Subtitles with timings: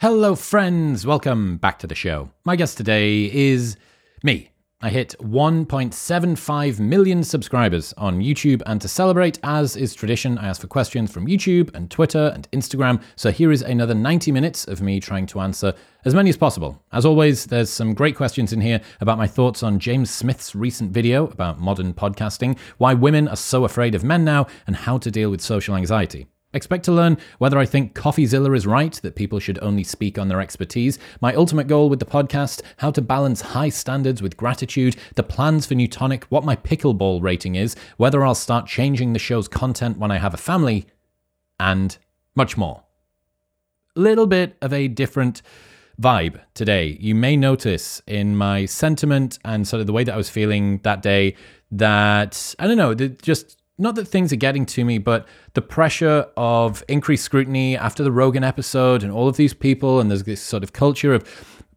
[0.00, 1.04] Hello, friends.
[1.04, 2.30] Welcome back to the show.
[2.44, 3.76] My guest today is
[4.22, 4.52] me.
[4.80, 10.60] I hit 1.75 million subscribers on YouTube, and to celebrate, as is tradition, I ask
[10.60, 13.02] for questions from YouTube and Twitter and Instagram.
[13.16, 15.74] So here is another 90 minutes of me trying to answer
[16.04, 16.80] as many as possible.
[16.92, 20.92] As always, there's some great questions in here about my thoughts on James Smith's recent
[20.92, 25.10] video about modern podcasting, why women are so afraid of men now, and how to
[25.10, 26.28] deal with social anxiety.
[26.58, 30.26] Expect to learn whether I think CoffeeZilla is right, that people should only speak on
[30.26, 34.96] their expertise, my ultimate goal with the podcast, how to balance high standards with gratitude,
[35.14, 39.46] the plans for Neutonic, what my pickleball rating is, whether I'll start changing the show's
[39.46, 40.88] content when I have a family,
[41.60, 41.96] and
[42.34, 42.82] much more.
[43.94, 45.42] A little bit of a different
[46.02, 46.98] vibe today.
[46.98, 50.78] You may notice in my sentiment and sort of the way that I was feeling
[50.78, 51.36] that day
[51.70, 56.26] that, I don't know, just not that things are getting to me, but the pressure
[56.36, 60.42] of increased scrutiny after the Rogan episode and all of these people, and there's this
[60.42, 61.24] sort of culture of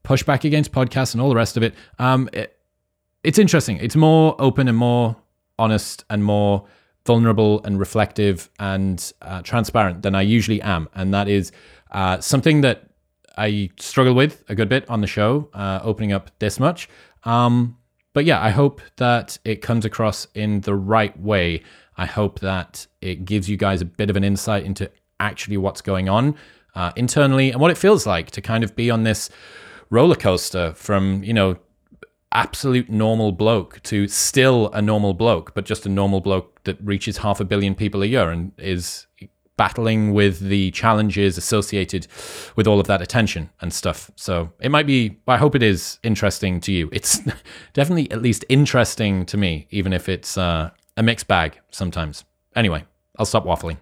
[0.04, 1.76] pushback against podcasts and all the rest of it.
[2.00, 2.58] Um, it
[3.24, 3.78] it's interesting.
[3.78, 5.16] It's more open and more
[5.60, 6.66] honest and more
[7.06, 11.52] vulnerable and reflective and uh, transparent than I usually am, and that is
[11.92, 12.90] uh, something that
[13.38, 16.90] I struggle with a good bit on the show, uh, opening up this much.
[17.24, 17.78] Um,
[18.14, 21.64] but yeah, I hope that it comes across in the right way
[22.02, 25.82] I hope that it gives you guys a bit of an insight into actually what's
[25.82, 26.34] going on
[26.74, 29.30] uh, internally and what it feels like to kind of be on this
[29.92, 31.58] roller coaster from, you know,
[32.32, 37.18] absolute normal bloke to still a normal bloke, but just a normal bloke that reaches
[37.18, 39.06] half a billion people a year and is
[39.56, 42.08] battling with the challenges associated
[42.56, 44.10] with all of that attention and stuff.
[44.16, 46.90] So it might be, I hope it is interesting to you.
[46.92, 47.20] It's
[47.74, 52.26] definitely at least interesting to me, even if it's uh, a mixed bag sometimes.
[52.56, 52.86] Anyway,
[53.18, 53.78] I'll stop waffling.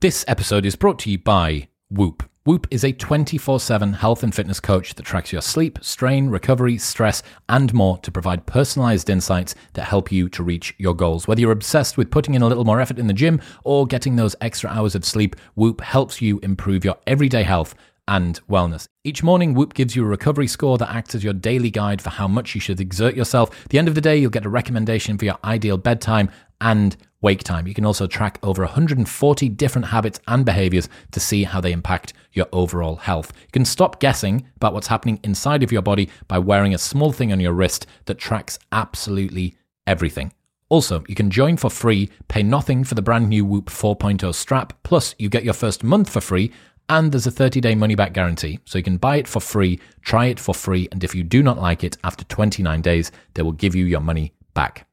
[0.00, 2.28] This episode is brought to you by Whoop.
[2.44, 6.76] Whoop is a 24 7 health and fitness coach that tracks your sleep, strain, recovery,
[6.76, 11.28] stress, and more to provide personalized insights that help you to reach your goals.
[11.28, 14.16] Whether you're obsessed with putting in a little more effort in the gym or getting
[14.16, 17.76] those extra hours of sleep, Whoop helps you improve your everyday health
[18.06, 18.86] and wellness.
[19.04, 22.10] Each morning, Whoop gives you a recovery score that acts as your daily guide for
[22.10, 23.50] how much you should exert yourself.
[23.64, 26.96] At the end of the day, you'll get a recommendation for your ideal bedtime and
[27.20, 27.66] wake time.
[27.66, 32.12] You can also track over 140 different habits and behaviors to see how they impact
[32.32, 33.32] your overall health.
[33.42, 37.12] You can stop guessing about what's happening inside of your body by wearing a small
[37.12, 40.32] thing on your wrist that tracks absolutely everything.
[40.70, 44.72] Also, you can join for free, pay nothing for the brand new Whoop 4.0 strap,
[44.82, 46.50] plus you get your first month for free
[46.88, 48.60] and there's a 30 day money back guarantee.
[48.64, 51.42] So you can buy it for free, try it for free, and if you do
[51.42, 54.86] not like it after 29 days, they will give you your money back.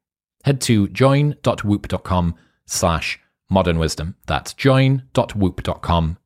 [0.43, 2.35] Head to join.whoop.com
[2.65, 3.19] slash
[3.49, 4.15] modern wisdom.
[4.25, 6.17] That's join.whoop.com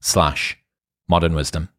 [0.00, 0.58] slash
[1.08, 1.70] modern wisdom.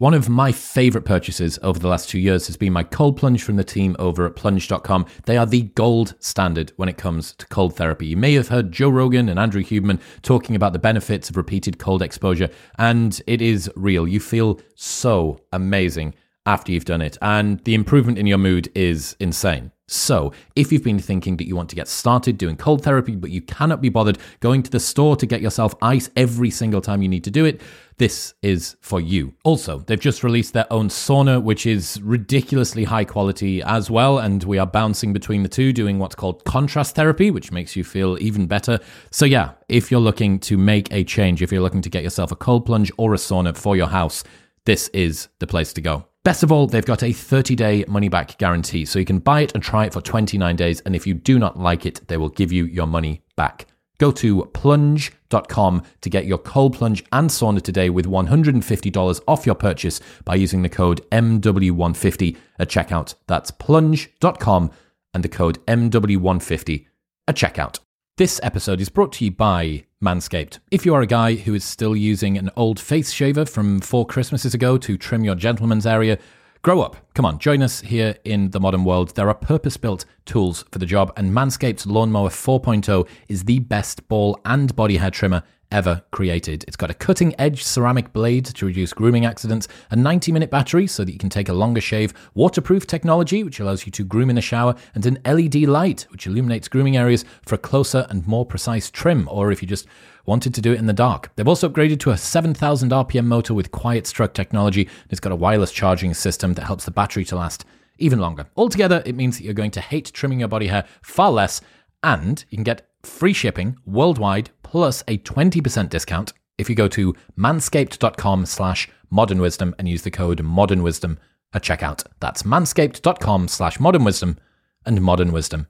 [0.00, 3.42] One of my favorite purchases over the last two years has been my cold plunge
[3.42, 5.04] from the team over at plunge.com.
[5.26, 8.06] They are the gold standard when it comes to cold therapy.
[8.06, 11.78] You may have heard Joe Rogan and Andrew Huberman talking about the benefits of repeated
[11.78, 14.08] cold exposure, and it is real.
[14.08, 16.14] You feel so amazing
[16.46, 19.70] after you've done it, and the improvement in your mood is insane.
[19.92, 23.30] So, if you've been thinking that you want to get started doing cold therapy, but
[23.30, 27.02] you cannot be bothered going to the store to get yourself ice every single time
[27.02, 27.60] you need to do it,
[27.98, 29.34] this is for you.
[29.42, 34.20] Also, they've just released their own sauna, which is ridiculously high quality as well.
[34.20, 37.82] And we are bouncing between the two, doing what's called contrast therapy, which makes you
[37.82, 38.78] feel even better.
[39.10, 42.30] So, yeah, if you're looking to make a change, if you're looking to get yourself
[42.30, 44.22] a cold plunge or a sauna for your house,
[44.66, 46.06] this is the place to go.
[46.22, 49.40] Best of all, they've got a 30 day money back guarantee, so you can buy
[49.40, 50.80] it and try it for 29 days.
[50.82, 53.66] And if you do not like it, they will give you your money back.
[53.96, 59.54] Go to plunge.com to get your cold plunge and sauna today with $150 off your
[59.54, 63.14] purchase by using the code MW150 at checkout.
[63.26, 64.70] That's plunge.com
[65.14, 66.86] and the code MW150
[67.28, 67.78] at checkout.
[68.20, 70.58] This episode is brought to you by Manscaped.
[70.70, 74.04] If you are a guy who is still using an old face shaver from four
[74.04, 76.18] Christmases ago to trim your gentleman's area,
[76.60, 76.96] grow up.
[77.14, 79.14] Come on, join us here in the modern world.
[79.14, 84.06] There are purpose built tools for the job, and Manscaped's Lawnmower 4.0 is the best
[84.06, 86.64] ball and body hair trimmer ever created.
[86.66, 90.86] It's got a cutting edge ceramic blade to reduce grooming accidents, a 90 minute battery
[90.86, 94.30] so that you can take a longer shave, waterproof technology which allows you to groom
[94.30, 98.26] in the shower, and an LED light which illuminates grooming areas for a closer and
[98.26, 99.86] more precise trim, or if you just
[100.26, 101.30] wanted to do it in the dark.
[101.36, 104.82] They've also upgraded to a 7000 RPM motor with quiet stroke technology.
[104.82, 107.64] and It's got a wireless charging system that helps the battery to last
[107.98, 108.46] even longer.
[108.56, 111.60] Altogether, it means that you're going to hate trimming your body hair far less,
[112.02, 117.14] and you can get free shipping worldwide plus a 20% discount if you go to
[117.38, 121.18] manscaped.com slash modern wisdom and use the code modern wisdom
[121.52, 122.04] at checkout.
[122.20, 124.38] That's manscaped.com slash modern wisdom
[124.86, 125.66] and modern wisdom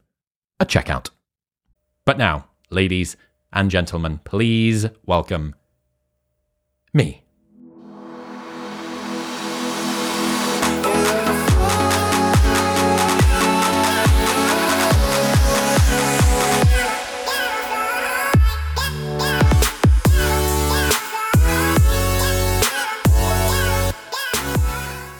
[0.58, 1.10] at checkout.
[2.04, 3.16] But now, ladies
[3.52, 5.54] and gentlemen, please welcome
[6.92, 7.24] me.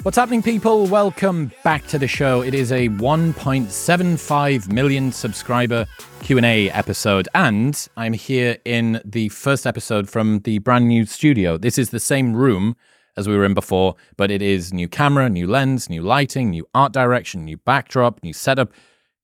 [0.03, 0.87] What's happening, people?
[0.87, 2.41] Welcome back to the show.
[2.41, 5.87] It is a 1.75 million subscriber
[6.23, 11.59] Q&A episode, and I'm here in the first episode from the brand new studio.
[11.59, 12.77] This is the same room
[13.19, 16.67] as we were in before, but it is new camera, new lens, new lighting, new
[16.75, 18.73] art direction, new backdrop, new setup,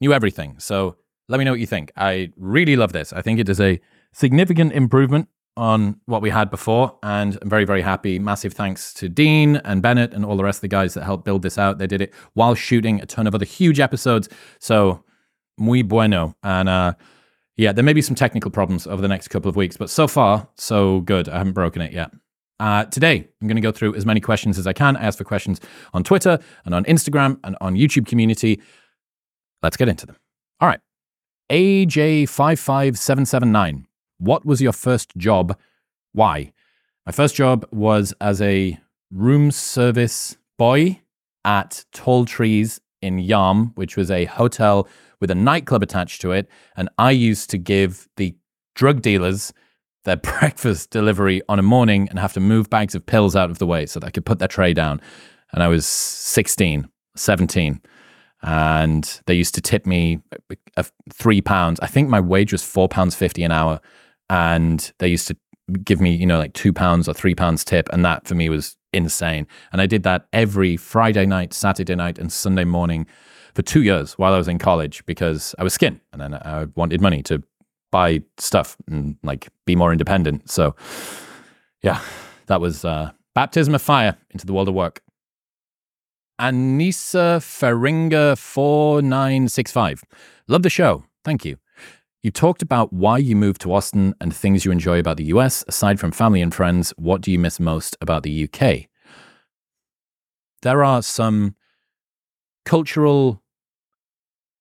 [0.02, 0.56] new everything.
[0.58, 0.96] So
[1.31, 1.90] let me know what you think.
[1.96, 3.14] I really love this.
[3.14, 3.81] I think it is a
[4.12, 8.19] significant improvement on what we had before, and I'm very, very happy.
[8.19, 11.25] Massive thanks to Dean and Bennett and all the rest of the guys that helped
[11.25, 11.79] build this out.
[11.79, 14.29] They did it while shooting a ton of other huge episodes.
[14.58, 15.05] So,
[15.58, 16.35] muy bueno.
[16.43, 16.94] And uh,
[17.56, 20.06] yeah, there may be some technical problems over the next couple of weeks, but so
[20.06, 21.29] far, so good.
[21.29, 22.11] I haven't broken it yet.
[22.58, 24.97] Uh, today, I'm going to go through as many questions as I can.
[24.97, 25.61] I ask for questions
[25.93, 28.62] on Twitter and on Instagram and on YouTube community.
[29.62, 30.17] Let's get into them.
[30.61, 30.81] All right.
[31.50, 33.85] AJ55779
[34.19, 35.59] what was your first job?
[36.13, 36.53] Why?
[37.05, 38.79] My first job was as a
[39.11, 41.01] room service boy
[41.45, 44.89] at Tall Trees in Yarm, which was a hotel
[45.21, 46.49] with a nightclub attached to it.
[46.77, 48.35] And I used to give the
[48.75, 49.53] drug dealers
[50.05, 53.59] their breakfast delivery on a morning and have to move bags of pills out of
[53.59, 55.01] the way so that I could put their tray down.
[55.53, 57.81] And I was 16, 17
[58.43, 60.21] and they used to tip me
[61.13, 61.81] three pounds.
[61.81, 63.81] I think my wage was four pounds fifty an hour,
[64.31, 65.37] and they used to
[65.84, 67.88] give me, you know, like two pounds or three pounds tip.
[67.93, 69.46] And that for me was insane.
[69.73, 73.06] And I did that every Friday night, Saturday night, and Sunday morning
[73.55, 76.67] for two years while I was in college because I was skin and then I
[76.75, 77.43] wanted money to
[77.90, 80.50] buy stuff and like be more independent.
[80.50, 80.76] So,
[81.82, 82.00] yeah,
[82.46, 85.00] that was uh, baptism of fire into the world of work.
[86.40, 90.05] Anissa Feringa 4965.
[90.49, 91.05] Love the show.
[91.25, 91.56] Thank you.
[92.26, 95.64] You talked about why you moved to Austin and things you enjoy about the US.
[95.69, 98.88] Aside from family and friends, what do you miss most about the UK?
[100.62, 101.55] There are some
[102.64, 103.44] cultural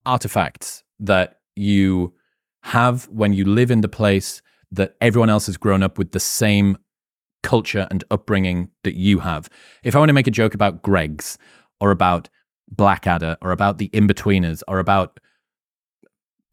[0.05, 2.13] artifacts that you
[2.65, 6.19] have when you live in the place that everyone else has grown up with the
[6.19, 6.77] same
[7.41, 9.49] culture and upbringing that you have.
[9.83, 11.39] If I want to make a joke about Greggs
[11.79, 12.29] or about
[12.69, 15.19] Blackadder or about the Inbetweeners or about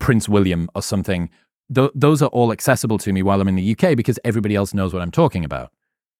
[0.02, 1.30] Prince William or something,
[1.72, 4.74] th- those are all accessible to me while I'm in the UK because everybody else
[4.74, 5.70] knows what I'm talking about.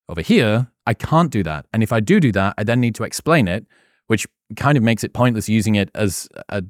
[0.08, 1.67] Over here, I can't do that.
[1.73, 3.67] And if I do do that, I then need to explain it,
[4.06, 4.25] which
[4.55, 6.62] kind of makes it pointless using it as a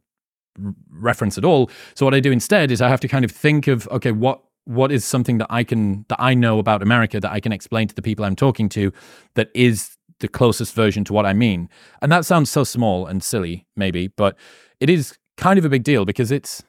[0.90, 1.70] reference at all.
[1.94, 4.42] So what I do instead is I have to kind of think of okay, what
[4.64, 7.88] what is something that I can that I know about America that I can explain
[7.88, 8.90] to the people I'm talking to
[9.34, 11.68] that is the closest version to what I mean.
[12.00, 14.38] And that sounds so small and silly maybe, but
[14.80, 16.62] it is kind of a big deal because it's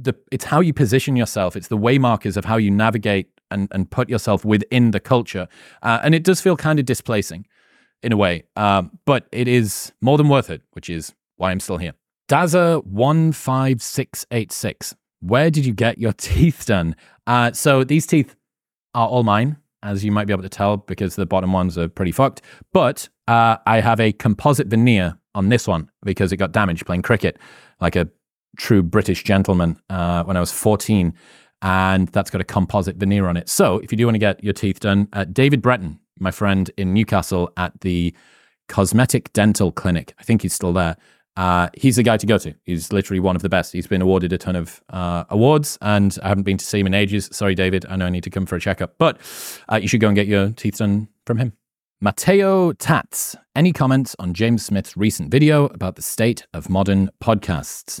[0.00, 1.56] the it's how you position yourself.
[1.56, 5.48] It's the way markers of how you navigate and and put yourself within the culture.
[5.82, 7.46] Uh, and it does feel kind of displacing
[8.02, 11.60] in a way, um, but it is more than worth it, which is why I'm
[11.60, 11.92] still here.
[12.28, 14.94] Daza one five six eight six.
[15.20, 16.96] Where did you get your teeth done?
[17.26, 18.36] Uh, so these teeth
[18.94, 21.88] are all mine, as you might be able to tell, because the bottom ones are
[21.88, 22.42] pretty fucked.
[22.72, 27.02] But uh, I have a composite veneer on this one because it got damaged playing
[27.02, 27.38] cricket,
[27.80, 28.08] like a
[28.60, 31.14] true British gentleman uh, when I was 14,
[31.62, 33.48] and that's got a composite veneer on it.
[33.48, 36.70] So if you do want to get your teeth done, uh, David Breton, my friend
[36.76, 38.14] in Newcastle at the
[38.68, 40.96] Cosmetic Dental Clinic, I think he's still there.
[41.36, 42.54] Uh, he's the guy to go to.
[42.64, 43.72] He's literally one of the best.
[43.72, 46.86] He's been awarded a ton of uh, awards, and I haven't been to see him
[46.86, 47.30] in ages.
[47.32, 47.86] Sorry, David.
[47.88, 49.18] I know I need to come for a checkup, but
[49.72, 51.54] uh, you should go and get your teeth done from him.
[52.02, 58.00] Matteo Tats, any comments on James Smith's recent video about the state of modern podcasts?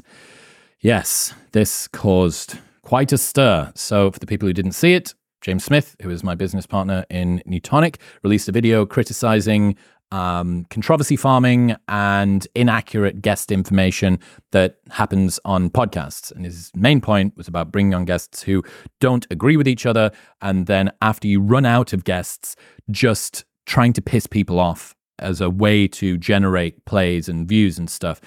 [0.82, 3.70] Yes, this caused quite a stir.
[3.74, 7.04] So, for the people who didn't see it, James Smith, who is my business partner
[7.10, 9.76] in Neutonic, released a video criticizing
[10.10, 14.18] um, controversy farming and inaccurate guest information
[14.52, 16.32] that happens on podcasts.
[16.32, 18.64] And his main point was about bringing on guests who
[19.00, 20.10] don't agree with each other.
[20.40, 22.56] And then, after you run out of guests,
[22.90, 27.90] just trying to piss people off as a way to generate plays and views and
[27.90, 28.22] stuff.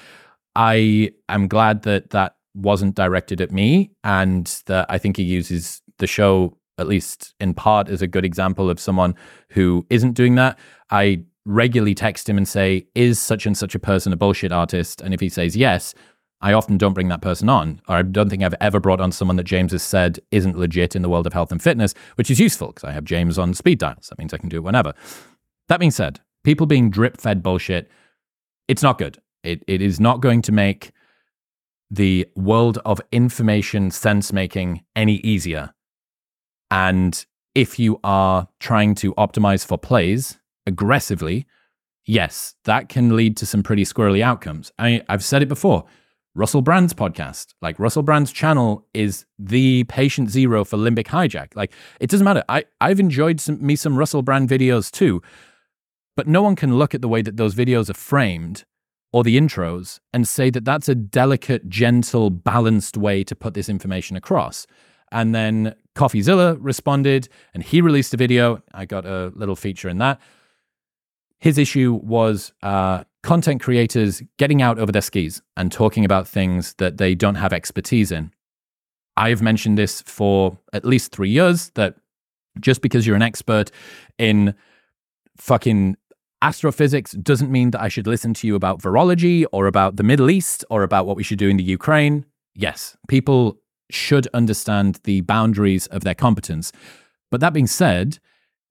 [0.55, 5.81] I am glad that that wasn't directed at me and that I think he uses
[5.97, 9.15] the show at least in part, as a good example of someone
[9.49, 10.57] who isn't doing that.
[10.89, 15.01] I regularly text him and say, Is such and such a person a bullshit artist?
[15.01, 15.93] And if he says yes,
[16.41, 19.11] I often don't bring that person on, or I don't think I've ever brought on
[19.11, 22.29] someone that James has said isn't legit in the world of health and fitness, which
[22.29, 24.07] is useful because I have James on speed dials.
[24.09, 24.93] That means I can do it whenever.
[25.69, 27.89] That being said, people being drip fed bullshit,
[28.67, 29.19] it's not good.
[29.43, 30.91] It, it is not going to make
[31.93, 35.71] the world of information sense making any easier.
[36.71, 37.23] And
[37.53, 41.45] if you are trying to optimize for plays aggressively,
[42.03, 44.71] yes, that can lead to some pretty squirrely outcomes.
[44.79, 45.85] I, I've said it before.
[46.33, 51.55] Russell Brand's podcast, like Russell Brand's channel is the patient zero for limbic hijack.
[51.55, 52.43] Like it doesn't matter.
[52.49, 55.21] I, I've enjoyed some, me some Russell Brand videos too,
[56.17, 58.65] but no one can look at the way that those videos are framed
[59.13, 63.69] or the intros and say that that's a delicate, gentle, balanced way to put this
[63.69, 64.67] information across.
[65.11, 68.61] And then CoffeeZilla responded and he released a video.
[68.73, 70.19] I got a little feature in that.
[71.39, 76.73] His issue was uh, content creators getting out over their skis and talking about things
[76.75, 78.31] that they don't have expertise in.
[79.15, 81.95] I have mentioned this for at least three years that
[82.59, 83.69] just because you're an expert
[84.17, 84.55] in
[85.37, 85.97] fucking
[86.43, 90.29] astrophysics doesn't mean that I should listen to you about virology or about the Middle
[90.29, 92.25] East or about what we should do in the Ukraine.
[92.53, 93.57] Yes, people
[93.89, 96.71] should understand the boundaries of their competence.
[97.31, 98.19] But that being said,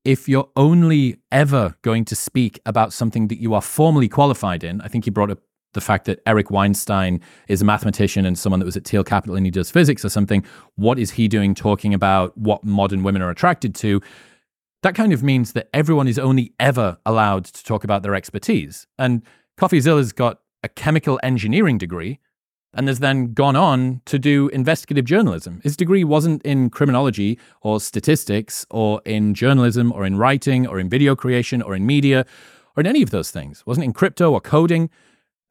[0.05, 4.79] if you're only ever going to speak about something that you are formally qualified in,
[4.81, 5.39] I think you brought up
[5.73, 9.35] the fact that Eric Weinstein is a mathematician and someone that was at Thiel Capital
[9.35, 10.45] and he does physics or something.
[10.75, 13.99] What is he doing talking about what modern women are attracted to?
[14.83, 18.85] That kind of means that everyone is only ever allowed to talk about their expertise.
[18.99, 19.23] And
[19.57, 22.19] CoffeeZilla's got a chemical engineering degree
[22.73, 25.61] and has then gone on to do investigative journalism.
[25.63, 30.89] His degree wasn't in criminology or statistics or in journalism or in writing or in
[30.89, 32.25] video creation or in media
[32.75, 33.59] or in any of those things.
[33.59, 34.89] It wasn't in crypto or coding.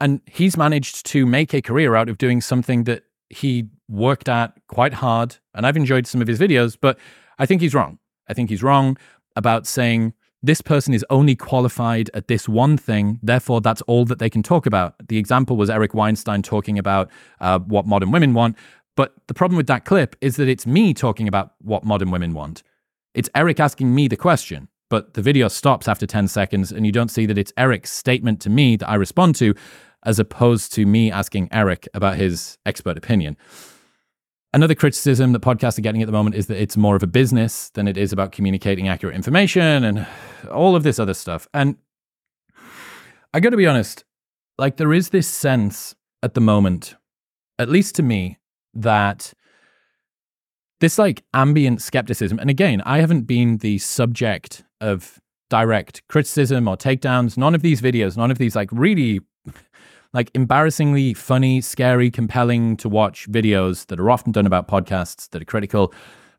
[0.01, 4.61] And he's managed to make a career out of doing something that he worked at
[4.67, 5.37] quite hard.
[5.55, 6.99] And I've enjoyed some of his videos, but
[7.39, 7.99] I think he's wrong.
[8.29, 8.97] I think he's wrong
[9.37, 14.19] about saying this person is only qualified at this one thing, therefore that's all that
[14.19, 14.95] they can talk about.
[15.07, 17.11] The example was Eric Weinstein talking about
[17.41, 18.57] uh, what modern women want.
[18.97, 22.35] But the problem with that clip is that it's me talking about what modern women
[22.35, 22.63] want.
[23.15, 26.93] It's Eric asking me the question, but the video stops after 10 seconds, and you
[26.93, 29.55] don't see that it's Eric's statement to me that I respond to,
[30.05, 33.37] as opposed to me asking Eric about his expert opinion.
[34.55, 37.07] Another criticism that podcasts are getting at the moment is that it's more of a
[37.07, 40.07] business than it is about communicating accurate information and
[40.51, 41.49] all of this other stuff.
[41.55, 41.77] And
[43.33, 44.05] I got to be honest,
[44.59, 46.97] like there is this sense at the moment,
[47.59, 48.39] at least to me,
[48.75, 49.33] that
[50.81, 55.19] this like ambient skepticism, and again, I haven't been the subject of
[55.49, 57.39] direct criticism or takedowns.
[57.39, 59.21] None of these videos, none of these like really
[60.13, 65.43] like embarrassingly funny, scary, compelling to watch videos that are often done about podcasts that
[65.43, 65.93] are critical.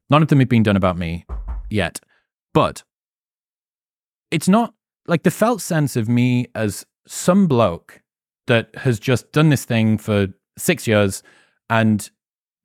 [0.10, 1.26] None of them have been done about me
[1.70, 2.00] yet.
[2.54, 2.84] But
[4.30, 4.74] it's not
[5.08, 8.02] like the felt sense of me as some bloke
[8.48, 10.28] that has just done this thing for
[10.58, 11.24] six years
[11.70, 12.10] and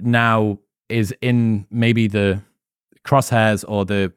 [0.00, 2.42] now is in maybe the
[3.04, 4.12] crosshairs or the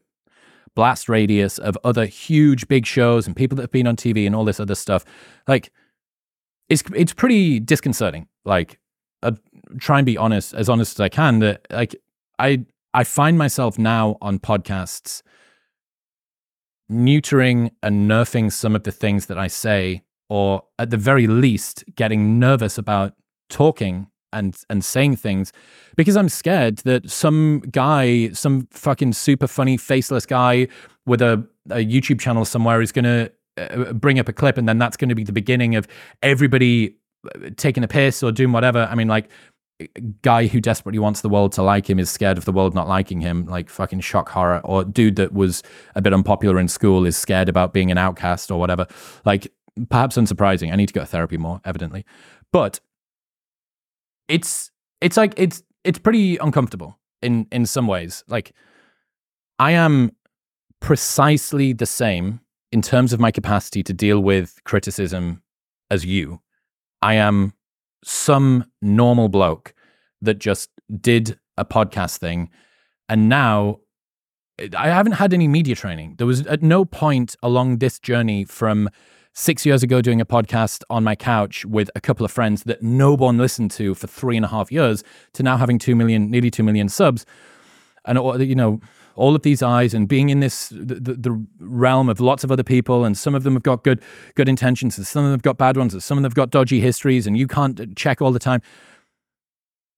[0.76, 4.36] blast radius of other huge big shows and people that have been on TV and
[4.36, 5.06] all this other stuff.
[5.48, 5.72] Like
[6.72, 8.28] it's it's pretty disconcerting.
[8.46, 8.80] Like,
[9.22, 9.34] I
[9.80, 11.40] try and be honest, as honest as I can.
[11.40, 11.96] That like
[12.40, 15.22] I I find myself now on podcasts
[16.90, 21.84] neutering and nerfing some of the things that I say, or at the very least,
[21.96, 23.14] getting nervous about
[23.50, 25.52] talking and and saying things
[25.98, 30.70] because I'm scared that some guy, some fucking super funny faceless guy
[31.06, 34.78] with a, a YouTube channel somewhere is to uh, bring up a clip and then
[34.78, 35.88] that's going to be the beginning of
[36.22, 38.88] everybody uh, taking a piss or doing whatever.
[38.90, 39.30] I mean, like,
[40.22, 42.88] guy who desperately wants the world to like him is scared of the world not
[42.88, 45.64] liking him, like fucking shock horror, or dude that was
[45.96, 48.86] a bit unpopular in school is scared about being an outcast or whatever.
[49.26, 49.52] Like,
[49.90, 50.72] perhaps unsurprising.
[50.72, 52.06] I need to go to therapy more, evidently.
[52.52, 52.80] But
[54.28, 58.24] it's it's like it's it's pretty uncomfortable in in some ways.
[58.28, 58.54] Like
[59.60, 60.12] I am
[60.80, 62.40] precisely the same
[62.72, 65.42] in terms of my capacity to deal with criticism
[65.90, 66.42] as you,
[67.02, 67.54] I am
[68.04, 69.74] some normal bloke
[70.22, 72.50] that just did a podcast thing.
[73.10, 73.80] And now
[74.78, 76.16] I haven't had any media training.
[76.18, 78.90] There was at no point along this journey from
[79.34, 82.84] six years ago doing a podcast on my couch with a couple of friends that
[82.84, 86.30] no one listened to for three and a half years to now having two million,
[86.30, 87.26] nearly two million subs.
[88.06, 88.80] And, you know,
[89.22, 92.64] all of these eyes and being in this the, the, realm of lots of other
[92.64, 94.02] people and some of them have got good
[94.34, 96.36] good intentions and some of them have got bad ones and some of them have
[96.36, 98.62] got dodgy histories and you can't check all the time.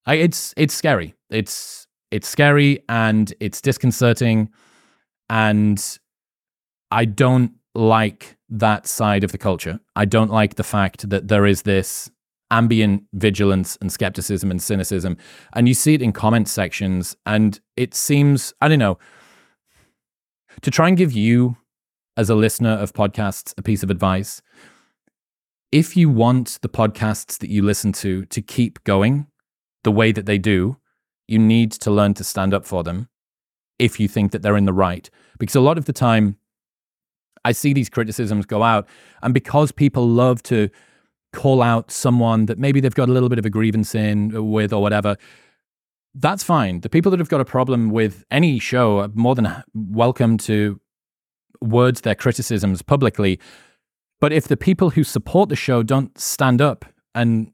[0.05, 1.15] I, it's it's scary.
[1.29, 4.49] It's it's scary and it's disconcerting
[5.29, 5.99] and
[6.91, 9.79] i don't like that side of the culture.
[9.95, 12.11] I don't like the fact that there is this
[12.53, 15.17] ambient vigilance and skepticism and cynicism.
[15.53, 17.17] And you see it in comment sections.
[17.25, 18.99] And it seems, I don't know,
[20.61, 21.57] to try and give you,
[22.15, 24.41] as a listener of podcasts, a piece of advice.
[25.71, 29.25] If you want the podcasts that you listen to to keep going
[29.83, 30.77] the way that they do,
[31.27, 33.09] you need to learn to stand up for them
[33.79, 35.09] if you think that they're in the right.
[35.39, 36.37] Because a lot of the time,
[37.43, 38.87] I see these criticisms go out,
[39.23, 40.69] and because people love to
[41.33, 44.41] call out someone that maybe they've got a little bit of a grievance in uh,
[44.41, 45.17] with or whatever,
[46.15, 46.81] that's fine.
[46.81, 50.79] The people that have got a problem with any show are more than welcome to
[51.59, 53.39] words their criticisms publicly.
[54.21, 57.51] But if the people who support the show don't stand up and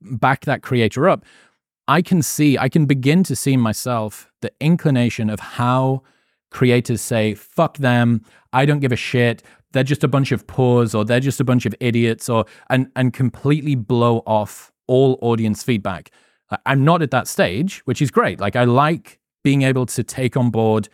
[0.00, 1.24] back that creator up,
[1.88, 6.02] I can see, I can begin to see myself the inclination of how
[6.50, 10.94] creators say, fuck them, I don't give a shit, they're just a bunch of poors
[10.94, 15.62] or they're just a bunch of idiots or and and completely blow off all audience
[15.62, 16.10] feedback.
[16.66, 18.40] I'm not at that stage, which is great.
[18.40, 20.88] Like I like being able to take on board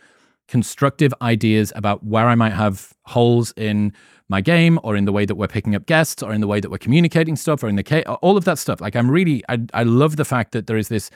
[0.47, 3.93] constructive ideas about where I might have holes in
[4.29, 6.59] my game or in the way that we're picking up guests or in the way
[6.59, 8.81] that we're communicating stuff or in the case, all of that stuff.
[8.81, 11.09] Like I'm really, I, I love the fact that there is this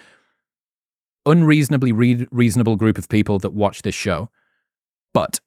[1.25, 4.30] unreasonably re- reasonable group of people that watch this show.
[5.13, 5.39] But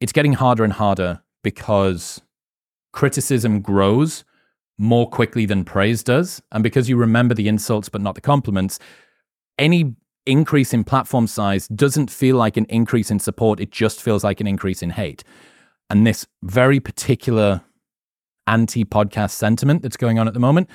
[0.00, 2.20] it's getting harder and harder because
[2.92, 4.24] criticism grows
[4.78, 6.42] more quickly than praise does.
[6.52, 8.78] And because you remember the insults but not the compliments,
[9.58, 9.94] any
[10.26, 13.60] increase in platform size doesn't feel like an increase in support.
[13.60, 15.22] It just feels like an increase in hate.
[15.90, 17.62] And this very particular
[18.46, 20.70] anti podcast sentiment that's going on at the moment,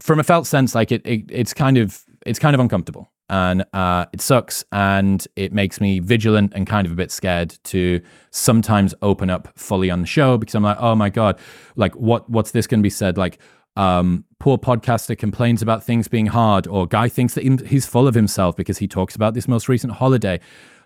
[0.00, 3.64] from a felt sense, like it, it, it's kind of it's kind of uncomfortable and
[3.72, 8.00] uh, it sucks and it makes me vigilant and kind of a bit scared to
[8.30, 11.38] sometimes open up fully on the show because I'm like, oh my god,
[11.74, 13.18] like what what's this going to be said?
[13.18, 13.38] Like,
[13.74, 18.14] um, poor podcaster complains about things being hard, or guy thinks that he's full of
[18.14, 20.40] himself because he talks about this most recent holiday,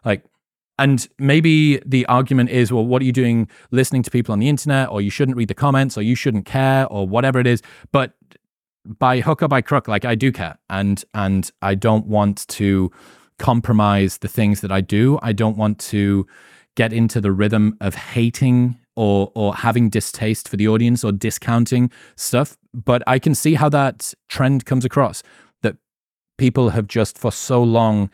[0.05, 0.25] like.
[0.79, 4.49] And maybe the argument is, well, what are you doing listening to people on the
[4.49, 7.61] internet, or you shouldn't read the comments, or you shouldn't care, or whatever it is.
[7.93, 8.15] But
[8.99, 12.91] by hook or by crook, like I do care, and and I don't want to
[13.39, 15.19] compromise the things that I do.
[15.23, 16.27] I don't want to
[16.77, 21.91] get into the rhythm of hating or or having distaste for the audience or discounting
[22.17, 22.57] stuff.
[22.75, 25.23] But I can see how that trend comes across
[25.63, 25.77] that
[26.39, 28.11] people have just for so long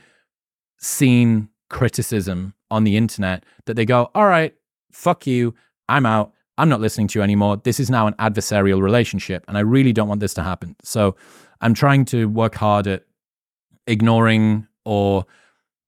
[0.78, 4.54] seen criticism on the internet that they go, all right,
[4.92, 5.54] fuck you,
[5.88, 6.32] I'm out.
[6.58, 7.58] I'm not listening to you anymore.
[7.58, 10.76] This is now an adversarial relationship, and I really don't want this to happen.
[10.82, 11.16] So
[11.60, 13.04] I'm trying to work hard at
[13.86, 15.26] ignoring or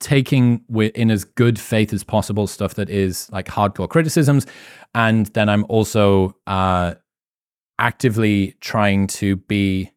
[0.01, 4.47] taking in as good faith as possible stuff that is like hardcore criticisms.
[4.95, 6.95] And then I'm also uh,
[7.79, 9.91] actively trying to be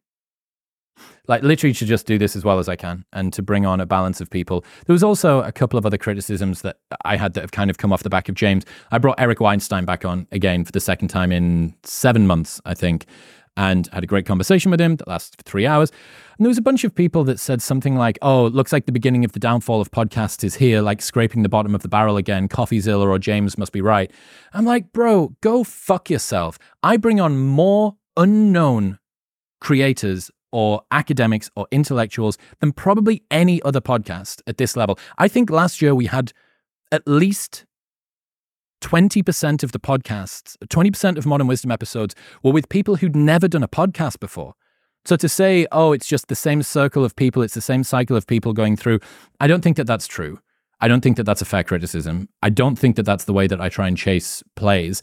[1.28, 3.80] like literally to just do this as well as I can and to bring on
[3.80, 4.64] a balance of people.
[4.86, 7.78] There was also a couple of other criticisms that I had that have kind of
[7.78, 8.64] come off the back of James.
[8.90, 12.74] I brought Eric Weinstein back on again for the second time in seven months, I
[12.74, 13.06] think,
[13.56, 15.90] and had a great conversation with him that lasted for three hours.
[16.38, 18.86] And there was a bunch of people that said something like, oh, it looks like
[18.86, 21.88] the beginning of the downfall of podcasts is here, like scraping the bottom of the
[21.88, 22.48] barrel again.
[22.48, 24.10] CoffeeZilla or James must be right.
[24.54, 26.58] I'm like, bro, go fuck yourself.
[26.82, 28.98] I bring on more unknown
[29.60, 34.98] creators or academics or intellectuals than probably any other podcast at this level.
[35.18, 36.32] I think last year we had
[36.92, 37.64] at least
[38.82, 43.62] 20% of the podcasts, 20% of Modern Wisdom episodes were with people who'd never done
[43.62, 44.54] a podcast before.
[45.04, 48.16] So to say, oh, it's just the same circle of people, it's the same cycle
[48.16, 49.00] of people going through,
[49.40, 50.38] I don't think that that's true.
[50.80, 52.28] I don't think that that's a fair criticism.
[52.42, 55.00] I don't think that that's the way that I try and chase plays.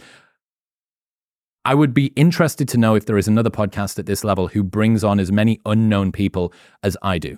[1.65, 4.63] I would be interested to know if there is another podcast at this level who
[4.63, 7.37] brings on as many unknown people as I do.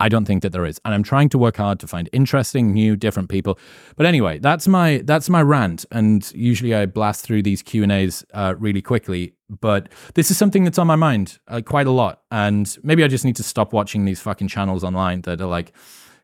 [0.00, 2.72] I don't think that there is, and I'm trying to work hard to find interesting,
[2.72, 3.58] new, different people.
[3.96, 7.90] But anyway, that's my that's my rant, and usually I blast through these Q and
[7.90, 9.34] A's uh, really quickly.
[9.48, 13.08] But this is something that's on my mind uh, quite a lot, and maybe I
[13.08, 15.72] just need to stop watching these fucking channels online that are like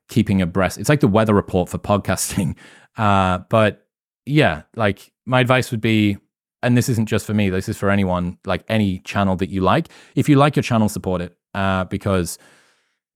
[0.08, 0.78] keeping abreast.
[0.78, 2.56] It's like the weather report for podcasting.
[2.96, 3.88] Uh, but
[4.24, 6.16] yeah, like my advice would be
[6.64, 9.60] and this isn't just for me, this is for anyone, like any channel that you
[9.60, 9.88] like.
[10.14, 12.38] If you like your channel, support it uh, because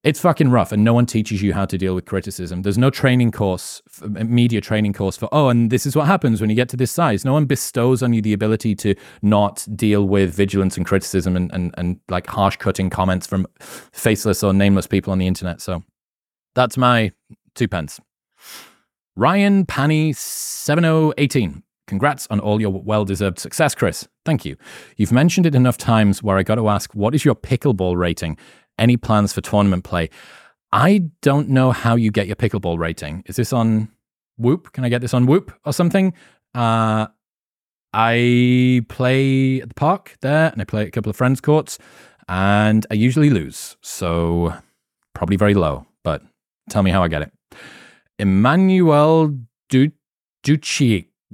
[0.04, 2.62] it's fucking rough and no one teaches you how to deal with criticism.
[2.62, 6.50] There's no training course media training course for oh and this is what happens when
[6.50, 7.24] you get to this size.
[7.24, 11.50] No one bestows on you the ability to not deal with vigilance and criticism and,
[11.52, 15.60] and, and like harsh cutting comments from faceless or nameless people on the internet.
[15.60, 15.82] So
[16.54, 17.10] that's my
[17.56, 18.00] two pence.
[19.16, 24.06] Ryan panny 7018 Congrats on all your well deserved success, Chris.
[24.24, 24.56] Thank you.
[24.96, 28.38] You've mentioned it enough times where I got to ask, what is your pickleball rating?
[28.78, 30.08] any plans for tournament play.
[30.72, 33.22] I don't know how you get your pickleball rating.
[33.26, 33.90] Is this on
[34.36, 34.72] Whoop?
[34.72, 36.14] Can I get this on Whoop or something?
[36.54, 37.08] Uh,
[37.92, 41.78] I play at the park there and I play at a couple of friends' courts
[42.28, 43.76] and I usually lose.
[43.82, 44.54] So
[45.14, 46.22] probably very low, but
[46.70, 47.32] tell me how I get it.
[48.18, 49.34] Emmanuel
[49.68, 49.92] du-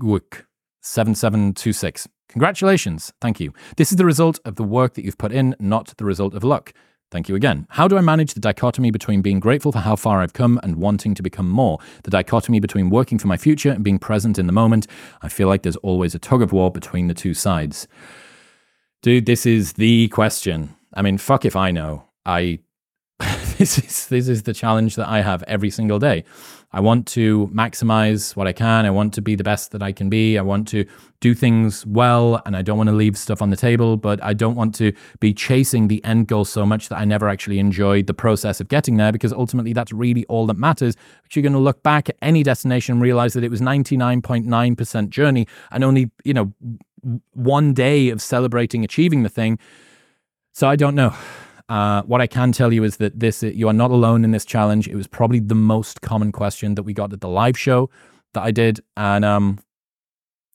[0.01, 0.45] Duciuk,
[0.83, 2.09] 7726.
[2.29, 3.13] Congratulations.
[3.21, 3.53] Thank you.
[3.77, 6.43] This is the result of the work that you've put in, not the result of
[6.43, 6.73] luck.
[7.11, 7.67] Thank you again.
[7.71, 10.77] How do I manage the dichotomy between being grateful for how far I've come and
[10.77, 11.79] wanting to become more?
[12.03, 14.89] The dichotomy between working for my future and being present in the moment.
[15.23, 17.87] I feel like there's always a tug of war between the two sides.
[19.01, 20.75] Dude, this is the question.
[20.93, 22.09] I mean, fuck if I know.
[22.27, 22.61] I
[23.59, 26.25] this is this is the challenge that I have every single day.
[26.75, 28.85] I want to maximize what I can.
[28.85, 30.37] I want to be the best that I can be.
[30.37, 30.85] I want to
[31.21, 34.35] do things well and I don't want to leave stuff on the table, but I
[34.35, 38.09] don't want to be chasing the end goal so much that I never actually enjoyed
[38.09, 40.97] the process of getting there because ultimately that's really all that matters.
[41.23, 45.11] But you're going to look back at any destination and realize that it was 99.9%
[45.11, 46.53] journey and only, you know,
[47.35, 49.61] one day of celebrating achieving the thing.
[50.53, 51.15] So I don't know.
[51.69, 54.45] Uh, what I can tell you is that this you are not alone in this
[54.45, 54.87] challenge.
[54.87, 57.89] It was probably the most common question that we got at the live show
[58.35, 59.59] that I did, and um,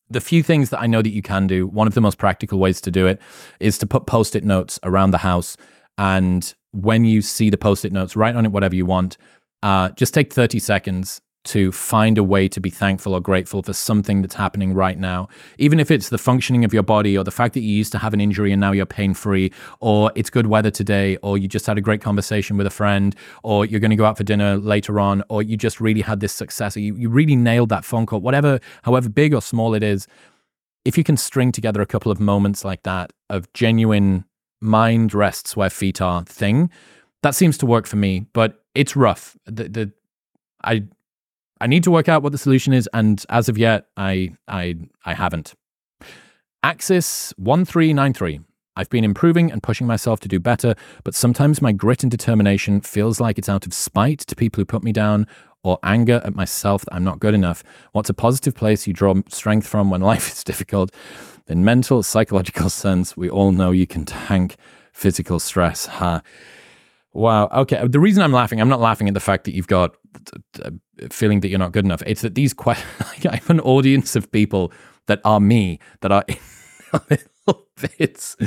[0.10, 1.66] the few things that I know that you can do.
[1.66, 3.20] One of the most practical ways to do it
[3.60, 5.58] is to put post-it notes around the house,
[5.98, 9.18] and when you see the post-it notes, write on it whatever you want.
[9.64, 13.72] Uh, just take thirty seconds to find a way to be thankful or grateful for
[13.74, 15.28] something that's happening right now.
[15.58, 17.98] Even if it's the functioning of your body or the fact that you used to
[17.98, 21.48] have an injury and now you're pain free, or it's good weather today, or you
[21.48, 24.24] just had a great conversation with a friend, or you're going to go out for
[24.24, 27.70] dinner later on, or you just really had this success, or you, you really nailed
[27.70, 30.08] that phone call, whatever, however big or small it is.
[30.84, 34.26] If you can string together a couple of moments like that of genuine
[34.62, 36.70] mind rests where feet are thing,
[37.22, 39.38] that seems to work for me, but it's rough.
[39.46, 39.92] The, the
[40.64, 40.84] I
[41.62, 44.76] I need to work out what the solution is, and as of yet, I I
[45.06, 45.54] I haven't.
[46.64, 48.42] Axis 1393.
[48.76, 52.80] I've been improving and pushing myself to do better, but sometimes my grit and determination
[52.80, 55.28] feels like it's out of spite to people who put me down
[55.64, 57.62] or anger at myself that I'm not good enough.
[57.92, 60.94] What's a positive place you draw strength from when life is difficult?
[61.48, 64.56] In mental, psychological sense, we all know you can tank
[64.94, 65.88] physical stress.
[65.88, 66.22] Ha.
[67.14, 67.48] Wow.
[67.52, 67.86] Okay.
[67.88, 69.96] The reason I'm laughing, I'm not laughing at the fact that you've got
[70.62, 70.72] a
[71.10, 72.04] feeling that you're not good enough.
[72.06, 74.72] It's that these questions, I have an audience of people
[75.08, 76.24] that are me, that are
[77.10, 77.68] little
[77.98, 78.38] bits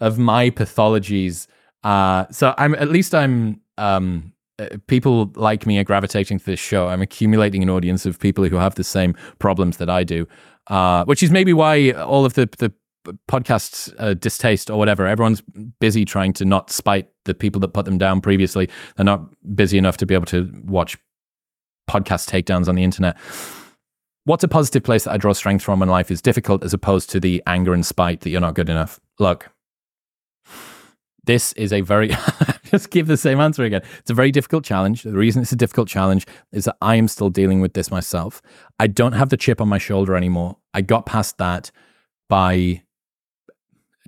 [0.00, 1.46] of my pathologies.
[1.84, 6.60] Uh, so I'm at least I'm um, uh, people like me are gravitating to this
[6.60, 6.88] show.
[6.88, 10.26] I'm accumulating an audience of people who have the same problems that I do,
[10.66, 12.72] uh, which is maybe why all of the the
[13.28, 15.06] podcast uh, distaste or whatever.
[15.06, 15.42] Everyone's
[15.80, 18.68] busy trying to not spite the people that put them down previously.
[18.96, 19.22] They're not
[19.54, 20.98] busy enough to be able to watch
[21.88, 23.16] podcast takedowns on the internet.
[24.24, 27.10] What's a positive place that I draw strength from when life is difficult as opposed
[27.10, 29.00] to the anger and spite that you're not good enough?
[29.18, 29.50] Look,
[31.24, 32.08] this is a very,
[32.64, 33.82] just give the same answer again.
[33.98, 35.02] It's a very difficult challenge.
[35.02, 38.42] The reason it's a difficult challenge is that I am still dealing with this myself.
[38.78, 40.58] I don't have the chip on my shoulder anymore.
[40.74, 41.70] I got past that
[42.28, 42.82] by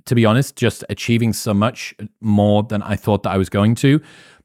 [0.05, 3.75] to be honest, just achieving so much more than I thought that I was going
[3.75, 4.01] to,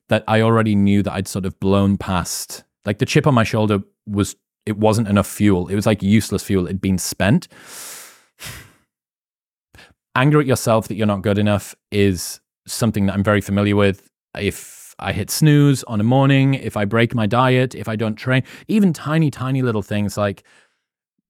[0.08, 2.64] that I already knew that I'd sort of blown past.
[2.84, 5.68] Like the chip on my shoulder was, it wasn't enough fuel.
[5.68, 6.66] It was like useless fuel.
[6.66, 7.48] It'd been spent.
[10.14, 14.10] Anger at yourself that you're not good enough is something that I'm very familiar with.
[14.38, 18.16] If I hit snooze on a morning, if I break my diet, if I don't
[18.16, 20.42] train, even tiny, tiny little things like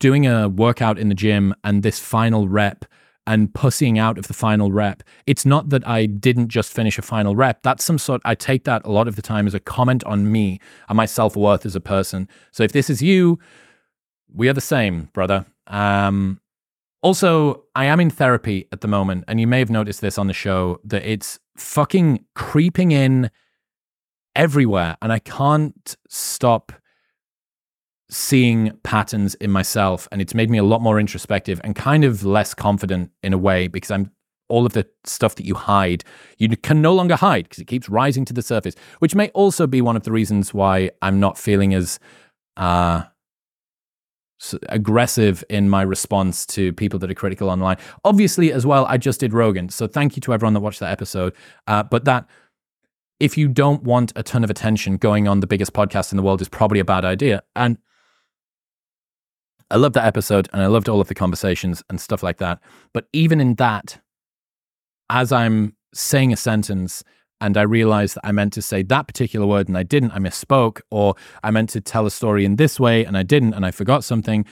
[0.01, 2.85] doing a workout in the gym and this final rep
[3.29, 5.03] and pussying out of the final rep.
[5.27, 7.63] It's not that I didn't just finish a final rep.
[7.63, 10.33] That's some sort, I take that a lot of the time as a comment on
[10.33, 12.27] me and my self worth as a person.
[12.53, 13.39] So if this is you,
[14.33, 15.45] we are the same, brother.
[15.67, 16.41] Um,
[17.03, 20.27] also, I am in therapy at the moment, and you may have noticed this on
[20.27, 23.31] the show that it's fucking creeping in
[24.35, 26.73] everywhere, and I can't stop
[28.11, 32.25] seeing patterns in myself and it's made me a lot more introspective and kind of
[32.25, 34.11] less confident in a way because I'm
[34.49, 36.05] all of the stuff that you hide,
[36.39, 39.67] you can no longer hide because it keeps rising to the surface, which may also
[39.67, 41.99] be one of the reasons why I'm not feeling as
[42.57, 43.03] uh,
[44.69, 47.77] aggressive in my response to people that are critical online.
[48.05, 49.69] Obviously, as well, I just did Rogan.
[49.69, 51.35] So thank you to everyone that watched that episode.
[51.67, 52.27] Uh, but that,
[53.21, 56.23] if you don't want a ton of attention going on the biggest podcast in the
[56.23, 57.43] world, is probably a bad idea.
[57.57, 57.79] And
[59.71, 62.61] I loved that episode and I loved all of the conversations and stuff like that.
[62.93, 64.01] But even in that,
[65.11, 67.05] as I'm saying a sentence
[67.41, 70.19] and I realize that I meant to say that particular word and I didn't, I
[70.19, 73.65] misspoke, or I meant to tell a story in this way and I didn't and
[73.65, 74.45] I forgot something,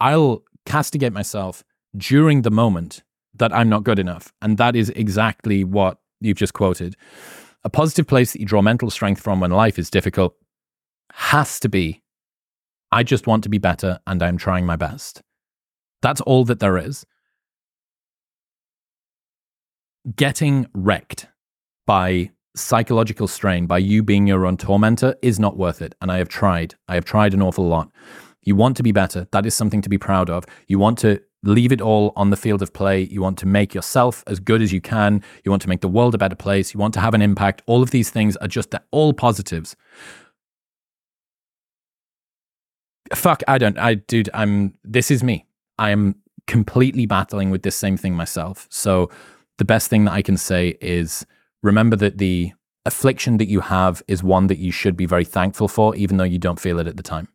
[0.00, 1.62] I'll castigate myself
[1.96, 3.02] during the moment
[3.34, 4.32] that I'm not good enough.
[4.42, 6.96] And that is exactly what you've just quoted.
[7.62, 10.34] A positive place that you draw mental strength from when life is difficult
[11.12, 12.02] has to be
[12.94, 15.20] I just want to be better and I'm trying my best.
[16.00, 17.04] That's all that there is.
[20.14, 21.26] Getting wrecked
[21.88, 25.96] by psychological strain, by you being your own tormentor, is not worth it.
[26.00, 26.76] And I have tried.
[26.86, 27.90] I have tried an awful lot.
[28.42, 29.26] You want to be better.
[29.32, 30.44] That is something to be proud of.
[30.68, 33.02] You want to leave it all on the field of play.
[33.02, 35.20] You want to make yourself as good as you can.
[35.44, 36.72] You want to make the world a better place.
[36.72, 37.62] You want to have an impact.
[37.66, 39.74] All of these things are just all positives.
[43.12, 45.46] Fuck, I don't, I, dude, I'm, this is me.
[45.78, 48.66] I am completely battling with this same thing myself.
[48.70, 49.10] So
[49.58, 51.26] the best thing that I can say is
[51.62, 52.52] remember that the
[52.86, 56.24] affliction that you have is one that you should be very thankful for, even though
[56.24, 57.28] you don't feel it at the time.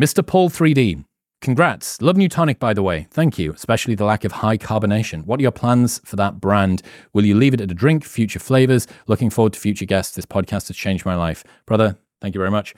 [0.00, 0.26] Mr.
[0.26, 1.04] Paul 3D,
[1.40, 2.00] congrats.
[2.00, 3.06] Love Neutonic, by the way.
[3.10, 5.24] Thank you, especially the lack of high carbonation.
[5.24, 6.82] What are your plans for that brand?
[7.12, 8.86] Will you leave it at a drink, future flavors?
[9.06, 10.14] Looking forward to future guests.
[10.14, 11.44] This podcast has changed my life.
[11.66, 12.74] Brother, thank you very much.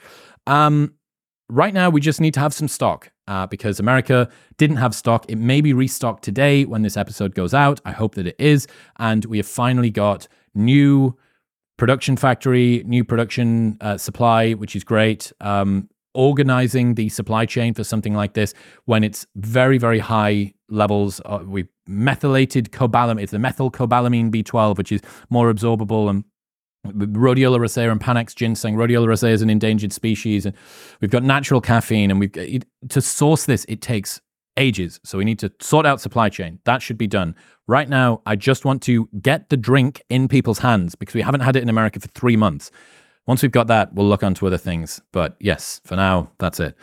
[0.47, 0.95] Um,
[1.49, 5.25] Right now, we just need to have some stock uh, because America didn't have stock.
[5.29, 7.81] It may be restocked today when this episode goes out.
[7.85, 8.67] I hope that it is.
[8.97, 11.17] And we have finally got new
[11.77, 15.31] production factory, new production uh, supply, which is great.
[15.41, 18.53] Um, organizing the supply chain for something like this
[18.85, 21.19] when it's very, very high levels.
[21.25, 26.23] Uh, we methylated cobalamin, it's the methylcobalamin B12, which is more absorbable and
[26.85, 28.75] Rhodiola rosea and Panax ginseng.
[28.75, 30.55] Rhodiola rosea is an endangered species, and
[30.99, 32.11] we've got natural caffeine.
[32.11, 34.19] And we've to source this, it takes
[34.57, 34.99] ages.
[35.03, 36.59] So we need to sort out supply chain.
[36.65, 37.35] That should be done
[37.67, 38.21] right now.
[38.25, 41.63] I just want to get the drink in people's hands because we haven't had it
[41.63, 42.69] in America for three months.
[43.25, 45.01] Once we've got that, we'll look onto other things.
[45.11, 46.75] But yes, for now, that's it.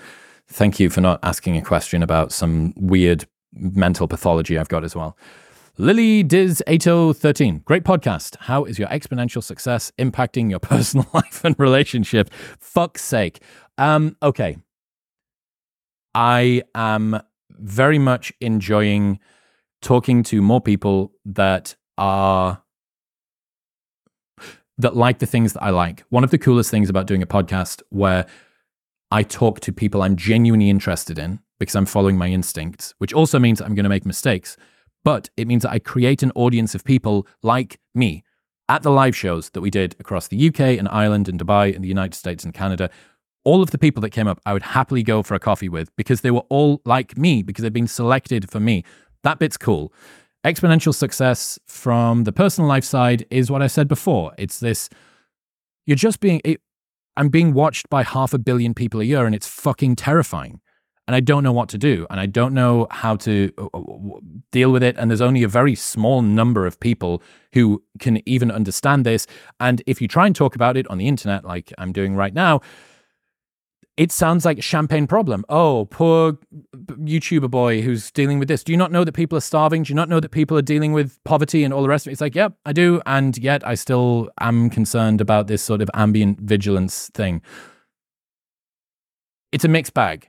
[0.49, 4.97] Thank you for not asking a question about some weird mental pathology I've got as
[4.97, 5.17] well.
[5.79, 7.63] Lily Diz 8013.
[7.65, 8.37] Great podcast.
[8.41, 12.31] How is your exponential success impacting your personal life and relationship?
[12.59, 13.43] Fuck's sake.
[13.79, 14.59] Um, okay.
[16.15, 19.21] I am very much enjoying
[19.81, 22.63] talking to more people that are
[24.79, 26.05] that like the things that I like.
[26.09, 28.27] One of the coolest things about doing a podcast where
[29.11, 33.39] I talk to people I'm genuinely interested in because I'm following my instincts, which also
[33.39, 34.57] means I'm going to make mistakes
[35.05, 38.23] but it means that I create an audience of people like me
[38.69, 41.83] at the live shows that we did across the UK and Ireland and Dubai and
[41.83, 42.91] the United States and Canada.
[43.45, 45.95] All of the people that came up, I would happily go for a coffee with
[45.97, 48.85] because they were all like me, because they've been selected for me.
[49.25, 49.93] That bit's cool.
[50.45, 54.33] Exponential success from the personal life side is what I said before.
[54.39, 54.89] It's this
[55.87, 56.61] you're just being, it,
[57.17, 60.61] I'm being watched by half a billion people a year, and it's fucking terrifying
[61.11, 64.21] and I don't know what to do and I don't know how to uh, uh,
[64.53, 64.95] deal with it.
[64.97, 67.21] And there's only a very small number of people
[67.53, 69.27] who can even understand this.
[69.59, 72.33] And if you try and talk about it on the internet, like I'm doing right
[72.33, 72.61] now,
[73.97, 75.45] it sounds like a champagne problem.
[75.49, 76.39] Oh, poor
[76.77, 78.63] YouTuber boy who's dealing with this.
[78.63, 79.83] Do you not know that people are starving?
[79.83, 82.11] Do you not know that people are dealing with poverty and all the rest of
[82.11, 82.13] it?
[82.13, 83.03] It's like, yep, I do.
[83.05, 87.43] And yet I still am concerned about this sort of ambient vigilance thing.
[89.51, 90.29] It's a mixed bag.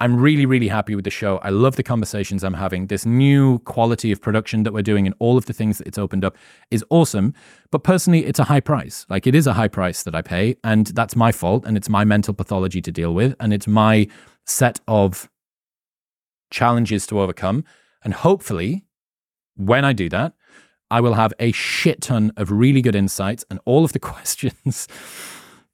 [0.00, 1.38] I'm really, really happy with the show.
[1.38, 2.86] I love the conversations I'm having.
[2.86, 5.98] This new quality of production that we're doing and all of the things that it's
[5.98, 6.36] opened up
[6.70, 7.34] is awesome.
[7.72, 9.04] But personally, it's a high price.
[9.08, 10.56] Like it is a high price that I pay.
[10.62, 11.64] And that's my fault.
[11.66, 13.34] And it's my mental pathology to deal with.
[13.40, 14.06] And it's my
[14.46, 15.28] set of
[16.50, 17.64] challenges to overcome.
[18.04, 18.84] And hopefully,
[19.56, 20.32] when I do that,
[20.92, 24.86] I will have a shit ton of really good insights and all of the questions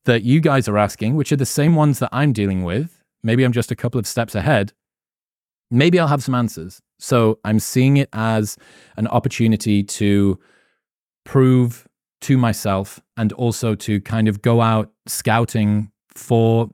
[0.06, 2.93] that you guys are asking, which are the same ones that I'm dealing with
[3.24, 4.72] Maybe I'm just a couple of steps ahead.
[5.70, 6.80] Maybe I'll have some answers.
[7.00, 8.56] So I'm seeing it as
[8.96, 10.38] an opportunity to
[11.24, 11.88] prove
[12.20, 16.70] to myself and also to kind of go out scouting for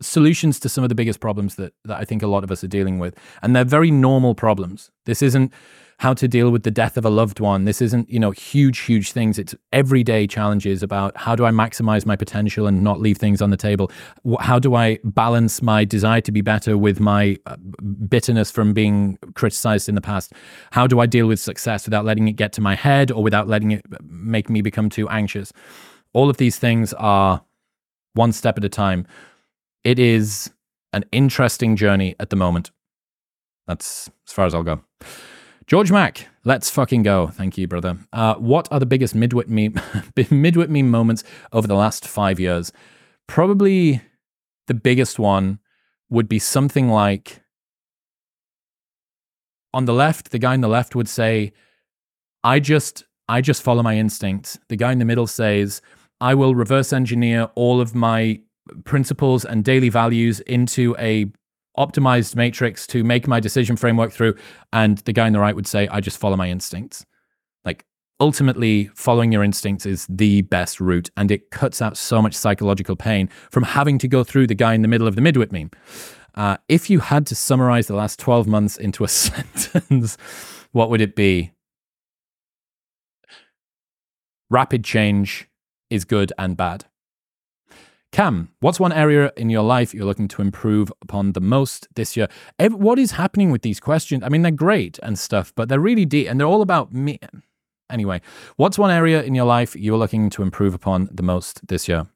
[0.00, 2.64] solutions to some of the biggest problems that, that I think a lot of us
[2.64, 3.16] are dealing with.
[3.42, 4.90] And they're very normal problems.
[5.04, 5.52] This isn't
[6.02, 7.64] how to deal with the death of a loved one.
[7.64, 9.38] This isn't, you know, huge, huge things.
[9.38, 13.50] It's everyday challenges about how do I maximize my potential and not leave things on
[13.50, 13.88] the table?
[14.40, 17.54] How do I balance my desire to be better with my uh,
[18.08, 20.32] bitterness from being criticized in the past?
[20.72, 23.46] How do I deal with success without letting it get to my head or without
[23.46, 25.52] letting it make me become too anxious?
[26.14, 27.44] All of these things are
[28.14, 29.06] one step at a time.
[29.84, 30.50] It is
[30.92, 32.72] an interesting journey at the moment.
[33.68, 34.82] That's as far as I'll go.
[35.72, 37.28] George Mack, let's fucking go.
[37.28, 37.96] Thank you, brother.
[38.12, 39.72] Uh, what are the biggest midwit meme,
[40.12, 42.72] midwit meme moments over the last five years?
[43.26, 44.02] Probably
[44.66, 45.60] the biggest one
[46.10, 47.40] would be something like
[49.72, 51.54] on the left, the guy on the left would say,
[52.44, 54.58] I just I just follow my instincts.
[54.68, 55.80] The guy in the middle says,
[56.20, 58.42] I will reverse engineer all of my
[58.84, 61.32] principles and daily values into a
[61.78, 64.34] optimized matrix to make my decision framework through.
[64.72, 67.04] And the guy on the right would say, I just follow my instincts.
[67.64, 67.84] Like
[68.20, 71.10] ultimately, following your instincts is the best route.
[71.16, 74.74] And it cuts out so much psychological pain from having to go through the guy
[74.74, 75.70] in the middle of the midwit meme.
[76.34, 80.16] Uh, if you had to summarize the last 12 months into a sentence,
[80.72, 81.52] what would it be?
[84.50, 85.48] Rapid change
[85.88, 86.86] is good and bad.
[88.12, 92.14] Cam, what's one area in your life you're looking to improve upon the most this
[92.14, 92.28] year?
[92.58, 94.22] What is happening with these questions?
[94.22, 97.18] I mean, they're great and stuff, but they're really deep and they're all about me.
[97.88, 98.20] Anyway,
[98.56, 102.06] what's one area in your life you're looking to improve upon the most this year?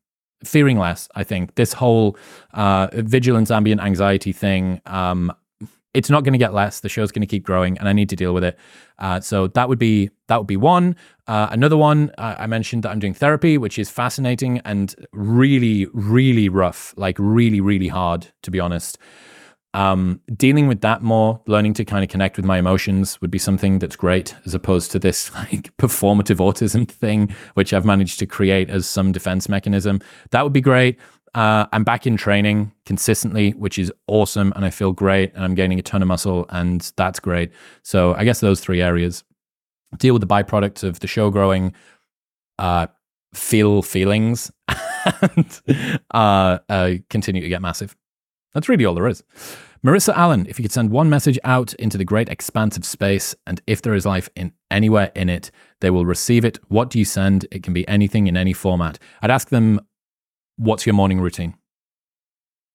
[0.45, 1.55] Fearing less, I think.
[1.55, 2.19] This whole
[2.53, 5.33] uh, vigilance, ambient anxiety thing, um,
[5.97, 6.81] it's not going to get less.
[6.81, 8.59] The show's going to keep growing, and I need to deal with it.
[8.99, 10.95] Uh, so that would be that would be one.
[11.27, 15.87] Uh, another one uh, I mentioned that I'm doing therapy, which is fascinating and really,
[15.93, 18.99] really rough, like really, really hard to be honest.
[19.75, 23.39] Um, dealing with that more, learning to kind of connect with my emotions would be
[23.39, 28.27] something that's great, as opposed to this like performative autism thing, which I've managed to
[28.27, 30.01] create as some defense mechanism.
[30.31, 30.99] That would be great.
[31.37, 34.55] Uh, I'm back in training consistently, which is awesome.
[34.57, 35.35] And I feel great.
[35.35, 36.47] And I'm gaining a ton of muscle.
[36.49, 37.53] And that's great.
[37.83, 39.23] So I guess those three areas
[39.99, 41.75] deal with the byproducts of the show growing,
[42.59, 42.87] uh,
[43.35, 44.51] feel feelings,
[45.21, 45.61] and
[46.13, 47.95] uh, uh, continue to get massive.
[48.55, 49.23] That's really all there is.
[49.85, 53.35] Marissa Allen, if you could send one message out into the great expanse of space,
[53.47, 56.59] and if there is life in anywhere in it, they will receive it.
[56.69, 57.47] What do you send?
[57.53, 58.99] It can be anything in any format.
[59.21, 59.81] I'd ask them
[60.57, 61.55] What's your morning routine?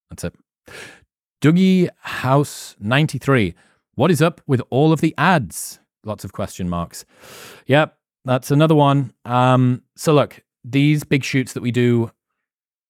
[0.09, 0.35] That's it.
[1.41, 3.55] Dougie House 93.
[3.95, 5.79] What is up with all of the ads?
[6.03, 7.05] Lots of question marks.
[7.67, 9.13] Yep, that's another one.
[9.25, 12.11] Um, so, look, these big shoots that we do,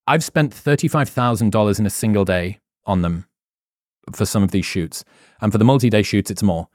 [0.08, 3.26] I've spent $35,000 in a single day on them
[4.14, 5.04] for some of these shoots.
[5.40, 6.68] And for the multi day shoots, it's more.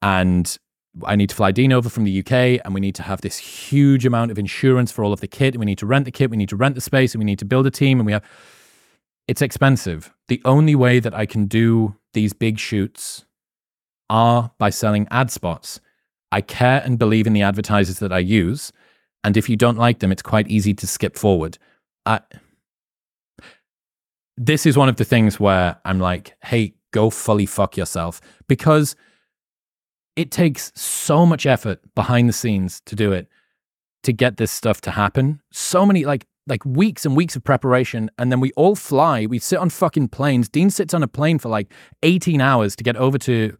[0.00, 0.56] And
[1.04, 3.38] I need to fly Dean over from the UK and we need to have this
[3.38, 5.54] huge amount of insurance for all of the kit.
[5.54, 7.24] And we need to rent the kit, we need to rent the space, and we
[7.24, 7.98] need to build a team.
[7.98, 8.24] And we have,
[9.26, 10.12] it's expensive.
[10.28, 13.24] The only way that I can do these big shoots
[14.10, 15.80] are by selling ad spots.
[16.30, 18.72] I care and believe in the advertisers that I use.
[19.24, 21.56] And if you don't like them, it's quite easy to skip forward.
[22.04, 22.20] I,
[24.36, 28.96] this is one of the things where I'm like, hey, go fully fuck yourself because
[30.16, 33.28] it takes so much effort behind the scenes to do it
[34.02, 35.40] to get this stuff to happen.
[35.52, 39.26] So many like like weeks and weeks of preparation and then we all fly.
[39.26, 40.48] We sit on fucking planes.
[40.48, 41.72] Dean sits on a plane for like
[42.02, 43.56] 18 hours to get over to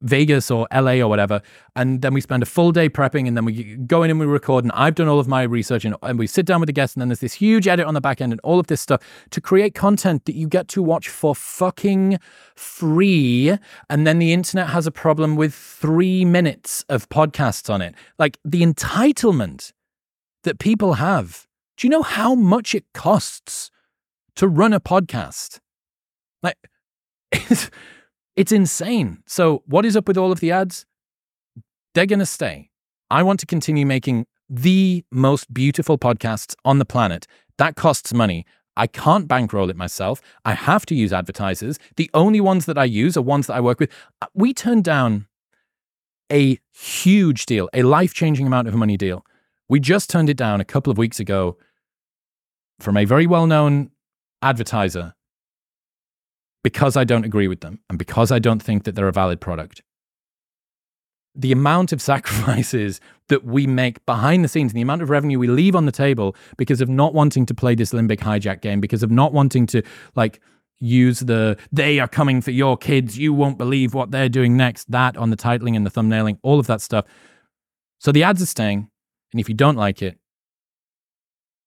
[0.00, 1.42] Vegas or LA or whatever.
[1.74, 4.26] And then we spend a full day prepping and then we go in and we
[4.26, 4.64] record.
[4.64, 6.94] And I've done all of my research and, and we sit down with the guests.
[6.94, 9.02] And then there's this huge edit on the back end and all of this stuff
[9.30, 12.18] to create content that you get to watch for fucking
[12.54, 13.56] free.
[13.90, 17.94] And then the internet has a problem with three minutes of podcasts on it.
[18.18, 19.72] Like the entitlement
[20.44, 21.46] that people have.
[21.76, 23.70] Do you know how much it costs
[24.36, 25.60] to run a podcast?
[26.42, 26.56] Like,
[28.38, 29.24] It's insane.
[29.26, 30.86] So, what is up with all of the ads?
[31.92, 32.70] They're going to stay.
[33.10, 37.26] I want to continue making the most beautiful podcasts on the planet.
[37.56, 38.46] That costs money.
[38.76, 40.22] I can't bankroll it myself.
[40.44, 41.80] I have to use advertisers.
[41.96, 43.90] The only ones that I use are ones that I work with.
[44.22, 45.26] Uh, we turned down
[46.30, 49.26] a huge deal, a life changing amount of money deal.
[49.68, 51.56] We just turned it down a couple of weeks ago
[52.78, 53.90] from a very well known
[54.42, 55.16] advertiser
[56.64, 59.40] because I don't agree with them and because I don't think that they're a valid
[59.40, 59.82] product.
[61.34, 65.38] the amount of sacrifices that we make behind the scenes and the amount of revenue
[65.38, 68.80] we leave on the table because of not wanting to play this limbic hijack game,
[68.80, 69.82] because of not wanting to
[70.16, 70.40] like
[70.80, 74.90] use the they are coming for your kids, you won't believe what they're doing next,
[74.90, 77.04] that on the titling and the thumbnailing, all of that stuff.
[78.00, 78.90] So the ads are staying.
[79.32, 80.18] And if you don't like it,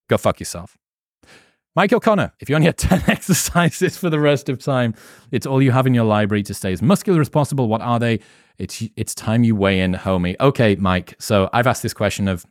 [0.09, 0.77] go fuck yourself.
[1.75, 4.93] Mike O'Connor, if you only had 10 exercises for the rest of time,
[5.31, 7.67] it's all you have in your library to stay as muscular as possible.
[7.67, 8.19] What are they?
[8.57, 10.35] It's, it's time you weigh in, homie.
[10.39, 11.15] Okay, Mike.
[11.19, 12.45] So I've asked this question of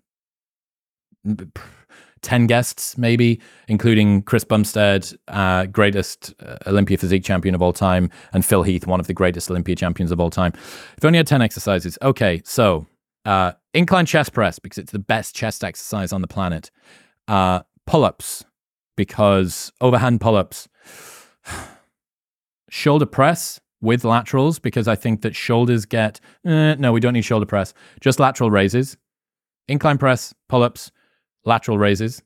[2.23, 8.11] 10 guests, maybe, including Chris Bumstead, uh, greatest uh, Olympia physique champion of all time,
[8.33, 10.53] and Phil Heath, one of the greatest Olympia champions of all time.
[10.97, 11.99] If only had 10 exercises.
[12.03, 12.87] Okay, so
[13.25, 16.71] uh, incline chest press, because it's the best chest exercise on the planet.
[17.29, 18.45] Uh, pull ups,
[19.01, 20.69] because overhand pull ups,
[22.69, 27.25] shoulder press with laterals, because I think that shoulders get, eh, no, we don't need
[27.25, 27.73] shoulder press,
[28.03, 28.99] just lateral raises,
[29.69, 30.93] incline press, pull ups,
[31.47, 32.23] lateral raises,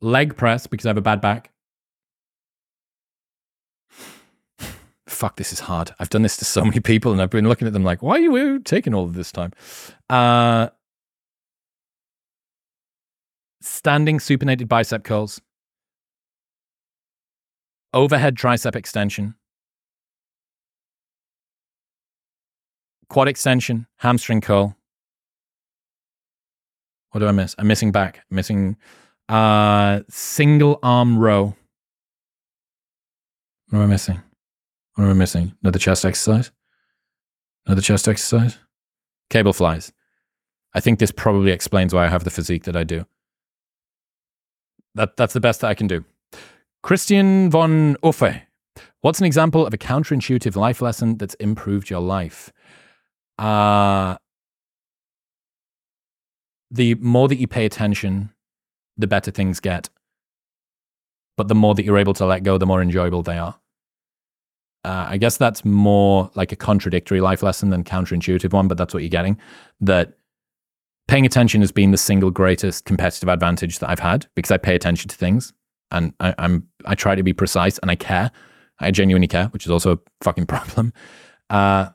[0.00, 1.52] leg press, because I have a bad back.
[5.06, 5.94] Fuck, this is hard.
[6.00, 8.16] I've done this to so many people and I've been looking at them like, why
[8.16, 9.52] are you taking all of this time?
[10.10, 10.70] Uh,
[13.64, 15.40] standing supinated bicep curls,
[17.92, 19.34] overhead tricep extension,
[23.08, 24.76] quad extension, hamstring curl.
[27.10, 27.54] What do I miss?
[27.58, 28.24] I'm missing back.
[28.28, 28.76] Missing
[29.28, 31.54] uh, single arm row.
[33.68, 34.20] What am I missing?
[34.94, 35.54] What am I missing?
[35.62, 36.50] Another chest exercise?
[37.66, 38.58] Another chest exercise?
[39.30, 39.92] Cable flies.
[40.74, 43.06] I think this probably explains why I have the physique that I do.
[44.94, 46.04] That, that's the best that I can do.
[46.82, 48.42] Christian von Uffe.
[49.00, 52.52] What's an example of a counterintuitive life lesson that's improved your life?
[53.38, 54.16] Uh,
[56.70, 58.30] the more that you pay attention,
[58.96, 59.88] the better things get.
[61.36, 63.58] But the more that you're able to let go, the more enjoyable they are.
[64.84, 68.92] Uh, I guess that's more like a contradictory life lesson than counterintuitive one, but that's
[68.92, 69.38] what you're getting.
[69.80, 70.12] That
[71.08, 74.74] paying attention has been the single greatest competitive advantage that I've had because I pay
[74.74, 75.52] attention to things
[75.90, 78.30] and I, am I try to be precise and I care.
[78.80, 80.92] I genuinely care, which is also a fucking problem.
[81.50, 81.90] Uh,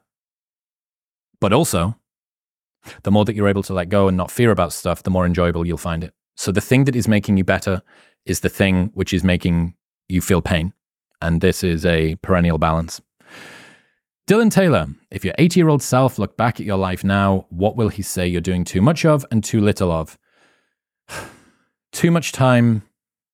[1.42, 1.96] but also,
[3.04, 5.26] the more that you're able to let go and not fear about stuff, the more
[5.26, 6.14] enjoyable you'll find it.
[6.38, 7.82] So the thing that is making you better
[8.26, 9.76] is the thing which is making
[10.08, 10.74] you feel pain.
[11.22, 13.02] And this is a perennial balance.
[14.30, 17.76] Dylan Taylor, if your 80 year old self looked back at your life now, what
[17.76, 20.20] will he say you're doing too much of and too little of?
[21.92, 22.84] too much time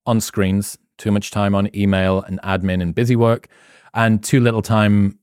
[0.06, 3.50] on screens, too much time on email and admin and busy work,
[3.94, 5.20] and too little time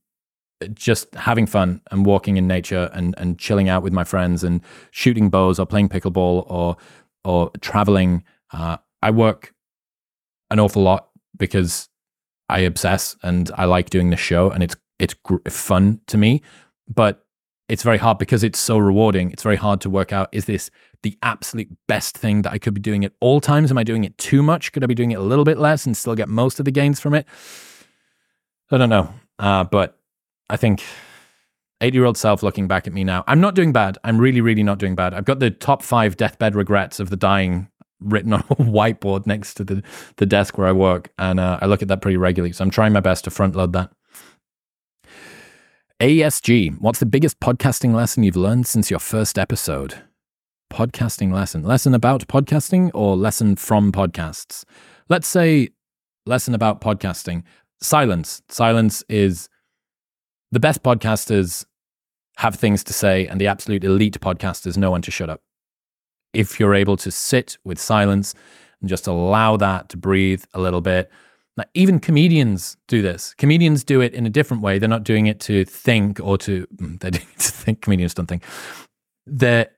[0.73, 4.61] just having fun and walking in nature and, and chilling out with my friends and
[4.91, 6.77] shooting bows or playing pickleball or
[7.23, 8.23] or traveling.
[8.51, 9.55] Uh, I work
[10.51, 11.89] an awful lot because
[12.47, 16.41] I obsess and I like doing this show and it's it's gr- fun to me,
[16.87, 17.25] but
[17.69, 19.31] it's very hard because it's so rewarding.
[19.31, 20.69] It's very hard to work out is this
[21.01, 23.71] the absolute best thing that I could be doing at all times?
[23.71, 24.71] Am I doing it too much?
[24.71, 26.71] Could I be doing it a little bit less and still get most of the
[26.71, 27.27] gains from it?
[28.71, 29.13] I don't know.
[29.39, 29.99] Uh, but
[30.49, 30.83] I think
[31.81, 33.97] 80 year old self looking back at me now, I'm not doing bad.
[34.03, 35.13] I'm really, really not doing bad.
[35.13, 37.69] I've got the top five deathbed regrets of the dying
[37.99, 39.83] written on a whiteboard next to the,
[40.17, 41.11] the desk where I work.
[41.17, 42.53] And uh, I look at that pretty regularly.
[42.53, 43.91] So I'm trying my best to front load that.
[46.01, 50.03] ASG, what's the biggest podcasting lesson you've learned since your first episode?
[50.71, 51.63] Podcasting lesson.
[51.63, 54.65] Lesson about podcasting or lesson from podcasts?
[55.07, 55.69] Let's say
[56.25, 57.43] lesson about podcasting.
[57.79, 58.41] Silence.
[58.49, 59.47] Silence is
[60.51, 61.63] the best podcasters
[62.37, 65.41] have things to say, and the absolute elite podcasters know when to shut up.
[66.33, 68.33] If you're able to sit with silence
[68.81, 71.09] and just allow that to breathe a little bit,
[71.55, 73.35] now, even comedians do this.
[73.35, 74.79] Comedians do it in a different way.
[74.79, 77.81] They're not doing it to think or to, mm, they're doing it to think.
[77.81, 78.43] Comedians don't think.
[79.27, 79.69] They're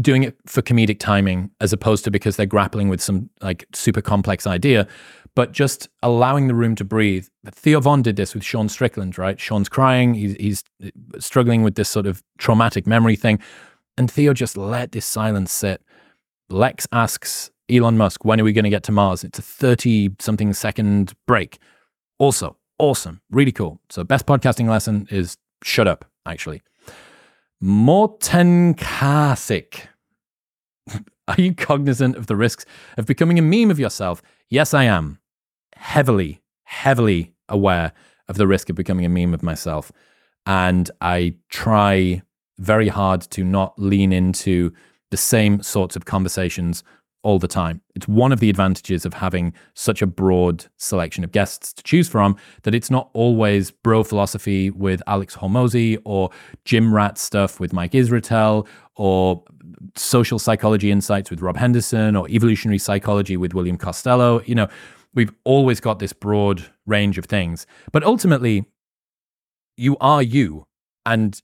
[0.00, 4.00] doing it for comedic timing as opposed to because they're grappling with some like super
[4.00, 4.86] complex idea,
[5.34, 7.26] but just allowing the room to breathe.
[7.50, 9.38] Theo Von did this with Sean Strickland, right?
[9.38, 10.14] Sean's crying.
[10.14, 10.64] He's, he's
[11.18, 13.40] struggling with this sort of traumatic memory thing.
[13.98, 15.82] And Theo just let this silence sit.
[16.48, 19.24] Lex asks Elon Musk, when are we going to get to Mars?
[19.24, 21.58] It's a 30 something second break.
[22.18, 23.22] Also, awesome.
[23.30, 23.80] Really cool.
[23.88, 26.60] So, best podcasting lesson is shut up, actually.
[27.60, 29.86] Morten Kasich.
[31.28, 32.66] Are you cognizant of the risks
[32.98, 34.20] of becoming a meme of yourself?
[34.50, 35.20] Yes, I am.
[35.76, 37.92] Heavily, heavily aware
[38.28, 39.90] of the risk of becoming a meme of myself.
[40.44, 42.22] And I try
[42.58, 44.72] very hard to not lean into
[45.10, 46.82] the same sorts of conversations
[47.22, 47.80] all the time.
[47.94, 52.08] It's one of the advantages of having such a broad selection of guests to choose
[52.08, 56.30] from that it's not always bro philosophy with Alex Hormozi or
[56.64, 58.66] gym rat stuff with Mike Israetel
[58.96, 59.44] or
[59.96, 64.42] social psychology insights with Rob Henderson or evolutionary psychology with William Costello.
[64.42, 64.68] You know,
[65.14, 67.66] we've always got this broad range of things.
[67.92, 68.64] But ultimately,
[69.76, 70.66] you are you.
[71.06, 71.40] And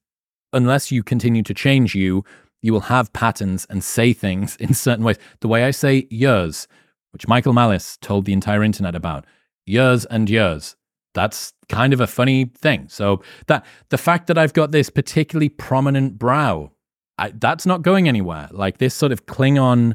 [0.52, 2.24] unless you continue to change you,
[2.62, 5.18] you will have patterns and say things in certain ways.
[5.40, 6.68] The way I say years,
[7.12, 9.24] which Michael Malice told the entire internet about,
[9.66, 10.76] years and years.
[11.14, 12.88] That's kind of a funny thing.
[12.88, 16.72] So that the fact that I've got this particularly prominent brow,
[17.16, 18.48] I, that's not going anywhere.
[18.52, 19.94] Like this sort of Klingon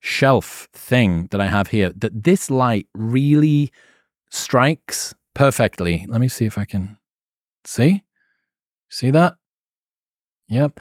[0.00, 3.72] shelf thing that I have here, that this light really
[4.30, 6.06] strikes perfectly.
[6.08, 6.98] Let me see if I can
[7.64, 8.02] see.
[8.88, 9.36] See that?
[10.48, 10.80] Yep.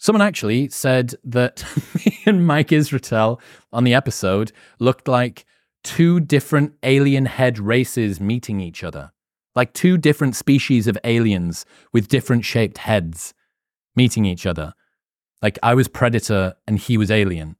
[0.00, 1.62] Someone actually said that
[1.94, 3.38] me and Mike Israetel
[3.70, 5.44] on the episode looked like
[5.84, 9.12] two different alien head races meeting each other.
[9.54, 13.34] Like two different species of aliens with different shaped heads
[13.94, 14.72] meeting each other.
[15.42, 17.56] Like I was Predator and he was Alien.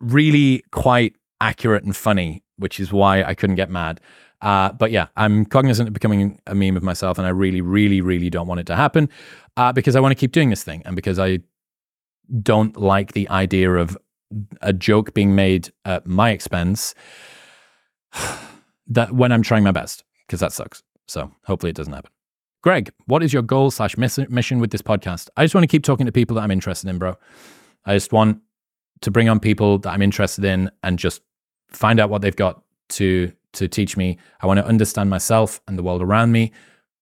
[0.00, 4.00] Really quite accurate and funny, which is why I couldn't get mad.
[4.42, 8.00] Uh, but yeah, I'm cognizant of becoming a meme of myself, and I really, really,
[8.00, 9.08] really don't want it to happen
[9.56, 11.38] uh, because I want to keep doing this thing and because I
[12.42, 13.96] don't like the idea of
[14.60, 16.94] a joke being made at my expense
[18.86, 20.82] that when I'm trying my best because that sucks.
[21.06, 22.10] So hopefully it doesn't happen.
[22.62, 25.28] Greg, what is your goal slash mission with this podcast?
[25.36, 27.16] I just want to keep talking to people that I'm interested in, bro.
[27.84, 28.40] I just want
[29.00, 31.20] to bring on people that I'm interested in and just
[31.68, 34.18] find out what they've got to to teach me.
[34.40, 36.52] I want to understand myself and the world around me.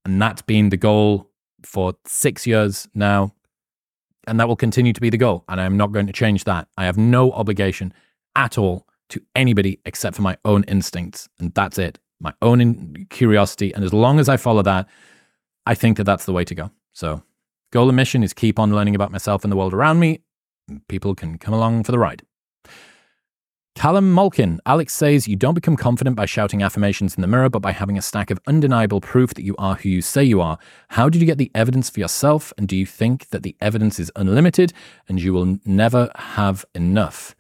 [0.05, 1.31] And that's been the goal
[1.63, 3.35] for six years now.
[4.27, 5.45] And that will continue to be the goal.
[5.49, 6.69] And I'm not going to change that.
[6.77, 7.93] I have no obligation
[8.37, 11.29] at all to anybody except for my own instincts.
[11.39, 13.73] And that's it, my own curiosity.
[13.75, 14.89] And as long as I follow that,
[15.67, 16.71] I think that that's the way to go.
[16.93, 17.23] So,
[17.73, 20.21] goal and mission is keep on learning about myself and the world around me.
[20.89, 22.23] People can come along for the ride.
[23.77, 24.61] Callum Malkin.
[24.67, 27.97] Alex says you don't become confident by shouting affirmations in the mirror, but by having
[27.97, 30.59] a stack of undeniable proof that you are who you say you are.
[30.89, 32.53] How did you get the evidence for yourself?
[32.59, 34.73] And do you think that the evidence is unlimited
[35.09, 37.35] and you will never have enough?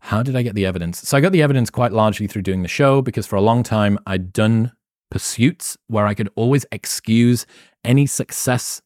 [0.00, 1.06] How did I get the evidence?
[1.06, 3.62] So I got the evidence quite largely through doing the show because for a long
[3.62, 4.72] time I'd done
[5.10, 7.46] pursuits where I could always excuse
[7.84, 8.82] any success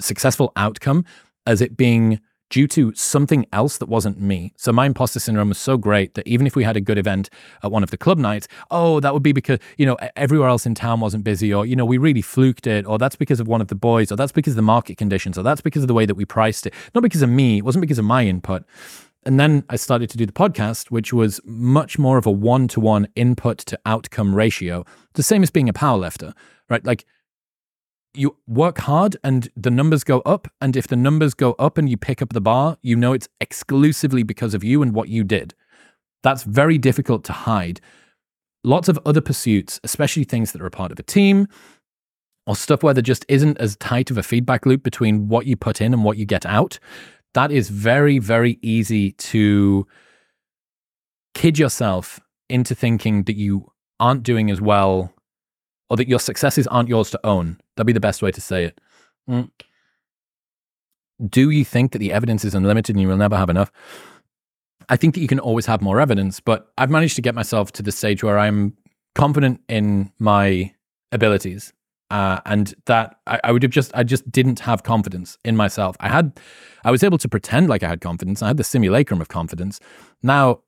[0.00, 1.04] successful outcome
[1.46, 2.20] as it being
[2.50, 4.52] due to something else that wasn't me.
[4.56, 7.30] So my imposter syndrome was so great that even if we had a good event
[7.62, 10.66] at one of the club nights, oh, that would be because, you know, everywhere else
[10.66, 13.48] in town wasn't busy, or, you know, we really fluked it, or that's because of
[13.48, 15.88] one of the boys, or that's because of the market conditions, or that's because of
[15.88, 16.74] the way that we priced it.
[16.94, 18.64] Not because of me, it wasn't because of my input.
[19.24, 22.68] And then I started to do the podcast, which was much more of a one
[22.68, 26.32] to one input to outcome ratio, the same as being a powerlifter,
[26.68, 26.84] right?
[26.84, 27.04] Like
[28.14, 30.48] you work hard and the numbers go up.
[30.60, 33.28] And if the numbers go up and you pick up the bar, you know it's
[33.40, 35.54] exclusively because of you and what you did.
[36.22, 37.80] That's very difficult to hide.
[38.62, 41.46] Lots of other pursuits, especially things that are a part of a team
[42.46, 45.56] or stuff where there just isn't as tight of a feedback loop between what you
[45.56, 46.78] put in and what you get out,
[47.34, 49.86] that is very, very easy to
[51.34, 55.14] kid yourself into thinking that you aren't doing as well
[55.90, 57.58] or that your successes aren't yours to own.
[57.76, 58.80] That'd be the best way to say it.
[59.28, 59.50] Mm.
[61.28, 63.70] Do you think that the evidence is unlimited and you will never have enough?
[64.88, 67.72] I think that you can always have more evidence, but I've managed to get myself
[67.72, 68.76] to the stage where I'm
[69.14, 70.72] confident in my
[71.12, 71.72] abilities.
[72.10, 75.94] Uh, and that I, I, would have just, I just didn't have confidence in myself.
[76.00, 76.40] I had,
[76.84, 78.42] I was able to pretend like I had confidence.
[78.42, 79.78] I had the simulacrum of confidence.
[80.20, 80.62] Now,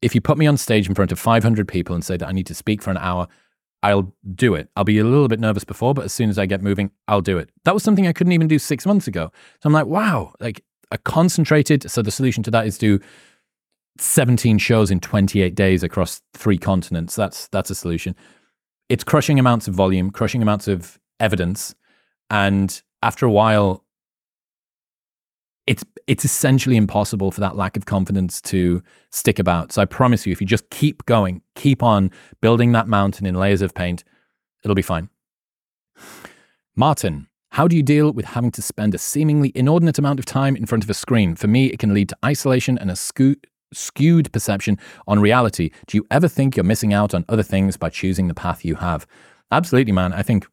[0.00, 2.32] if you put me on stage in front of 500 people and say that I
[2.32, 3.28] need to speak for an hour,
[3.82, 4.68] I'll do it.
[4.76, 7.20] I'll be a little bit nervous before, but as soon as I get moving, I'll
[7.20, 7.50] do it.
[7.64, 9.32] That was something I couldn't even do six months ago.
[9.60, 11.90] So I'm like, wow, like a concentrated.
[11.90, 13.00] So the solution to that is do
[13.98, 17.16] 17 shows in 28 days across three continents.
[17.16, 18.14] That's that's a solution.
[18.88, 21.74] It's crushing amounts of volume, crushing amounts of evidence,
[22.30, 23.81] and after a while,
[26.06, 29.72] it's essentially impossible for that lack of confidence to stick about.
[29.72, 33.34] So I promise you, if you just keep going, keep on building that mountain in
[33.34, 34.04] layers of paint,
[34.64, 35.08] it'll be fine.
[36.74, 40.56] Martin, how do you deal with having to spend a seemingly inordinate amount of time
[40.56, 41.36] in front of a screen?
[41.36, 45.70] For me, it can lead to isolation and a skewed perception on reality.
[45.86, 48.76] Do you ever think you're missing out on other things by choosing the path you
[48.76, 49.06] have?
[49.50, 50.14] Absolutely, man.
[50.14, 50.46] I think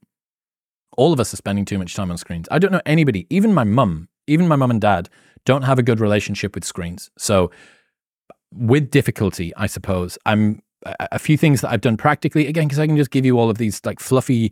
[0.97, 2.49] all of us are spending too much time on screens.
[2.51, 5.09] I don't know anybody, even my mum, even my mum and dad,
[5.45, 7.09] don't have a good relationship with screens.
[7.17, 7.51] So,
[8.53, 10.61] with difficulty, I suppose, I'm
[11.11, 13.49] a few things that I've done practically again because I can just give you all
[13.49, 14.51] of these like fluffy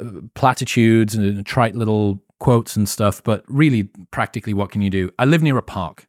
[0.00, 3.22] uh, platitudes and trite little quotes and stuff.
[3.22, 5.10] But really, practically, what can you do?
[5.18, 6.06] I live near a park.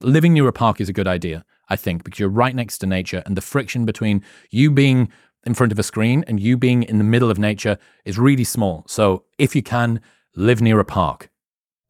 [0.00, 2.86] Living near a park is a good idea, I think, because you're right next to
[2.86, 5.10] nature, and the friction between you being
[5.44, 8.44] in front of a screen and you being in the middle of nature is really
[8.44, 8.84] small.
[8.86, 10.00] So if you can
[10.36, 11.30] live near a park,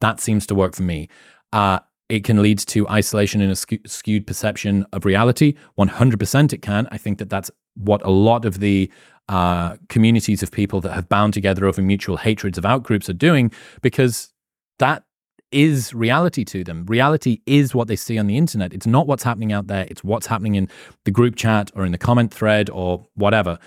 [0.01, 1.09] that seems to work for me.
[1.53, 1.79] Uh,
[2.09, 5.53] it can lead to isolation and a skewed perception of reality.
[5.77, 6.87] 100% it can.
[6.91, 8.91] I think that that's what a lot of the
[9.29, 13.51] uh, communities of people that have bound together over mutual hatreds of outgroups are doing
[13.81, 14.33] because
[14.79, 15.03] that
[15.51, 16.85] is reality to them.
[16.87, 18.73] Reality is what they see on the internet.
[18.73, 19.85] It's not what's happening out there.
[19.89, 20.67] It's what's happening in
[21.05, 23.59] the group chat or in the comment thread or whatever.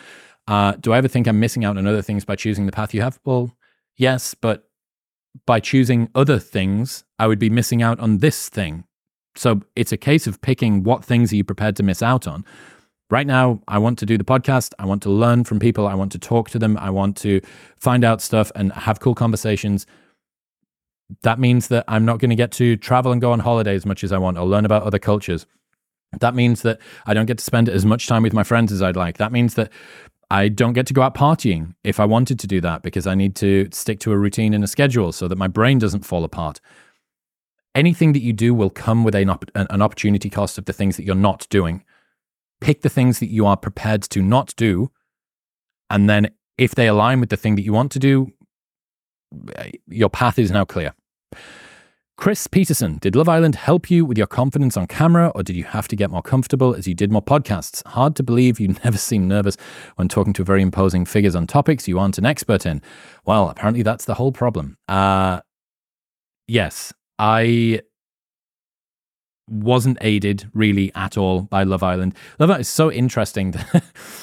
[0.48, 2.92] Uh, do I ever think I'm missing out on other things by choosing the path
[2.92, 3.20] you have?
[3.24, 3.52] Well,
[3.96, 4.68] yes, but
[5.46, 8.84] by choosing other things, I would be missing out on this thing.
[9.34, 12.44] So it's a case of picking what things are you prepared to miss out on.
[13.10, 14.72] Right now, I want to do the podcast.
[14.78, 15.86] I want to learn from people.
[15.86, 16.76] I want to talk to them.
[16.78, 17.40] I want to
[17.76, 19.86] find out stuff and have cool conversations
[21.22, 23.84] that means that I'm not going to get to travel and go on holiday as
[23.84, 25.46] much as I want or learn about other cultures.
[26.20, 28.82] That means that I don't get to spend as much time with my friends as
[28.82, 29.18] I'd like.
[29.18, 29.70] That means that
[30.32, 33.14] I don't get to go out partying if I wanted to do that because I
[33.14, 36.24] need to stick to a routine and a schedule so that my brain doesn't fall
[36.24, 36.58] apart.
[37.74, 40.96] Anything that you do will come with an, op- an opportunity cost of the things
[40.96, 41.84] that you're not doing.
[42.62, 44.90] Pick the things that you are prepared to not do.
[45.90, 48.32] And then if they align with the thing that you want to do,
[49.56, 50.94] eh, your path is now clear.
[52.22, 55.64] Chris Peterson, did Love Island help you with your confidence on camera, or did you
[55.64, 57.84] have to get more comfortable as you did more podcasts?
[57.84, 59.56] Hard to believe you never seem nervous
[59.96, 62.80] when talking to very imposing figures on topics you aren't an expert in.
[63.24, 64.76] Well, apparently that's the whole problem.
[64.86, 65.40] Uh,
[66.46, 67.80] yes, I
[69.50, 72.14] wasn't aided really at all by Love Island.
[72.38, 73.52] Love Island is so interesting.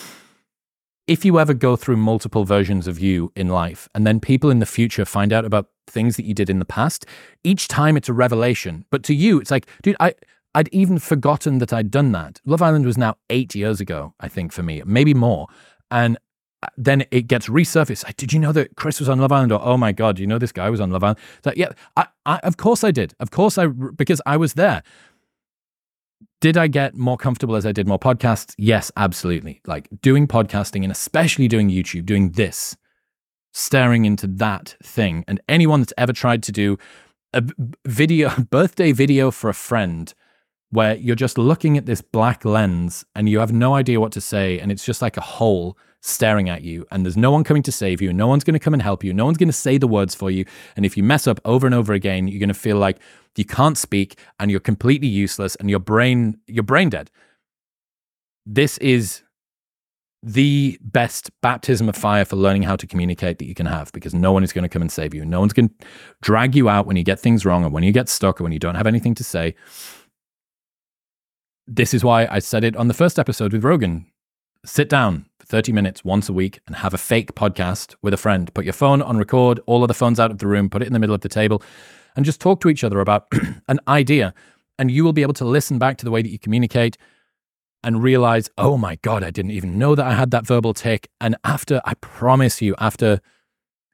[1.09, 4.59] if you ever go through multiple versions of you in life and then people in
[4.59, 7.03] the future find out about things that you did in the past,
[7.43, 8.85] each time it's a revelation.
[8.91, 10.13] But to you, it's like, dude, I,
[10.53, 12.39] I'd even forgotten that I'd done that.
[12.45, 15.47] Love Island was now eight years ago, I think, for me, maybe more.
[15.89, 16.19] And
[16.61, 18.05] uh, then it gets resurfaced.
[18.05, 19.51] Like, did you know that Chris was on Love Island?
[19.51, 21.17] Or, oh my God, you know this guy was on Love Island?
[21.43, 23.15] Like, yeah, I, I, of course I did.
[23.19, 24.83] Of course I, because I was there.
[26.41, 28.55] Did I get more comfortable as I did more podcasts?
[28.57, 29.59] Yes, absolutely.
[29.65, 32.77] Like doing podcasting and especially doing YouTube, doing this,
[33.51, 35.25] staring into that thing.
[35.27, 36.77] And anyone that's ever tried to do
[37.33, 37.43] a
[37.85, 40.13] video, birthday video for a friend
[40.71, 44.21] where you're just looking at this black lens and you have no idea what to
[44.21, 47.61] say and it's just like a hole staring at you and there's no one coming
[47.61, 49.53] to save you no one's going to come and help you no one's going to
[49.53, 50.45] say the words for you
[50.77, 52.99] and if you mess up over and over again you're going to feel like
[53.39, 57.09] you can't speak and you're completely useless and your brain you're brain dead.
[58.45, 59.23] This is
[60.21, 64.13] the best baptism of fire for learning how to communicate that you can have because
[64.13, 65.23] no one is going to come and save you.
[65.23, 65.75] No one's going to
[66.21, 68.51] drag you out when you get things wrong or when you get stuck or when
[68.51, 69.55] you don't have anything to say.
[71.65, 74.07] This is why I said it on the first episode with Rogan.
[74.65, 78.17] Sit down for 30 minutes once a week and have a fake podcast with a
[78.17, 78.53] friend.
[78.53, 80.87] Put your phone on record, all of the phones out of the room, put it
[80.87, 81.63] in the middle of the table,
[82.15, 83.27] and just talk to each other about
[83.69, 84.33] an idea.
[84.77, 86.97] And you will be able to listen back to the way that you communicate
[87.83, 91.09] and realize, oh my God, I didn't even know that I had that verbal tick.
[91.21, 93.21] And after, I promise you, after,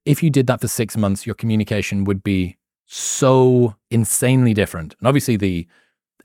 [0.03, 2.57] if you did that for six months, your communication would be
[2.87, 4.95] so insanely different.
[4.99, 5.67] And obviously, the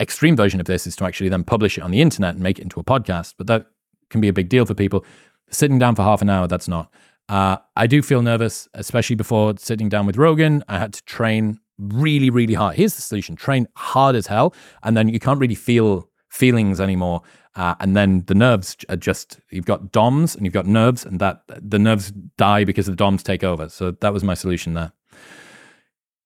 [0.00, 2.58] extreme version of this is to actually then publish it on the internet and make
[2.58, 3.34] it into a podcast.
[3.36, 3.66] But that
[4.10, 5.04] can be a big deal for people.
[5.50, 6.92] Sitting down for half an hour, that's not.
[7.28, 10.64] Uh, I do feel nervous, especially before sitting down with Rogan.
[10.68, 12.76] I had to train really, really hard.
[12.76, 17.22] Here's the solution train hard as hell, and then you can't really feel feelings anymore.
[17.56, 21.20] Uh, and then the nerves are just you've got DOMs and you've got nerves, and
[21.20, 23.68] that the nerves die because the DOMs take over.
[23.68, 24.92] So that was my solution there.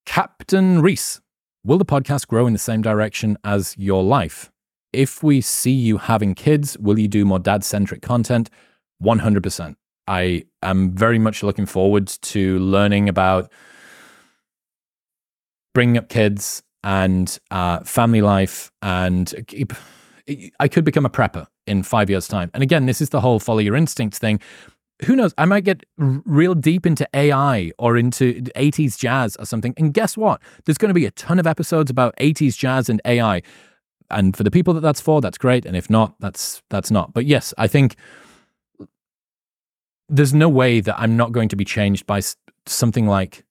[0.06, 1.20] Captain Reese
[1.66, 4.52] Will the podcast grow in the same direction as your life?
[4.94, 8.50] If we see you having kids, will you do more dad centric content?
[9.02, 9.76] 100%.
[10.06, 13.50] I am very much looking forward to learning about
[15.72, 18.70] bringing up kids and uh, family life.
[18.82, 19.32] And
[20.60, 22.50] I could become a prepper in five years' time.
[22.54, 24.40] And again, this is the whole follow your instincts thing
[25.04, 25.34] who knows?
[25.36, 29.74] I might get real deep into AI or into 80s jazz or something.
[29.76, 30.40] And guess what?
[30.64, 33.42] There's going to be a ton of episodes about 80s jazz and AI.
[34.14, 35.66] And for the people that that's for, that's great.
[35.66, 37.12] And if not, that's that's not.
[37.12, 37.96] But yes, I think
[40.08, 42.20] there's no way that I'm not going to be changed by
[42.66, 43.44] something like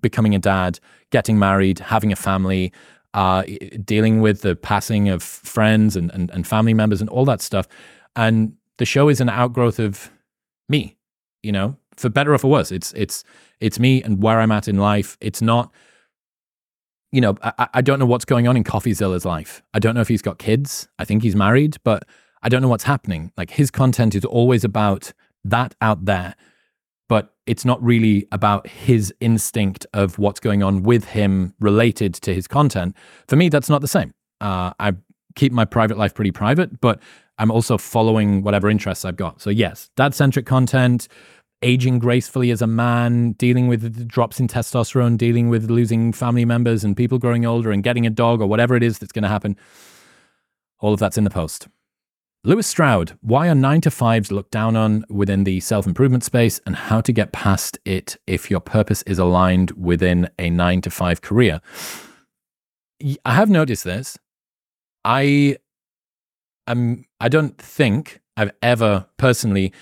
[0.00, 0.80] becoming a dad,
[1.10, 2.72] getting married, having a family,
[3.12, 3.44] uh,
[3.84, 7.68] dealing with the passing of friends and, and, and family members and all that stuff.
[8.16, 10.10] And the show is an outgrowth of
[10.68, 10.96] me,
[11.42, 12.72] you know, for better or for worse.
[12.72, 13.22] It's it's
[13.60, 15.16] it's me and where I'm at in life.
[15.20, 15.72] It's not,
[17.14, 19.62] you know, I, I don't know what's going on in CoffeeZilla's life.
[19.72, 20.88] I don't know if he's got kids.
[20.98, 22.04] I think he's married, but
[22.42, 23.32] I don't know what's happening.
[23.36, 25.12] Like his content is always about
[25.44, 26.34] that out there
[27.08, 32.34] but it's not really about his instinct of what's going on with him related to
[32.34, 32.96] his content.
[33.28, 34.14] For me, that's not the same.
[34.40, 34.94] Uh, I
[35.34, 37.00] keep my private life pretty private, but
[37.38, 39.42] I'm also following whatever interests I've got.
[39.42, 41.08] So, yes, dad centric content,
[41.64, 46.84] aging gracefully as a man, dealing with drops in testosterone, dealing with losing family members
[46.84, 49.28] and people growing older and getting a dog or whatever it is that's going to
[49.28, 49.56] happen.
[50.80, 51.66] All of that's in the post.
[52.46, 56.60] Lewis Stroud, why are nine to fives looked down on within the self improvement space
[56.66, 60.90] and how to get past it if your purpose is aligned within a nine to
[60.90, 61.62] five career?
[63.24, 64.18] I have noticed this.
[65.06, 65.56] I
[66.66, 69.72] am, I don't think I've ever personally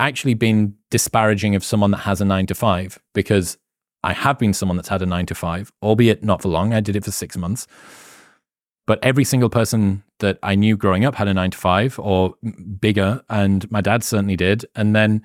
[0.00, 3.58] actually been disparaging of someone that has a nine to five because
[4.02, 6.72] I have been someone that's had a nine to five, albeit not for long.
[6.72, 7.66] I did it for six months.
[8.86, 12.34] But every single person that I knew growing up had a nine to five or
[12.80, 14.64] bigger, and my dad certainly did.
[14.74, 15.22] And then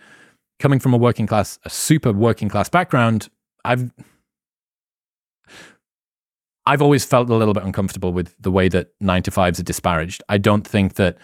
[0.60, 3.30] coming from a working class, a super working class background,
[3.64, 3.90] I've
[6.66, 9.64] I've always felt a little bit uncomfortable with the way that nine to fives are
[9.64, 10.24] disparaged.
[10.30, 11.18] I don't think that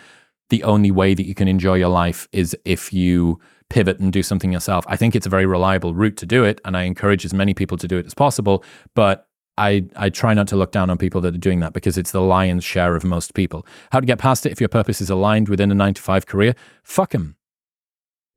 [0.50, 4.24] the only way that you can enjoy your life is if you pivot and do
[4.24, 4.86] something yourself.
[4.88, 7.54] I think it's a very reliable route to do it, and I encourage as many
[7.54, 8.64] people to do it as possible.
[8.96, 11.98] But I, I try not to look down on people that are doing that because
[11.98, 13.66] it's the lion's share of most people.
[13.92, 16.26] How to get past it if your purpose is aligned within a nine to five
[16.26, 16.56] career?
[16.84, 17.36] Fuck them.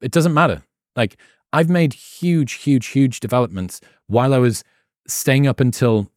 [0.01, 0.63] It doesn't matter.
[0.97, 1.17] Like,
[1.53, 4.65] I've made huge, huge, huge developments while I was
[5.07, 6.11] staying up until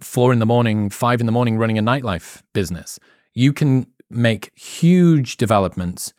[0.00, 2.98] four in the morning, five in the morning, running a nightlife business.
[3.34, 6.12] You can make huge developments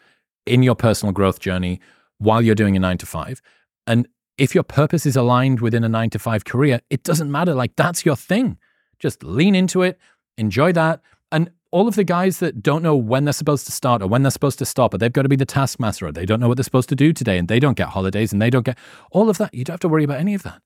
[0.45, 1.79] in your personal growth journey
[2.21, 3.41] while you're doing a nine to five.
[3.87, 4.07] And
[4.37, 7.53] if your purpose is aligned within a nine to five career, it doesn't matter.
[7.53, 8.57] Like that's your thing.
[8.99, 9.99] Just lean into it,
[10.37, 11.01] enjoy that.
[11.31, 14.23] And all of the guys that don't know when they're supposed to start or when
[14.23, 16.47] they're supposed to stop, or they've got to be the taskmaster, or they don't know
[16.47, 18.77] what they're supposed to do today, and they don't get holidays and they don't get
[19.11, 19.53] all of that.
[19.53, 20.61] You don't have to worry about any of that.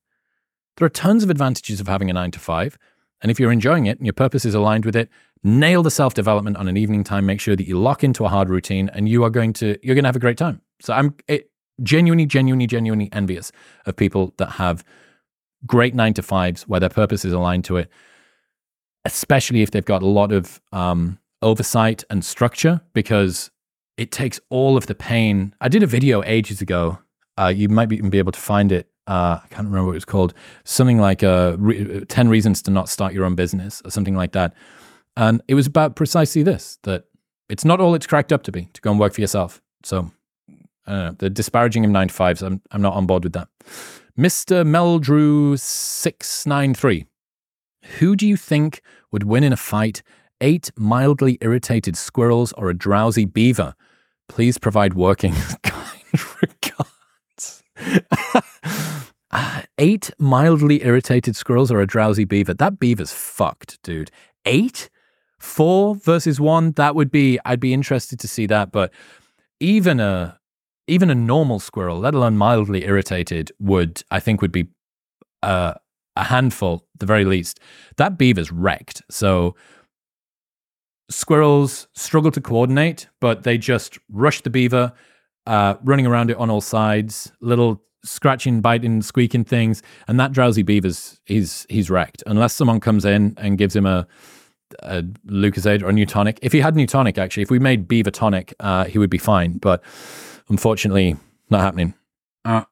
[0.76, 2.76] There are tons of advantages of having a nine to five.
[3.22, 5.08] And if you're enjoying it and your purpose is aligned with it,
[5.42, 7.24] nail the self development on an evening time.
[7.24, 9.94] Make sure that you lock into a hard routine, and you are going to you're
[9.94, 10.60] going to have a great time.
[10.80, 11.50] So I'm it,
[11.82, 13.52] genuinely, genuinely, genuinely envious
[13.84, 14.84] of people that have
[15.66, 17.90] great nine to fives where their purpose is aligned to it,
[19.04, 23.50] especially if they've got a lot of um, oversight and structure, because
[23.96, 25.54] it takes all of the pain.
[25.60, 26.98] I did a video ages ago.
[27.38, 28.88] Uh, you might even be able to find it.
[29.06, 30.34] Uh, I can't remember what it was called.
[30.64, 34.32] Something like uh, re- 10 Reasons to Not Start Your Own Business or something like
[34.32, 34.54] that.
[35.16, 37.04] And it was about precisely this that
[37.48, 39.62] it's not all it's cracked up to be to go and work for yourself.
[39.82, 40.10] So
[40.86, 43.48] know, the disparaging of nine to fives, I'm, I'm not on board with that.
[44.18, 44.64] Mr.
[44.64, 47.06] Meldrew693.
[47.98, 48.80] Who do you think
[49.12, 50.02] would win in a fight?
[50.40, 53.74] Eight mildly irritated squirrels or a drowsy beaver?
[54.28, 57.62] Please provide working kind regards.
[59.32, 62.54] Ah, eight mildly irritated squirrels or a drowsy beaver?
[62.54, 64.10] That beaver's fucked, dude.
[64.46, 64.88] Eight?
[65.38, 66.72] Four versus one?
[66.72, 68.72] That would be, I'd be interested to see that.
[68.72, 68.92] But
[69.60, 70.38] even a
[70.86, 74.68] even a normal squirrel, let alone mildly irritated, would I think would be
[75.42, 75.74] uh,
[76.16, 77.60] a handful, the very least.
[77.96, 79.02] That beaver's wrecked.
[79.10, 79.54] So
[81.10, 84.92] squirrels struggle to coordinate, but they just rush the beaver,
[85.46, 90.62] uh, running around it on all sides, little scratching, biting, squeaking things, and that drowsy
[90.62, 94.06] beaver's he's he's wrecked unless someone comes in and gives him a
[94.80, 96.38] a Lucozade or a Neutonic.
[96.42, 99.58] If he had Neutonic, actually, if we made Beaver Tonic, uh, he would be fine.
[99.58, 99.82] But
[100.48, 101.16] Unfortunately,
[101.50, 101.94] not happening.
[102.44, 102.64] Uh,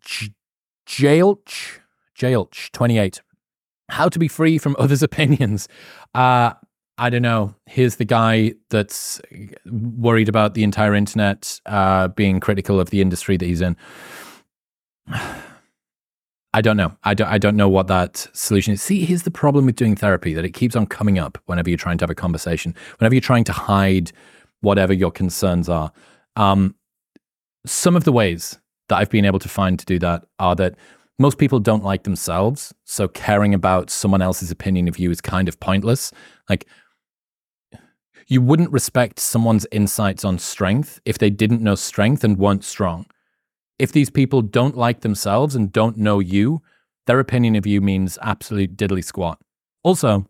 [0.00, 0.34] J-
[0.86, 1.80] Jailch,
[2.18, 3.20] Jailch, 28.
[3.90, 5.68] How to be free from others' opinions.
[6.14, 6.52] Uh,
[6.96, 7.54] I don't know.
[7.66, 9.20] Here's the guy that's
[9.66, 13.76] worried about the entire internet uh, being critical of the industry that he's in.
[16.54, 16.96] I don't know.
[17.02, 18.80] I don't, I don't know what that solution is.
[18.80, 21.76] See, here's the problem with doing therapy that it keeps on coming up whenever you're
[21.76, 24.12] trying to have a conversation, whenever you're trying to hide
[24.64, 25.92] whatever your concerns are.
[26.34, 26.74] Um,
[27.64, 28.58] some of the ways
[28.88, 30.74] that I've been able to find to do that are that
[31.18, 32.74] most people don't like themselves.
[32.84, 36.12] So caring about someone else's opinion of you is kind of pointless.
[36.50, 36.66] Like,
[38.26, 43.06] you wouldn't respect someone's insights on strength if they didn't know strength and weren't strong.
[43.78, 46.62] if these people don't like themselves and don't know you,
[47.06, 49.38] their opinion of you means absolute diddly squat.
[49.82, 50.26] Also,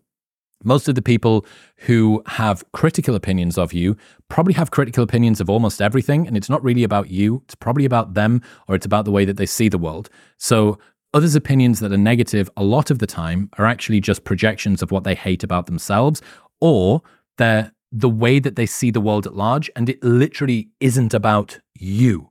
[0.65, 1.47] most of the people
[1.79, 3.97] who have critical opinions of you
[4.29, 7.43] probably have critical opinions of almost everything, and it's not really about you.
[7.45, 10.09] It's probably about them or it's about the way that they see the world.
[10.39, 10.79] So,
[11.13, 14.91] others' opinions that are negative a lot of the time are actually just projections of
[14.91, 16.23] what they hate about themselves,
[16.61, 17.03] or
[17.39, 21.61] they're the way that they see the world at large, and it literally isn't about
[21.75, 22.31] you.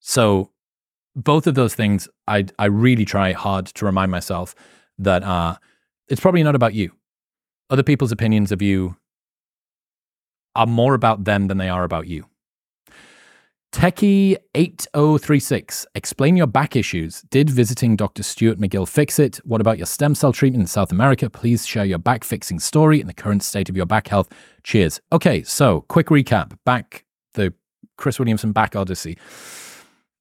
[0.00, 0.50] So,
[1.14, 4.54] both of those things, I, I really try hard to remind myself
[4.98, 5.56] that uh,
[6.08, 6.92] it's probably not about you
[7.70, 8.96] other people's opinions of you
[10.54, 12.24] are more about them than they are about you.
[13.72, 17.20] Techie8036, explain your back issues.
[17.30, 18.22] Did visiting Dr.
[18.22, 19.36] Stuart McGill fix it?
[19.44, 21.28] What about your stem cell treatment in South America?
[21.28, 24.30] Please share your back fixing story and the current state of your back health.
[24.64, 25.02] Cheers.
[25.12, 27.04] Okay, so quick recap back
[27.34, 27.52] the
[27.98, 29.18] Chris Williamson back odyssey.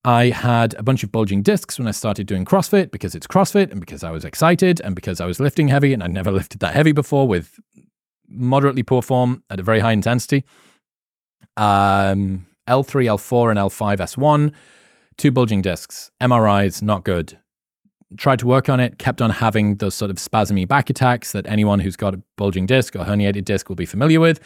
[0.08, 3.72] I had a bunch of bulging discs when I started doing CrossFit because it's CrossFit
[3.72, 6.62] and because I was excited and because I was lifting heavy and I'd never lifted
[6.62, 7.60] that heavy before with
[8.30, 10.46] moderately poor form at a very high intensity.
[11.58, 14.54] Um, L3, L4, and L5, S1,
[15.18, 16.10] two bulging discs.
[16.22, 17.38] MRIs, not good.
[18.16, 21.46] Tried to work on it, kept on having those sort of spasmy back attacks that
[21.48, 24.40] anyone who's got a bulging disc or herniated disc will be familiar with.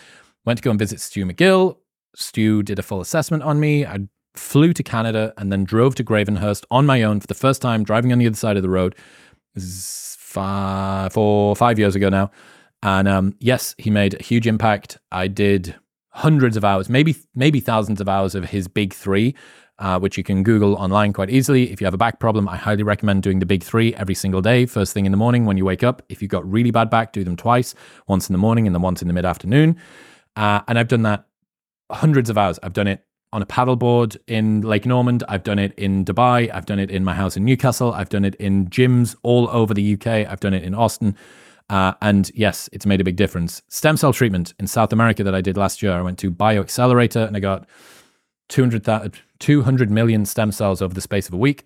[0.43, 1.77] Went to go and visit Stu McGill.
[2.15, 3.85] Stu did a full assessment on me.
[3.85, 3.99] I
[4.33, 7.83] flew to Canada, and then drove to Gravenhurst on my own for the first time,
[7.83, 8.95] driving on the other side of the road.
[9.57, 12.31] Five, four, five years ago now.
[12.83, 14.97] And um, yes, he made a huge impact.
[15.11, 15.75] I did
[16.09, 19.35] hundreds of hours, maybe maybe thousands of hours of his big three,
[19.79, 21.71] uh, which you can Google online quite easily.
[21.71, 24.41] If you have a back problem, I highly recommend doing the big three every single
[24.41, 26.01] day, first thing in the morning when you wake up.
[26.09, 27.75] If you've got really bad back, do them twice,
[28.07, 29.77] once in the morning and then once in the mid afternoon.
[30.35, 31.25] Uh, and I've done that
[31.91, 32.59] hundreds of hours.
[32.63, 35.19] I've done it on a paddleboard in Lake Norman.
[35.27, 36.53] I've done it in Dubai.
[36.53, 37.93] I've done it in my house in Newcastle.
[37.93, 40.07] I've done it in gyms all over the UK.
[40.07, 41.15] I've done it in Austin.
[41.69, 43.61] Uh, and yes, it's made a big difference.
[43.69, 47.25] Stem cell treatment in South America that I did last year, I went to BioXcellerator
[47.25, 47.65] and I got
[48.49, 51.65] 200, 200 million stem cells over the space of a week,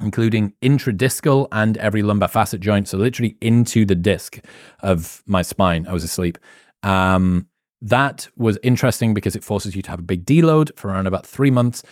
[0.00, 2.88] including intradiscal and every lumbar facet joint.
[2.88, 4.40] So, literally into the disc
[4.80, 5.86] of my spine.
[5.86, 6.36] I was asleep.
[6.82, 7.46] Um,
[7.80, 11.26] that was interesting because it forces you to have a big deload for around about
[11.26, 11.82] three months.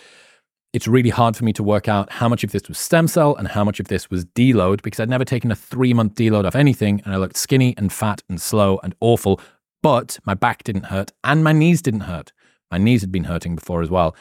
[0.72, 3.37] It's really hard for me to work out how much of this was stem cell
[3.37, 6.45] and how much of this was deload because I'd never taken a three month deload
[6.45, 9.41] off anything and I looked skinny and fat and slow and awful.
[9.82, 12.32] But my back didn't hurt and my knees didn't hurt.
[12.70, 14.16] My knees had been hurting before as well.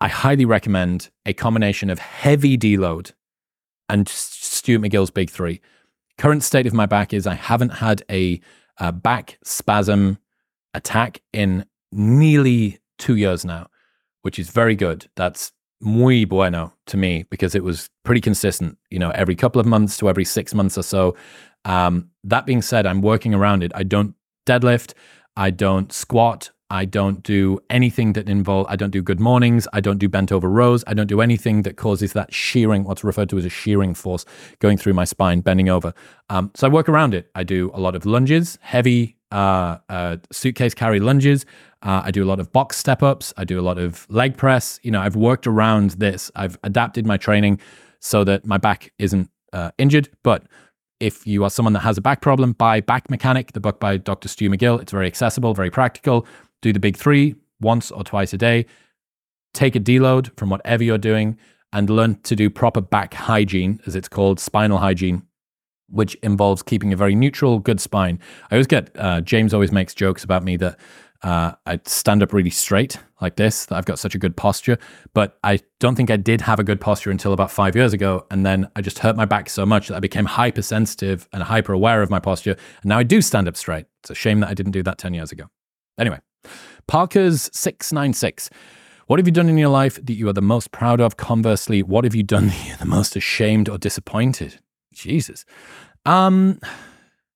[0.00, 3.12] I highly recommend a combination of heavy deload
[3.90, 5.60] and Stuart McGill's big three.
[6.16, 8.40] Current state of my back is I haven't had a,
[8.78, 10.18] a back spasm
[10.74, 13.68] attack in nearly two years now,
[14.22, 15.08] which is very good.
[15.16, 19.66] That's muy bueno to me because it was pretty consistent, you know, every couple of
[19.66, 21.16] months to every six months or so.
[21.64, 23.72] Um, that being said, I'm working around it.
[23.74, 24.14] I don't
[24.46, 24.94] deadlift,
[25.36, 28.66] I don't squat, I don't do anything that involve.
[28.68, 29.66] I don't do good mornings.
[29.72, 30.84] I don't do bent over rows.
[30.86, 34.24] I don't do anything that causes that shearing, what's referred to as a shearing force,
[34.60, 35.92] going through my spine, bending over.
[36.28, 37.30] Um, so I work around it.
[37.34, 41.44] I do a lot of lunges, heavy uh, uh, suitcase carry lunges.
[41.82, 43.32] Uh, I do a lot of box step ups.
[43.36, 44.78] I do a lot of leg press.
[44.82, 46.30] You know, I've worked around this.
[46.36, 47.60] I've adapted my training
[48.00, 50.08] so that my back isn't uh, injured.
[50.22, 50.44] But
[51.00, 53.96] if you are someone that has a back problem, buy Back Mechanic, the book by
[53.96, 54.28] Dr.
[54.28, 54.80] Stu McGill.
[54.80, 56.26] It's very accessible, very practical.
[56.62, 58.66] Do the big three once or twice a day.
[59.52, 61.38] Take a deload from whatever you're doing
[61.72, 65.22] and learn to do proper back hygiene, as it's called, spinal hygiene
[65.90, 68.18] which involves keeping a very neutral, good spine.
[68.50, 70.78] I always get uh, James always makes jokes about me that
[71.22, 74.78] uh, I stand up really straight like this, that I've got such a good posture.
[75.12, 78.26] But I don't think I did have a good posture until about five years ago.
[78.30, 81.74] And then I just hurt my back so much that I became hypersensitive and hyper
[81.74, 82.56] aware of my posture.
[82.82, 83.84] And now I do stand up straight.
[84.02, 85.44] It's a shame that I didn't do that 10 years ago.
[85.98, 86.20] Anyway,
[86.86, 88.50] Parker's 696.
[89.06, 91.16] What have you done in your life that you are the most proud of?
[91.16, 94.60] Conversely, what have you done that you're the most ashamed or disappointed?
[94.92, 95.44] Jesus.
[96.06, 96.60] Um,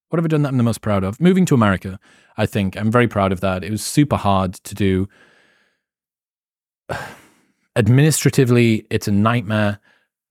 [0.09, 1.21] what have I done that I'm the most proud of?
[1.21, 1.99] Moving to America,
[2.37, 2.77] I think.
[2.77, 3.65] I'm very proud of that.
[3.65, 5.09] It was super hard to do.
[7.77, 9.81] Administratively, it's a nightmare.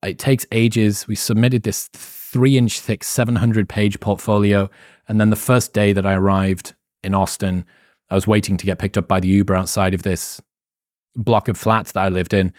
[0.01, 1.07] It takes ages.
[1.07, 4.69] We submitted this three inch thick, 700 page portfolio.
[5.07, 7.65] And then the first day that I arrived in Austin,
[8.13, 10.39] I was waiting to get picked up by the Uber outside of this
[11.15, 12.53] block of flats that I lived in.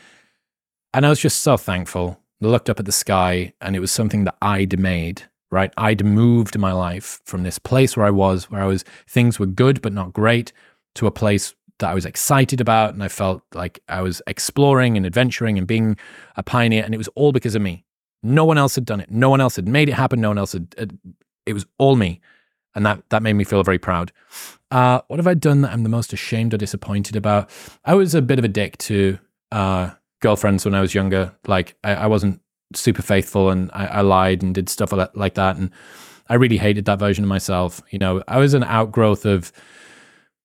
[0.93, 4.25] And I was just so thankful looked up at the sky and it was something
[4.25, 5.73] that I'd made, right?
[5.77, 9.47] I'd moved my life from this place where I was, where I was, things were
[9.47, 10.53] good but not great,
[10.97, 14.97] to a place that I was excited about and I felt like I was exploring
[14.97, 15.97] and adventuring and being
[16.35, 16.83] a pioneer.
[16.83, 17.85] And it was all because of me.
[18.25, 19.09] No one else had done it.
[19.09, 20.21] No one else had made it happen.
[20.21, 20.99] No one else had, had
[21.47, 22.21] it was all me.
[22.75, 24.13] And that, that made me feel very proud.
[24.71, 27.49] Uh, what have I done that I'm the most ashamed or disappointed about?
[27.85, 29.19] I was a bit of a dick to
[29.53, 31.33] uh, girlfriends when I was younger.
[31.47, 32.41] Like I, I wasn't
[32.75, 35.57] super faithful and I, I, lied and did stuff like that.
[35.57, 35.71] And
[36.29, 37.81] I really hated that version of myself.
[37.91, 39.53] You know, I was an outgrowth of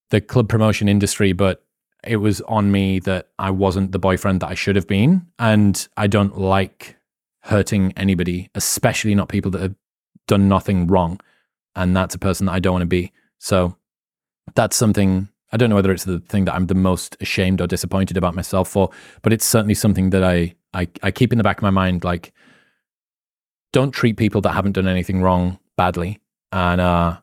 [0.10, 1.64] the club promotion industry, but
[2.04, 5.26] it was on me that I wasn't the boyfriend that I should have been.
[5.38, 6.98] And I don't like
[7.42, 9.76] hurting anybody, especially not people that have
[10.28, 11.20] done nothing wrong.
[11.76, 13.12] And that's a person that I don't want to be.
[13.38, 13.76] So
[14.56, 17.68] that's something I don't know whether it's the thing that I'm the most ashamed or
[17.68, 18.90] disappointed about myself for,
[19.22, 22.04] but it's certainly something that I, I, I keep in the back of my mind.
[22.04, 22.34] Like,
[23.74, 26.20] don't treat people that haven't done anything wrong badly.
[26.52, 27.18] And uh,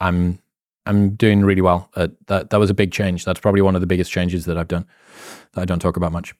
[0.00, 0.40] I'm
[0.86, 1.88] I'm doing really well.
[1.94, 3.24] Uh, that that was a big change.
[3.24, 4.86] That's probably one of the biggest changes that I've done
[5.52, 6.34] that I don't talk about much.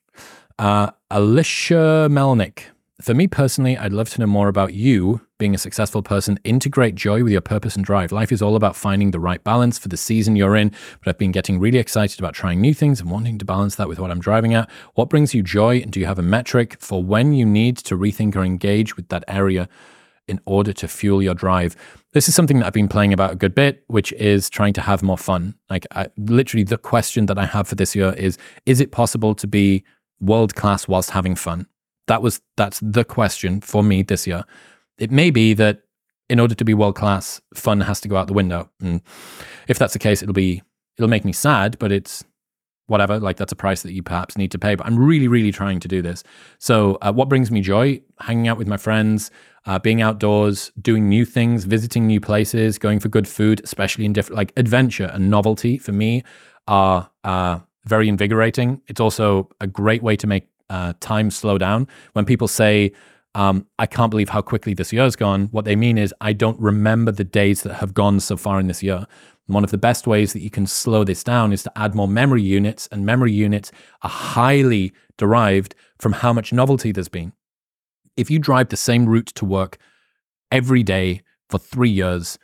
[0.58, 2.64] Uh, Alicia Melnick
[3.00, 6.38] for me personally, I'd love to know more about you being a successful person.
[6.44, 8.12] Integrate joy with your purpose and drive.
[8.12, 11.18] Life is all about finding the right balance for the season you're in, but I've
[11.18, 14.12] been getting really excited about trying new things and wanting to balance that with what
[14.12, 14.70] I'm driving at.
[14.94, 15.80] What brings you joy?
[15.80, 19.08] And do you have a metric for when you need to rethink or engage with
[19.08, 19.68] that area
[20.28, 21.74] in order to fuel your drive?
[22.12, 24.80] This is something that I've been playing about a good bit, which is trying to
[24.80, 25.56] have more fun.
[25.68, 29.34] Like, I, literally, the question that I have for this year is Is it possible
[29.34, 29.82] to be
[30.20, 31.66] world class whilst having fun?
[32.06, 34.44] That was that's the question for me this year.
[34.98, 35.82] It may be that
[36.28, 38.70] in order to be world class, fun has to go out the window.
[38.80, 39.02] And
[39.68, 40.62] if that's the case, it'll be
[40.96, 42.24] it'll make me sad, but it's
[42.86, 43.18] whatever.
[43.18, 44.74] Like that's a price that you perhaps need to pay.
[44.74, 46.22] But I'm really, really trying to do this.
[46.58, 48.00] So, uh, what brings me joy?
[48.20, 49.30] Hanging out with my friends,
[49.66, 54.12] uh, being outdoors, doing new things, visiting new places, going for good food, especially in
[54.12, 56.22] different like adventure and novelty for me
[56.68, 58.80] are uh, very invigorating.
[58.86, 61.88] It's also a great way to make uh, time slow down.
[62.12, 62.92] When people say,
[63.34, 66.60] um, I can't believe how quickly this year's gone, what they mean is, I don't
[66.60, 69.06] remember the days that have gone so far in this year.
[69.46, 72.08] one of the best ways that you can slow this down is to add more
[72.08, 73.72] memory units, and memory units
[74.02, 77.32] are highly derived from how much novelty there's been.
[78.16, 79.78] If you drive the same route to work
[80.50, 82.38] every day for three years,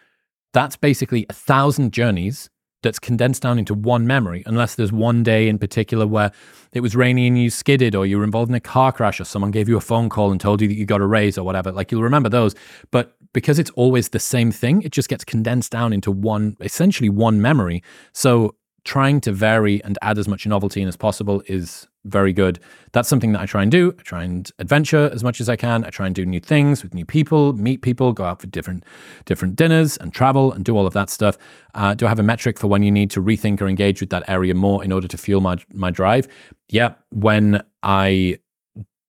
[0.52, 2.50] that's basically a thousand journeys
[2.82, 6.30] that's condensed down into one memory, unless there's one day in particular where
[6.72, 9.24] it was rainy and you skidded, or you were involved in a car crash, or
[9.24, 11.44] someone gave you a phone call and told you that you got a raise or
[11.44, 11.72] whatever.
[11.72, 12.54] Like you'll remember those.
[12.90, 17.08] But because it's always the same thing, it just gets condensed down into one, essentially
[17.08, 17.82] one memory.
[18.12, 18.54] So
[18.84, 22.58] trying to vary and add as much novelty in as possible is very good.
[22.92, 23.94] That's something that I try and do.
[23.98, 25.84] I try and adventure as much as I can.
[25.84, 28.84] I try and do new things with new people, meet people, go out for different
[29.26, 31.36] different dinners and travel and do all of that stuff.
[31.74, 34.10] Uh, do I have a metric for when you need to rethink or engage with
[34.10, 36.28] that area more in order to fuel my my drive?
[36.68, 38.38] Yeah, when I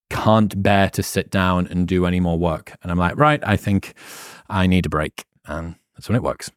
[0.09, 3.55] can't bear to sit down and do any more work, and I'm like, right, I
[3.55, 3.93] think
[4.49, 6.51] I need a break, and that's when it works.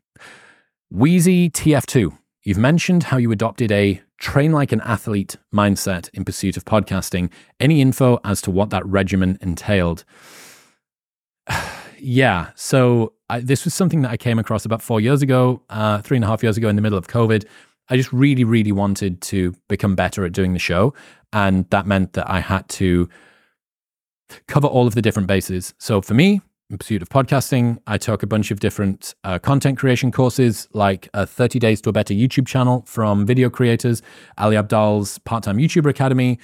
[0.90, 2.18] Wheezy TF2.
[2.44, 7.30] You've mentioned how you adopted a train like an athlete mindset in pursuit of podcasting.
[7.60, 10.04] Any info as to what that regimen entailed?
[12.00, 16.02] yeah, so I, this was something that I came across about four years ago, uh,
[16.02, 17.44] three and a half years ago in the middle of COVID.
[17.88, 20.94] I just really, really wanted to become better at doing the show.
[21.32, 23.08] And that meant that I had to
[24.48, 25.74] cover all of the different bases.
[25.78, 26.40] So for me,
[26.72, 27.78] in pursuit of podcasting.
[27.86, 31.90] I took a bunch of different uh, content creation courses, like uh, 30 Days to
[31.90, 34.02] a Better YouTube channel from video creators,
[34.38, 36.38] Ali Abdaal's Part Time YouTuber Academy.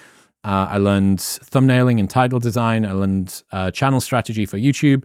[0.45, 2.87] Uh, I learned thumbnailing and title design.
[2.87, 5.05] I learned uh, channel strategy for YouTube.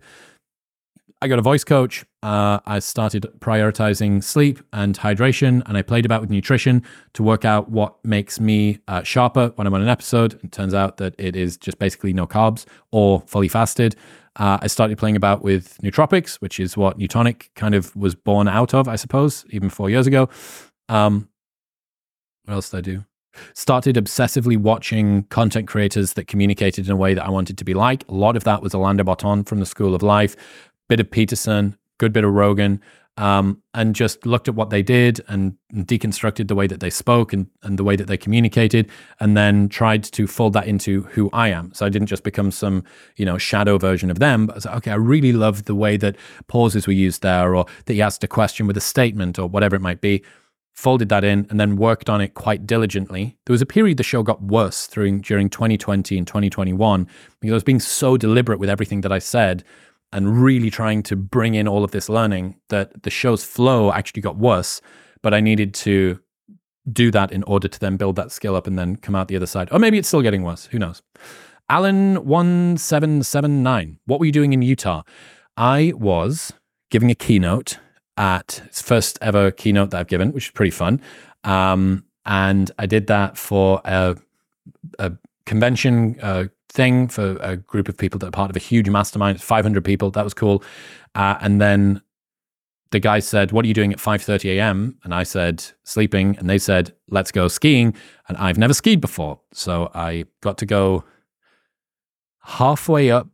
[1.21, 2.03] I got a voice coach.
[2.21, 7.45] Uh, I started prioritizing sleep and hydration, and I played about with nutrition to work
[7.45, 10.38] out what makes me uh, sharper when I'm on an episode.
[10.43, 13.95] It turns out that it is just basically no carbs or fully fasted.
[14.36, 18.47] Uh, I started playing about with nootropics, which is what Neutonic kind of was born
[18.47, 20.29] out of, I suppose, even four years ago.
[20.89, 21.29] Um,
[22.45, 23.05] what else did I do?
[23.53, 27.73] Started obsessively watching content creators that communicated in a way that I wanted to be
[27.73, 28.07] like.
[28.07, 30.36] A lot of that was Alain de Botton from the School of Life,
[30.89, 32.81] bit of Peterson, good bit of Rogan
[33.18, 37.32] um, and just looked at what they did and deconstructed the way that they spoke
[37.32, 38.89] and, and the way that they communicated,
[39.20, 41.74] and then tried to fold that into who I am.
[41.74, 42.84] So I didn't just become some,
[43.16, 45.76] you know, shadow version of them, but I was like, okay, I really love the
[45.76, 46.16] way that
[46.47, 49.76] pauses were used there, or that he asked a question with a statement, or whatever
[49.76, 50.24] it might be.
[50.74, 53.38] Folded that in and then worked on it quite diligently.
[53.45, 57.07] There was a period the show got worse during during 2020 and 2021
[57.39, 59.64] because I was being so deliberate with everything that I said
[60.14, 64.22] and really trying to bring in all of this learning that the show's flow actually
[64.22, 64.82] got worse
[65.22, 66.20] but i needed to
[66.91, 69.36] do that in order to then build that skill up and then come out the
[69.36, 69.70] other side.
[69.72, 70.68] Or maybe it's still getting worse.
[70.68, 71.01] Who knows?
[71.72, 75.01] Alan1779, what were you doing in Utah?
[75.55, 76.51] I was
[76.91, 77.80] giving a keynote
[78.18, 80.99] at its first ever keynote that I've given, which is pretty fun.
[81.43, 84.18] Um, and I did that for a,
[84.99, 85.14] a
[85.45, 89.41] convention uh, thing for a group of people that are part of a huge mastermind,
[89.41, 90.11] 500 people.
[90.11, 90.63] That was cool.
[91.15, 92.01] Uh, and then
[92.91, 96.49] the guy said, "What are you doing at 5:30 a.m.?" And I said, "Sleeping." And
[96.49, 97.95] they said, "Let's go skiing."
[98.28, 101.03] And I've never skied before, so I got to go
[102.41, 103.28] halfway up.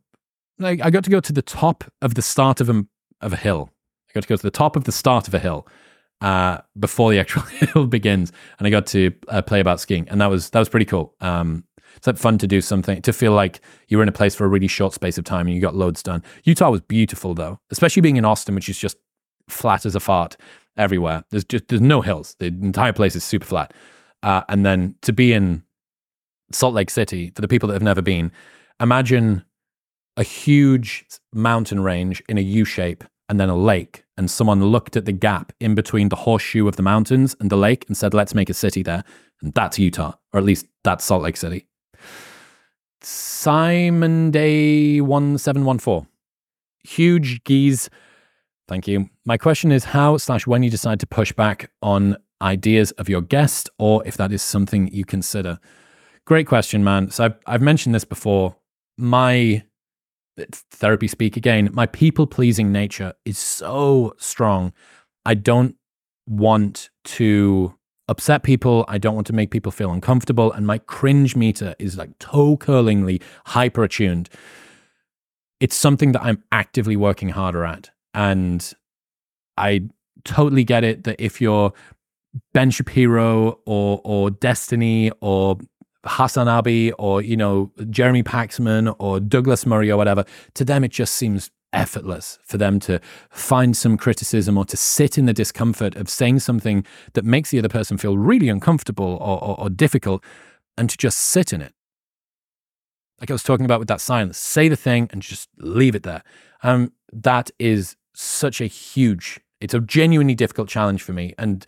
[0.60, 2.86] Like I got to go to the top of the start of a
[3.22, 3.70] of a hill.
[4.10, 5.68] I got to go to the top of the start of a hill
[6.22, 7.42] uh, before the actual
[7.74, 10.70] hill begins, and I got to uh, play about skiing, and that was that was
[10.70, 11.14] pretty cool.
[11.22, 11.64] Um,
[12.06, 14.48] it's fun to do something to feel like you were in a place for a
[14.48, 16.24] really short space of time and you got loads done.
[16.44, 18.98] Utah was beautiful though, especially being in Austin, which is just
[19.48, 20.38] flat as a fart
[20.78, 21.24] everywhere.
[21.30, 22.36] There's just there's no hills.
[22.40, 23.74] The entire place is super flat.
[24.24, 25.64] Uh, and then to be in
[26.52, 28.32] Salt Lake City, for the people that have never been,
[28.80, 29.44] imagine
[30.18, 34.04] a huge mountain range in a U shape and then a lake.
[34.18, 37.56] And someone looked at the gap in between the horseshoe of the mountains and the
[37.56, 39.04] lake and said, let's make a city there.
[39.42, 41.69] And that's Utah, or at least that's Salt Lake City.
[43.02, 46.08] Simon Day 1714.
[46.84, 47.90] Huge geese
[48.70, 49.10] Thank you.
[49.26, 53.22] My question is how slash when you decide to push back on ideas of your
[53.22, 55.58] guest, or if that is something you consider.
[56.26, 57.10] Great question, man.
[57.10, 58.56] So I've, I've mentioned this before.
[58.96, 59.64] My
[60.38, 64.72] therapy speak again, my people pleasing nature is so strong.
[65.26, 65.76] I don't
[66.28, 67.74] want to
[68.10, 68.84] upset people.
[68.88, 70.52] I don't want to make people feel uncomfortable.
[70.52, 74.30] And my cringe meter is like toe curlingly hyper attuned.
[75.60, 77.92] It's something that I'm actively working harder at.
[78.14, 78.74] And
[79.58, 79.84] I
[80.26, 81.72] totally get it that if you're
[82.54, 85.58] Ben Shapiro or or Destiny or
[86.06, 91.14] Hasanabi or you know Jeremy Paxman or Douglas Murray or whatever, to them it just
[91.14, 93.00] seems effortless for them to
[93.30, 97.60] find some criticism or to sit in the discomfort of saying something that makes the
[97.60, 100.24] other person feel really uncomfortable or, or, or difficult
[100.78, 101.74] and to just sit in it.
[103.20, 106.04] Like I was talking about with that silence, say the thing and just leave it
[106.04, 106.24] there.
[106.64, 111.34] Um, that is such a huge, it's a genuinely difficult challenge for me.
[111.38, 111.66] And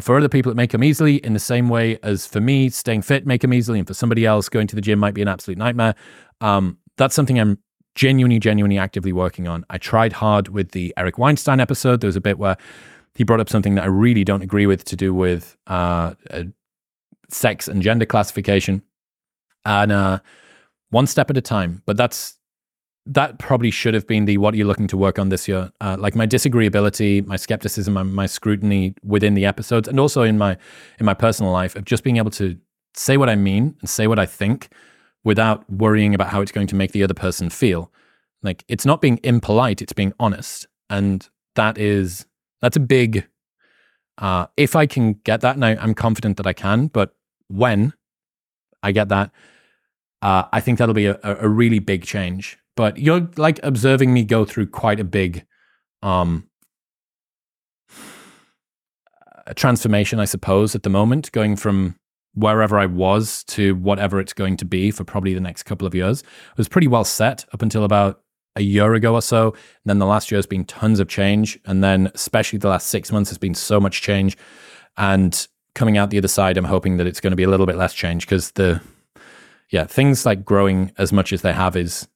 [0.00, 3.02] for other people, it may come easily in the same way as for me, staying
[3.02, 3.78] fit may come easily.
[3.78, 5.94] And for somebody else, going to the gym might be an absolute nightmare.
[6.40, 7.58] Um, that's something I'm
[7.96, 9.64] genuinely, genuinely actively working on.
[9.68, 12.00] I tried hard with the Eric Weinstein episode.
[12.00, 12.56] There was a bit where
[13.16, 16.44] he brought up something that I really don't agree with to do with uh, uh,
[17.28, 18.82] sex and gender classification.
[19.64, 20.20] And uh,
[20.90, 21.82] one step at a time.
[21.86, 22.36] But that's
[23.06, 25.70] that probably should have been the what are you looking to work on this year
[25.80, 30.36] uh, like my disagreeability my skepticism my, my, scrutiny within the episodes and also in
[30.36, 30.56] my
[30.98, 32.58] in my personal life of just being able to
[32.94, 34.70] say what i mean and say what i think
[35.26, 37.92] without worrying about how it's going to make the other person feel.
[38.42, 40.66] Like it's not being impolite it's being honest.
[40.88, 42.26] And that is
[42.62, 43.26] that's a big
[44.18, 47.14] uh, if i can get that and I, i'm confident that i can but
[47.48, 47.92] when
[48.82, 49.30] i get that
[50.22, 52.58] uh, i think that'll be a, a really big change.
[52.76, 55.44] But you're like observing me go through quite a big
[56.02, 56.48] um
[59.46, 61.96] a transformation, I suppose, at the moment, going from
[62.36, 65.94] wherever I was to whatever it's going to be for probably the next couple of
[65.94, 66.20] years.
[66.20, 68.22] It was pretty well set up until about
[68.56, 69.52] a year ago or so.
[69.52, 71.58] And then the last year has been tons of change.
[71.64, 74.36] And then, especially the last six months, has been so much change.
[74.98, 77.66] And coming out the other side, I'm hoping that it's going to be a little
[77.66, 78.80] bit less change because the,
[79.70, 82.06] yeah, things like growing as much as they have is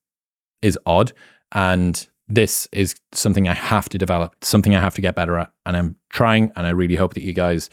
[0.60, 1.12] is odd.
[1.52, 5.50] And this is something I have to develop, something I have to get better at.
[5.64, 6.52] And I'm trying.
[6.56, 7.70] And I really hope that you guys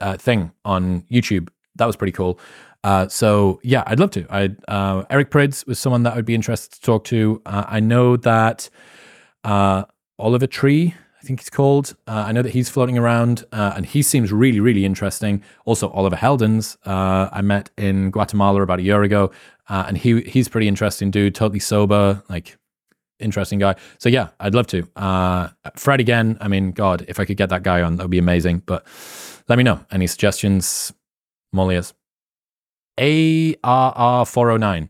[0.00, 1.48] uh, thing on YouTube.
[1.74, 2.38] That was pretty cool.
[2.84, 4.26] Uh, so yeah, I'd love to.
[4.30, 7.42] I uh, Eric Prydz was someone that I would be interested to talk to.
[7.44, 8.70] I know that
[9.44, 11.96] Oliver Tree I think he's called.
[12.06, 15.42] Uh, I know that he's floating around uh, and he seems really, really interesting.
[15.64, 19.32] Also, Oliver Heldens, uh, I met in Guatemala about a year ago,
[19.68, 22.56] uh, and he he's pretty interesting dude, totally sober, like
[23.18, 23.74] interesting guy.
[23.98, 24.88] So yeah, I'd love to.
[24.94, 26.38] Uh, Fred again.
[26.40, 28.62] I mean, God, if I could get that guy on, that would be amazing.
[28.64, 28.86] But
[29.48, 30.92] let me know any suggestions.
[31.54, 31.94] Molliers.
[32.98, 34.88] ARR409.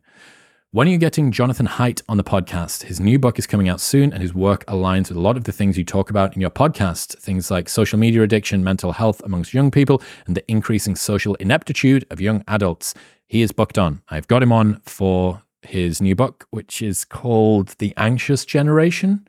[0.78, 2.84] When are you getting Jonathan Haidt on the podcast?
[2.84, 5.42] His new book is coming out soon, and his work aligns with a lot of
[5.42, 7.18] the things you talk about in your podcast.
[7.18, 12.06] Things like social media addiction, mental health amongst young people, and the increasing social ineptitude
[12.12, 12.94] of young adults.
[13.26, 14.02] He is booked on.
[14.08, 19.26] I've got him on for his new book, which is called The Anxious Generation.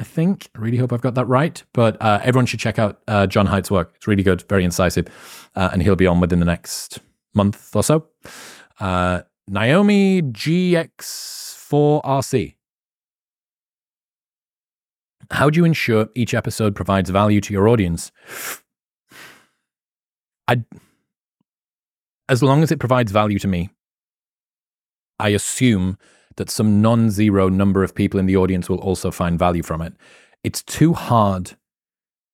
[0.00, 0.48] I think.
[0.56, 1.62] I really hope I've got that right.
[1.74, 3.92] But uh, everyone should check out uh, John Haidt's work.
[3.94, 5.06] It's really good, very incisive.
[5.54, 6.98] Uh, and he'll be on within the next
[7.34, 8.08] month or so.
[9.52, 12.54] Naomi GX4RC.
[15.30, 18.10] How do you ensure each episode provides value to your audience?
[20.48, 20.64] I,
[22.30, 23.68] as long as it provides value to me,
[25.18, 25.98] I assume
[26.36, 29.82] that some non zero number of people in the audience will also find value from
[29.82, 29.92] it.
[30.42, 31.58] It's too hard.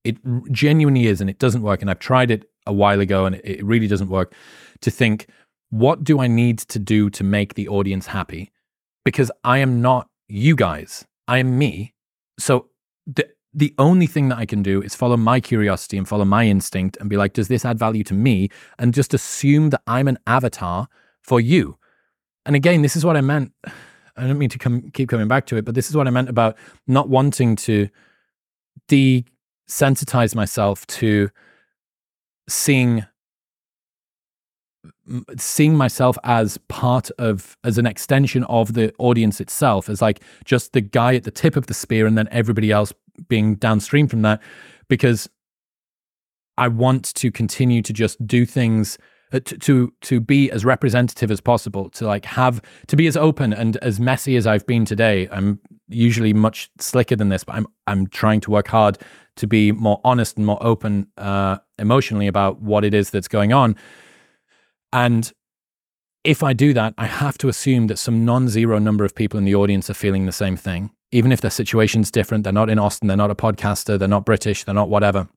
[0.05, 0.19] It
[0.53, 1.83] genuinely is, and it doesn't work.
[1.83, 4.33] And I've tried it a while ago, and it really doesn't work
[4.83, 5.27] to think,
[5.71, 8.53] what do I need to do to make the audience happy?
[9.05, 11.95] Because I am not you guys, I am me.
[12.39, 12.69] So
[13.07, 16.47] the the only thing that I can do is follow my curiosity and follow my
[16.47, 18.51] instinct and be like, does this add value to me?
[18.79, 20.89] And just assume that I'm an avatar
[21.23, 21.79] for you.
[22.45, 23.53] And again, this is what I meant.
[24.17, 26.11] I don't mean to come, keep coming back to it, but this is what I
[26.11, 27.89] meant about not wanting to
[28.89, 31.31] desensitize myself to
[32.49, 33.07] seeing
[35.39, 40.73] seeing myself as part of as an extension of the audience itself as like just
[40.73, 42.93] the guy at the tip of the spear and then everybody else
[43.29, 44.41] being downstream from that
[44.89, 45.29] because
[46.57, 48.99] i want to continue to just do things
[49.31, 53.53] uh, to, to be as representative as possible to like have to be as open
[53.53, 55.29] and as messy as I've been today.
[55.31, 58.97] I'm usually much slicker than this but I'm I'm trying to work hard
[59.37, 63.53] to be more honest and more open uh, emotionally about what it is that's going
[63.53, 63.77] on
[64.93, 65.33] and
[66.25, 69.39] if I do that, I have to assume that some non zero number of people
[69.39, 70.91] in the audience are feeling the same thing.
[71.11, 74.27] Even if their situation's different, they're not in Austin, they're not a podcaster, they're not
[74.27, 75.29] British, they're not whatever.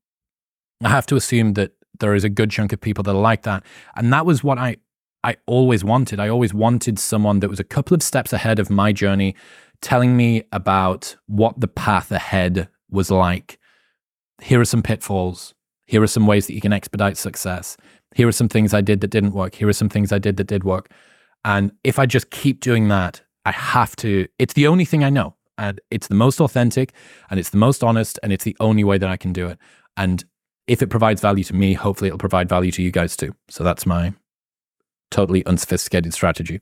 [0.83, 3.43] I have to assume that there is a good chunk of people that are like
[3.43, 3.63] that.
[3.95, 4.77] And that was what I,
[5.23, 6.19] I always wanted.
[6.19, 9.35] I always wanted someone that was a couple of steps ahead of my journey,
[9.81, 13.59] telling me about what the path ahead was like.
[14.41, 15.53] Here are some pitfalls.
[15.85, 17.77] Here are some ways that you can expedite success.
[18.15, 19.55] Here are some things I did that didn't work.
[19.55, 20.91] Here are some things I did that did work.
[21.45, 25.09] And if I just keep doing that, I have to, it's the only thing I
[25.09, 25.35] know.
[25.57, 26.93] And it's the most authentic
[27.29, 29.57] and it's the most honest and it's the only way that I can do it.
[29.95, 30.23] And
[30.67, 33.35] if it provides value to me, hopefully it'll provide value to you guys too.
[33.49, 34.13] So that's my
[35.09, 36.61] totally unsophisticated strategy.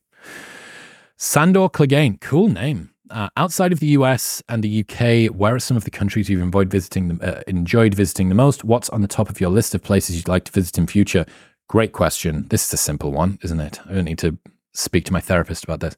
[1.17, 2.88] Sandor Clegane, cool name.
[3.09, 6.41] Uh, outside of the US and the UK, where are some of the countries you've
[6.41, 8.63] enjoyed visiting, uh, enjoyed visiting the most?
[8.63, 11.25] What's on the top of your list of places you'd like to visit in future?
[11.67, 12.47] Great question.
[12.49, 13.79] This is a simple one, isn't it?
[13.87, 14.37] I don't need to
[14.73, 15.97] speak to my therapist about this.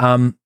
[0.00, 0.38] Um,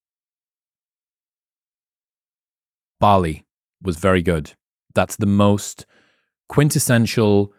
[2.98, 3.44] Bali
[3.82, 4.52] was very good.
[4.94, 5.86] That's the most
[6.48, 7.52] quintessential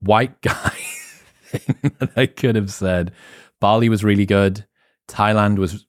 [0.00, 0.76] white guy
[1.44, 3.12] thing that I could have said.
[3.60, 4.66] Bali was really good.
[5.08, 5.86] Thailand was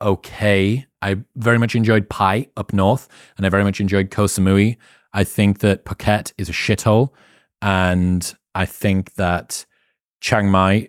[0.00, 0.87] okay.
[1.02, 4.76] I very much enjoyed Pai up north, and I very much enjoyed Koh Samui.
[5.12, 7.10] I think that Phuket is a shithole,
[7.62, 9.64] and I think that
[10.20, 10.88] Chiang Mai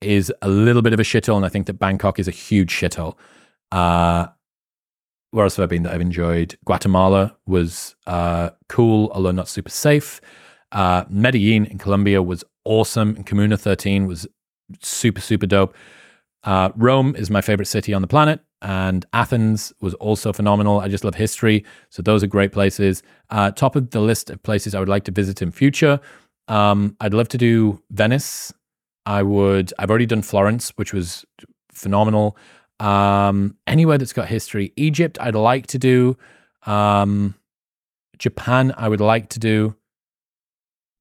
[0.00, 2.72] is a little bit of a shithole, and I think that Bangkok is a huge
[2.72, 3.16] shithole.
[3.72, 4.26] Uh,
[5.32, 6.56] where else have I been that I've enjoyed?
[6.64, 10.20] Guatemala was uh, cool, although not super safe.
[10.72, 14.26] Uh, Medellin in Colombia was awesome, and Comuna 13 was
[14.80, 15.74] super, super dope.
[16.42, 20.80] Uh, Rome is my favorite city on the planet, and Athens was also phenomenal.
[20.80, 23.02] I just love history, so those are great places.
[23.30, 26.00] Uh, top of the list of places I would like to visit in future.
[26.48, 28.52] Um, I'd love to do Venice.
[29.06, 29.72] I would.
[29.78, 31.24] I've already done Florence, which was
[31.72, 32.36] phenomenal.
[32.80, 34.72] Um, anywhere that's got history.
[34.76, 36.16] Egypt, I'd like to do.
[36.66, 37.34] Um,
[38.18, 39.74] Japan, I would like to do.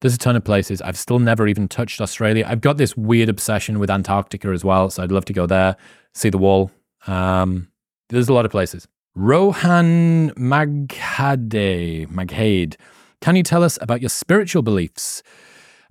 [0.01, 0.81] There's a ton of places.
[0.81, 2.45] I've still never even touched Australia.
[2.47, 5.75] I've got this weird obsession with Antarctica as well, so I'd love to go there,
[6.13, 6.71] see the wall.
[7.07, 7.69] Um,
[8.09, 8.87] there's a lot of places.
[9.15, 12.75] Rohan Maghade, Maghade,
[13.21, 15.23] can you tell us about your spiritual beliefs?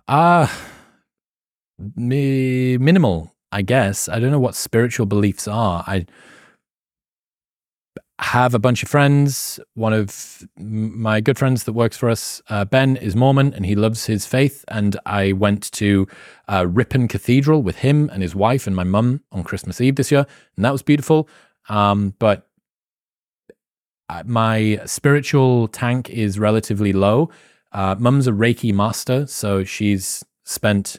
[0.08, 0.68] Ah, uh,
[1.96, 4.08] mi- minimal, I guess.
[4.08, 5.84] I don't know what spiritual beliefs are.
[5.86, 6.06] I
[8.20, 9.60] have a bunch of friends.
[9.74, 13.74] One of my good friends that works for us, uh, Ben, is Mormon and he
[13.74, 14.64] loves his faith.
[14.68, 16.08] And I went to
[16.48, 20.10] uh, Ripon Cathedral with him and his wife and my mum on Christmas Eve this
[20.10, 20.26] year.
[20.56, 21.28] And that was beautiful.
[21.68, 22.48] Um, but
[24.08, 27.30] uh, my spiritual tank is relatively low.
[27.72, 30.98] Uh, Mum's a Reiki master, so she's spent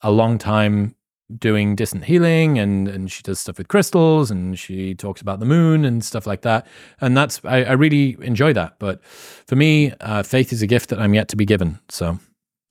[0.00, 0.94] a long time
[1.36, 5.46] doing distant healing and and she does stuff with crystals and she talks about the
[5.46, 6.66] moon and stuff like that.
[7.00, 8.78] And that's i, I really enjoy that.
[8.78, 11.78] But for me uh, faith is a gift that i'm yet to be given.
[11.88, 12.18] So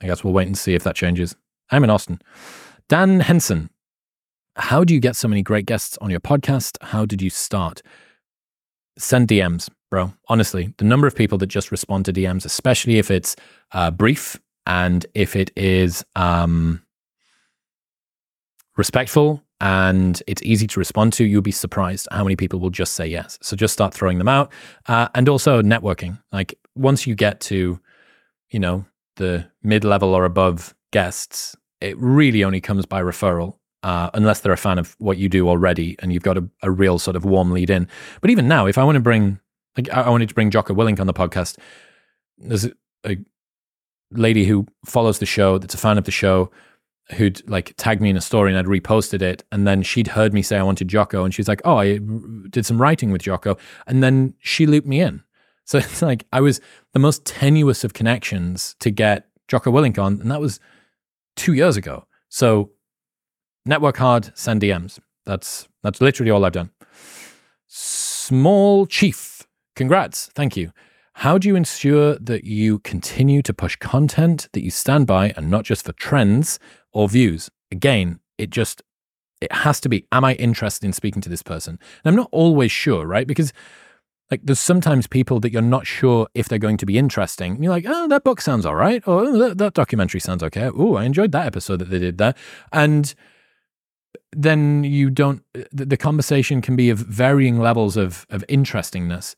[0.01, 1.35] i guess we'll wait and see if that changes.
[1.69, 2.19] I'm in austin.
[2.89, 3.69] Dan henson
[4.55, 6.77] how do you get so many great guests on your podcast?
[6.81, 7.83] How did you start?
[8.97, 10.13] Send dms bro.
[10.29, 13.35] Honestly the number of people that just respond to dms especially if it's
[13.71, 16.81] uh, brief and if it is um,
[18.77, 22.93] respectful and it's easy to respond to, you'll be surprised how many people will just
[22.93, 23.39] say yes.
[23.41, 24.51] So just start throwing them out.
[24.85, 26.19] Uh, and also networking.
[26.31, 27.79] Like once you get to,
[28.49, 28.85] you know,
[29.15, 33.55] the mid level or above guests, it really only comes by referral.
[33.83, 36.69] Uh, unless they're a fan of what you do already and you've got a, a
[36.69, 37.87] real sort of warm lead in.
[38.21, 39.39] But even now, if I want to bring,
[39.77, 41.57] like, I wanted to bring Jocko Willink on the podcast,
[42.37, 42.71] there's a,
[43.05, 43.17] a
[44.11, 46.51] lady who follows the show, that's a fan of the show,
[47.11, 49.43] who'd like tagged me in a story and I'd reposted it.
[49.51, 51.99] And then she'd heard me say I wanted Jocko and she's like, oh, I
[52.49, 53.57] did some writing with Jocko.
[53.85, 55.23] And then she looped me in.
[55.67, 56.61] So it's like I was
[56.93, 60.21] the most tenuous of connections to get Jocko Willink on.
[60.21, 60.61] And that was
[61.35, 62.05] two years ago.
[62.29, 62.71] So
[63.65, 64.97] network hard, send DMs.
[65.25, 66.71] That's that's literally all I've done.
[67.67, 70.27] Small Chief, congrats.
[70.35, 70.71] Thank you.
[71.21, 75.49] How do you ensure that you continue to push content that you stand by and
[75.49, 76.59] not just for trends
[76.93, 77.49] or views?
[77.71, 78.83] Again, it just
[79.41, 81.79] it has to be am I interested in speaking to this person?
[82.03, 83.25] And I'm not always sure, right?
[83.25, 83.51] Because
[84.29, 87.55] like there's sometimes people that you're not sure if they're going to be interesting.
[87.55, 89.01] And you're like, oh, that book sounds all right.
[89.07, 90.69] Or oh, that, that documentary sounds okay.
[90.71, 92.35] Oh, I enjoyed that episode that they did there.
[92.71, 93.15] And
[94.33, 95.41] then you don't,
[95.71, 99.35] the, the conversation can be of varying levels of, of interestingness.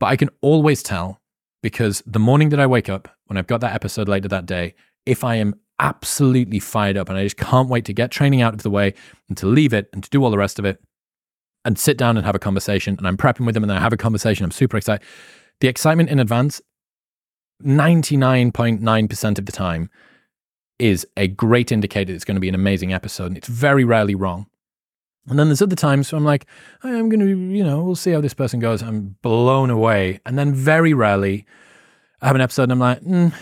[0.00, 1.20] But I can always tell
[1.62, 4.74] because the morning that I wake up, when I've got that episode later that day,
[5.06, 8.54] if I am absolutely fired up and I just can't wait to get training out
[8.54, 8.94] of the way
[9.28, 10.80] and to leave it and to do all the rest of it
[11.64, 13.92] and sit down and have a conversation and I'm prepping with them and I have
[13.92, 15.06] a conversation, I'm super excited.
[15.60, 16.60] The excitement in advance,
[17.64, 19.90] 99.9% of the time,
[20.78, 23.26] is a great indicator it's going to be an amazing episode.
[23.26, 24.46] And it's very rarely wrong.
[25.28, 26.46] And then there's other times where I'm like,
[26.82, 28.82] I'm going to, you know, we'll see how this person goes.
[28.82, 30.20] I'm blown away.
[30.24, 31.44] And then very rarely
[32.20, 33.32] I have an episode and I'm like, mm,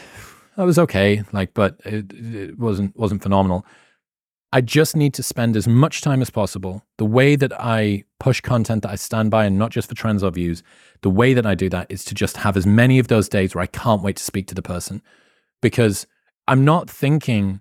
[0.57, 1.23] that was okay.
[1.33, 3.65] Like, but it, it wasn't, wasn't phenomenal.
[4.53, 6.83] I just need to spend as much time as possible.
[6.99, 10.23] The way that I push content that I stand by and not just for trends
[10.23, 10.63] or views,
[11.03, 13.55] the way that I do that is to just have as many of those days
[13.55, 15.03] where I can't wait to speak to the person
[15.61, 16.07] because
[16.49, 17.61] I'm not thinking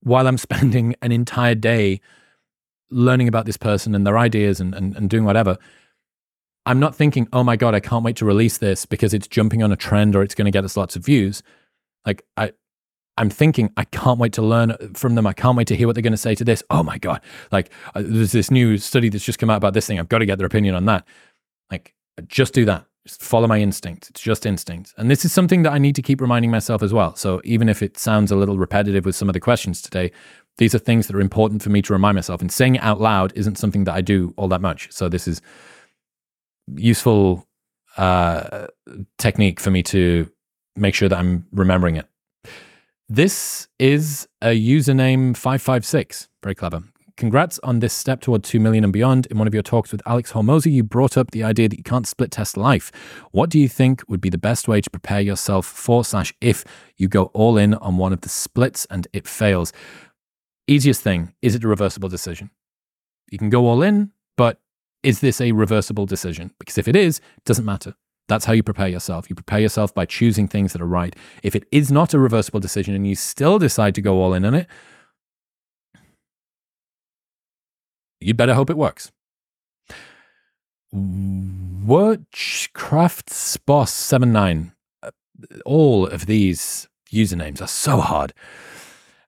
[0.00, 2.00] while I'm spending an entire day
[2.90, 5.58] learning about this person and their ideas and, and, and doing whatever,
[6.66, 9.62] I'm not thinking, oh my God, I can't wait to release this because it's jumping
[9.62, 11.42] on a trend or it's going to get us lots of views.
[12.04, 12.52] Like I,
[13.16, 15.26] I'm thinking, I can't wait to learn from them.
[15.26, 16.62] I can't wait to hear what they're going to say to this.
[16.70, 17.20] Oh my God.
[17.50, 19.98] Like uh, there's this new study that's just come out about this thing.
[19.98, 21.06] I've got to get their opinion on that.
[21.70, 21.94] Like
[22.26, 22.84] just do that.
[23.06, 24.10] Just follow my instinct.
[24.10, 24.92] It's just instinct.
[24.98, 27.16] And this is something that I need to keep reminding myself as well.
[27.16, 30.12] So even if it sounds a little repetitive with some of the questions today,
[30.58, 32.40] these are things that are important for me to remind myself.
[32.40, 34.88] And saying it out loud isn't something that I do all that much.
[34.92, 35.40] So this is
[36.74, 37.46] useful
[37.96, 38.66] uh,
[39.18, 40.30] technique for me to
[40.76, 42.06] make sure that I'm remembering it.
[43.08, 46.28] This is a username 556.
[46.42, 46.82] Very clever.
[47.16, 49.26] Congrats on this step toward 2 million and beyond.
[49.26, 51.82] In one of your talks with Alex Hormozi, you brought up the idea that you
[51.82, 52.92] can't split test life.
[53.32, 56.64] What do you think would be the best way to prepare yourself for slash if
[56.96, 59.72] you go all in on one of the splits and it fails?
[60.68, 62.50] Easiest thing is it a reversible decision?
[63.30, 64.60] You can go all in, but
[65.02, 66.52] is this a reversible decision?
[66.58, 67.94] Because if it is, it doesn't matter.
[68.28, 69.30] That's how you prepare yourself.
[69.30, 71.16] You prepare yourself by choosing things that are right.
[71.42, 74.44] If it is not a reversible decision and you still decide to go all in
[74.44, 74.66] on it,
[78.20, 79.10] you'd better hope it works.
[81.88, 84.72] Watchcrafts Boss 79.
[85.02, 85.10] Uh,
[85.64, 88.34] all of these usernames are so hard.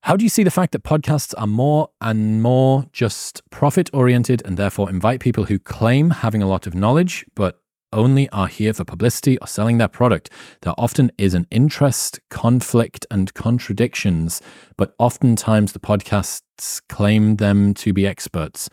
[0.03, 4.43] How do you see the fact that podcasts are more and more just profit oriented
[4.47, 7.61] and therefore invite people who claim having a lot of knowledge but
[7.93, 10.31] only are here for publicity or selling their product?
[10.63, 14.41] There often is an interest, conflict, and contradictions,
[14.79, 18.71] but oftentimes the podcasts claim them to be experts.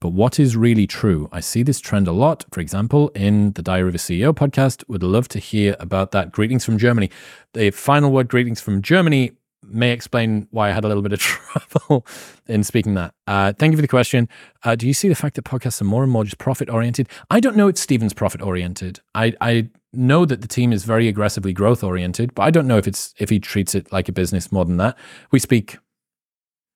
[0.00, 1.28] But what is really true?
[1.32, 2.44] I see this trend a lot.
[2.52, 6.30] For example, in the Diary of a CEO podcast, would love to hear about that.
[6.30, 7.10] Greetings from Germany.
[7.54, 9.32] The final word, greetings from Germany
[9.62, 12.06] may explain why I had a little bit of trouble
[12.46, 13.14] in speaking that.
[13.26, 14.28] Uh, thank you for the question.
[14.64, 17.08] Uh, do you see the fact that podcasts are more and more just profit oriented?
[17.30, 19.00] I don't know if Stephen's profit oriented.
[19.14, 22.78] I, I know that the team is very aggressively growth oriented, but I don't know
[22.78, 24.96] if it's if he treats it like a business more than that.
[25.30, 25.78] We speak.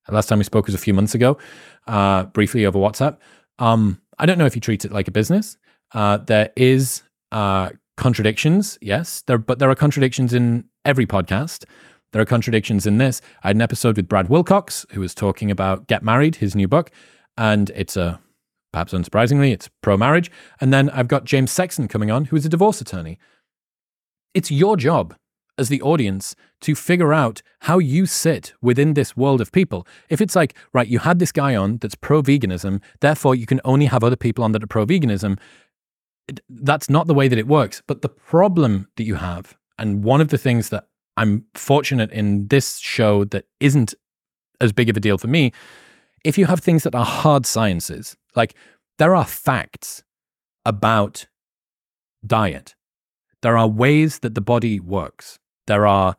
[0.09, 1.39] Last time we spoke was a few months ago,
[1.87, 3.19] uh, briefly over WhatsApp.
[3.61, 5.57] Um, I don't know if he treats it like a business.
[5.95, 11.65] Uh, there is uh, contradictions, yes, there, but there are contradictions in every podcast.
[12.13, 13.21] There are contradictions in this.
[13.43, 16.69] I had an episode with Brad Wilcox, who was talking about Get Married, his new
[16.69, 16.91] book,
[17.37, 18.21] and it's a
[18.73, 20.31] perhaps unsurprisingly, it's pro marriage.
[20.61, 23.19] And then I've got James Sexton coming on, who is a divorce attorney.
[24.35, 25.15] It's your job
[25.59, 29.87] as the audience to figure out how you sit within this world of people.
[30.09, 33.61] If it's like, right, you had this guy on that's pro veganism, therefore you can
[33.65, 35.39] only have other people on that are pro veganism,
[36.49, 37.83] that's not the way that it works.
[37.87, 40.87] But the problem that you have, and one of the things that
[41.17, 43.95] I'm fortunate in this show that isn't
[44.61, 45.53] as big of a deal for me.
[46.25, 48.55] If you have things that are hard sciences, like
[48.99, 50.03] there are facts
[50.65, 51.27] about
[52.25, 52.75] diet,
[53.43, 56.17] there are ways that the body works, there are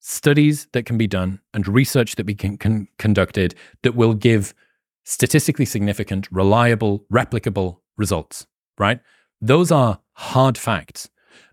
[0.00, 4.54] studies that can be done and research that be can, can conducted that will give
[5.04, 8.46] statistically significant, reliable, replicable results,
[8.78, 9.00] right?
[9.40, 11.08] Those are hard facts.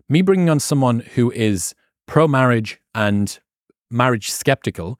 [0.08, 1.74] Me bringing on someone who is
[2.06, 3.38] pro marriage and
[3.90, 4.98] marriage skeptical,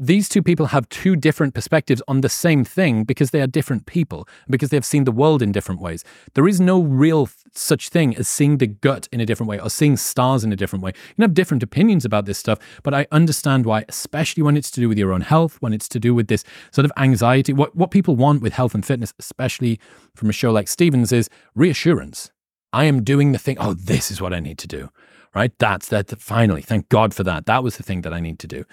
[0.00, 3.84] these two people have two different perspectives on the same thing because they are different
[3.84, 6.04] people, because they have seen the world in different ways.
[6.34, 9.68] There is no real such thing as seeing the gut in a different way or
[9.68, 10.90] seeing stars in a different way.
[10.90, 14.70] You can have different opinions about this stuff, but I understand why, especially when it's
[14.72, 17.52] to do with your own health, when it's to do with this sort of anxiety.
[17.52, 19.80] What, what people want with health and fitness, especially
[20.14, 22.30] from a show like Stevens, is reassurance.
[22.72, 23.56] I am doing the thing.
[23.58, 24.90] Oh, this is what I need to do
[25.34, 25.52] right?
[25.58, 26.10] That's that.
[26.20, 27.46] Finally, thank God for that.
[27.46, 28.64] That was the thing that I need to do.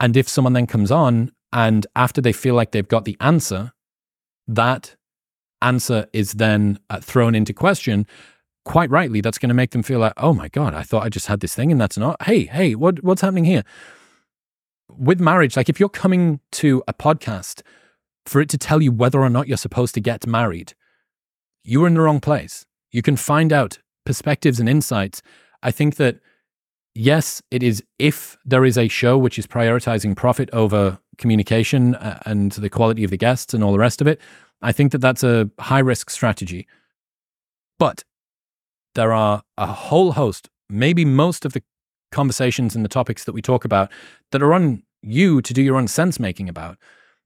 [0.00, 3.72] And if someone then comes on and after they feel like they've got the answer,
[4.48, 4.96] that
[5.60, 8.06] answer is then uh, thrown into question.
[8.64, 11.08] Quite rightly, that's going to make them feel like, oh my God, I thought I
[11.08, 12.20] just had this thing and that's not.
[12.22, 13.64] Hey, hey, what, what's happening here?
[14.88, 17.62] With marriage, like if you're coming to a podcast
[18.26, 20.74] for it to tell you whether or not you're supposed to get married,
[21.64, 22.66] you're in the wrong place.
[22.90, 25.22] You can find out perspectives and insights,
[25.62, 26.18] I think that
[26.94, 32.18] yes, it is if there is a show which is prioritizing profit over communication uh,
[32.26, 34.20] and the quality of the guests and all the rest of it,
[34.60, 36.66] I think that that's a high risk strategy.
[37.78, 38.04] But
[38.94, 41.62] there are a whole host, maybe most of the
[42.10, 43.90] conversations and the topics that we talk about
[44.30, 46.76] that are on you to do your own sense making about.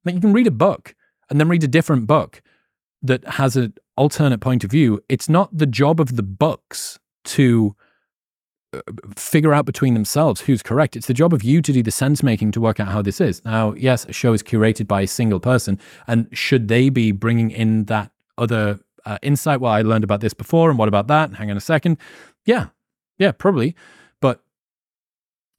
[0.04, 0.94] Like you can read a book
[1.28, 2.40] and then read a different book
[3.02, 7.74] that has an alternate point of view, it's not the job of the books to
[8.72, 8.80] uh,
[9.16, 10.96] figure out between themselves who's correct.
[10.96, 13.20] It's the job of you to do the sense making to work out how this
[13.20, 13.44] is.
[13.44, 17.50] Now, yes, a show is curated by a single person, and should they be bringing
[17.50, 19.60] in that other uh, insight?
[19.60, 21.34] Well, I learned about this before, and what about that?
[21.34, 21.98] Hang on a second.
[22.44, 22.66] Yeah,
[23.18, 23.74] yeah, probably.
[24.20, 24.42] But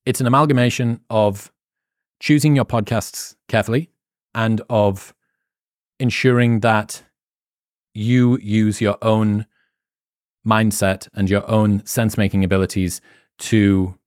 [0.06, 1.52] it's an amalgamation of
[2.20, 3.90] choosing your podcasts carefully
[4.34, 5.14] and of
[6.00, 7.04] ensuring that
[7.98, 9.46] you use your own
[10.46, 13.02] mindset and your own sense making abilities
[13.40, 13.98] to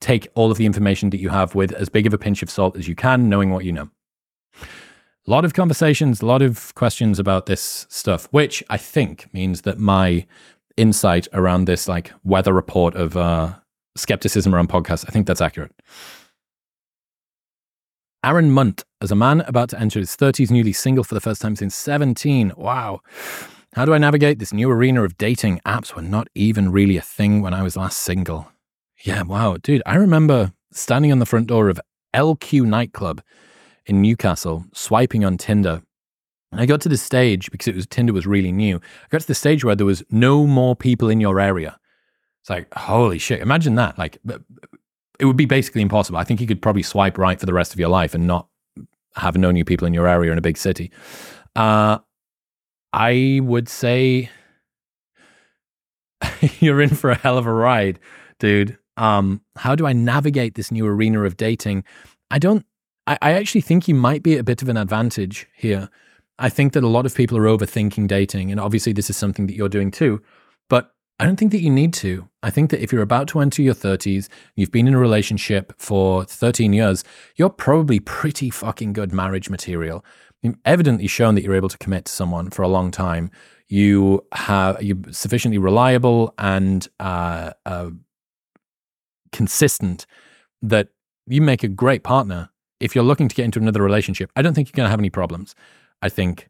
[0.00, 2.50] take all of the information that you have with as big of a pinch of
[2.50, 3.90] salt as you can, knowing what you know.
[4.62, 9.62] A lot of conversations, a lot of questions about this stuff, which I think means
[9.62, 10.26] that my
[10.76, 13.54] insight around this like weather report of uh,
[13.96, 15.72] skepticism around podcasts, I think that's accurate.
[18.28, 21.40] Aaron Munt, as a man about to enter his 30s, newly single for the first
[21.40, 22.52] time since 17.
[22.58, 23.00] Wow.
[23.72, 25.62] How do I navigate this new arena of dating?
[25.64, 28.52] Apps were not even really a thing when I was last single.
[29.02, 29.56] Yeah, wow.
[29.56, 31.80] Dude, I remember standing on the front door of
[32.14, 33.22] LQ nightclub
[33.86, 35.80] in Newcastle, swiping on Tinder.
[36.52, 38.76] I got to the stage because it was Tinder was really new.
[38.76, 41.80] I got to the stage where there was no more people in your area.
[42.42, 43.40] It's like, holy shit.
[43.40, 43.98] Imagine that.
[43.98, 44.18] Like
[45.18, 46.18] it would be basically impossible.
[46.18, 48.48] I think you could probably swipe right for the rest of your life and not
[49.16, 50.90] have no new people in your area in a big city.
[51.56, 51.98] Uh,
[52.92, 54.30] I would say
[56.60, 57.98] you're in for a hell of a ride,
[58.38, 58.78] dude.
[58.96, 61.84] Um, how do I navigate this new arena of dating?
[62.30, 62.64] I don't.
[63.06, 65.88] I, I actually think you might be at a bit of an advantage here.
[66.38, 69.46] I think that a lot of people are overthinking dating, and obviously this is something
[69.46, 70.22] that you're doing too.
[71.20, 72.28] I don't think that you need to.
[72.42, 75.72] I think that if you're about to enter your 30s, you've been in a relationship
[75.76, 77.02] for 13 years,
[77.34, 80.04] you're probably pretty fucking good marriage material.
[80.42, 83.32] You've evidently shown that you're able to commit to someone for a long time.
[83.68, 87.90] You have you're sufficiently reliable and uh, uh,
[89.32, 90.06] consistent
[90.62, 90.88] that
[91.26, 92.50] you make a great partner.
[92.78, 95.00] If you're looking to get into another relationship, I don't think you're going to have
[95.00, 95.56] any problems.
[96.00, 96.48] I think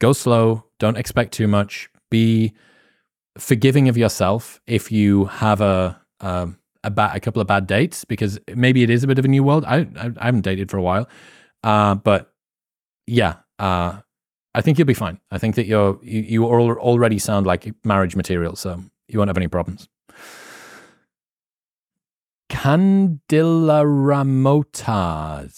[0.00, 2.52] go slow, don't expect too much, be
[3.38, 6.48] forgiving of yourself if you have a, a
[6.84, 9.28] a, ba- a couple of bad dates because maybe it is a bit of a
[9.28, 9.64] new world.
[9.64, 11.08] I I, I haven't dated for a while,
[11.62, 12.32] uh, but
[13.06, 14.00] yeah, uh,
[14.54, 15.18] I think you'll be fine.
[15.30, 19.36] I think that you're you, you already sound like marriage material, so you won't have
[19.36, 19.88] any problems.
[22.50, 25.54] Candila Ramotas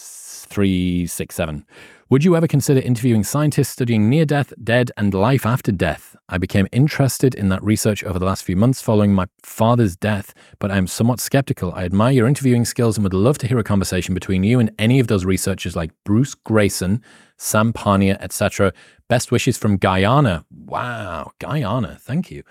[0.46, 1.66] three six seven.
[2.08, 6.15] Would you ever consider interviewing scientists studying near death, dead, and life after death?
[6.28, 10.34] I became interested in that research over the last few months following my father's death,
[10.58, 11.72] but I am somewhat skeptical.
[11.72, 14.72] I admire your interviewing skills and would love to hear a conversation between you and
[14.78, 17.00] any of those researchers like Bruce Greyson,
[17.36, 18.72] Sam Parnia, etc.
[19.08, 20.44] Best wishes from Guyana.
[20.50, 21.96] Wow, Guyana.
[22.00, 22.42] Thank you.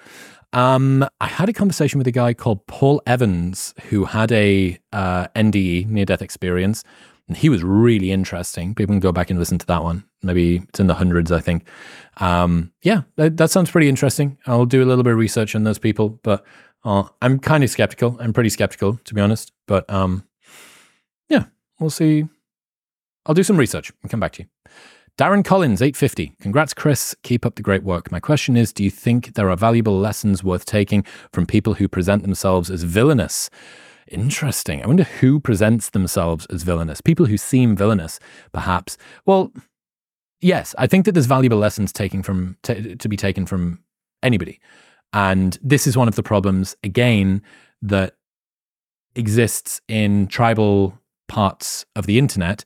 [0.53, 5.27] Um, I had a conversation with a guy called Paul Evans who had a uh,
[5.35, 6.85] NDE, near death experience
[7.27, 8.76] and he was really interesting.
[8.76, 10.03] People can go back and listen to that one.
[10.22, 11.68] Maybe it's in the hundreds, I think.
[12.18, 14.38] Um, yeah, that, that, sounds pretty interesting.
[14.45, 16.45] I'll do a little bit of research on those people, but
[16.84, 18.18] uh, I'm kind of skeptical.
[18.19, 19.52] I'm pretty skeptical, to be honest.
[19.68, 20.23] But um,
[21.30, 21.45] yeah,
[21.80, 22.27] we'll see.
[23.26, 24.49] I'll do some research and come back to you.
[25.18, 26.34] Darren Collins, 850.
[26.41, 27.15] Congrats, Chris.
[27.23, 28.11] Keep up the great work.
[28.11, 31.88] My question is Do you think there are valuable lessons worth taking from people who
[31.88, 33.49] present themselves as villainous?
[34.07, 34.84] Interesting.
[34.84, 37.02] I wonder who presents themselves as villainous.
[37.02, 38.19] People who seem villainous,
[38.53, 38.98] perhaps.
[39.26, 39.52] Well,
[40.41, 43.84] yes, I think that there's valuable lessons taking from t- to be taken from
[44.22, 44.60] anybody,
[45.11, 47.41] and this is one of the problems again
[47.82, 48.15] that
[49.15, 52.64] exists in tribal parts of the internet,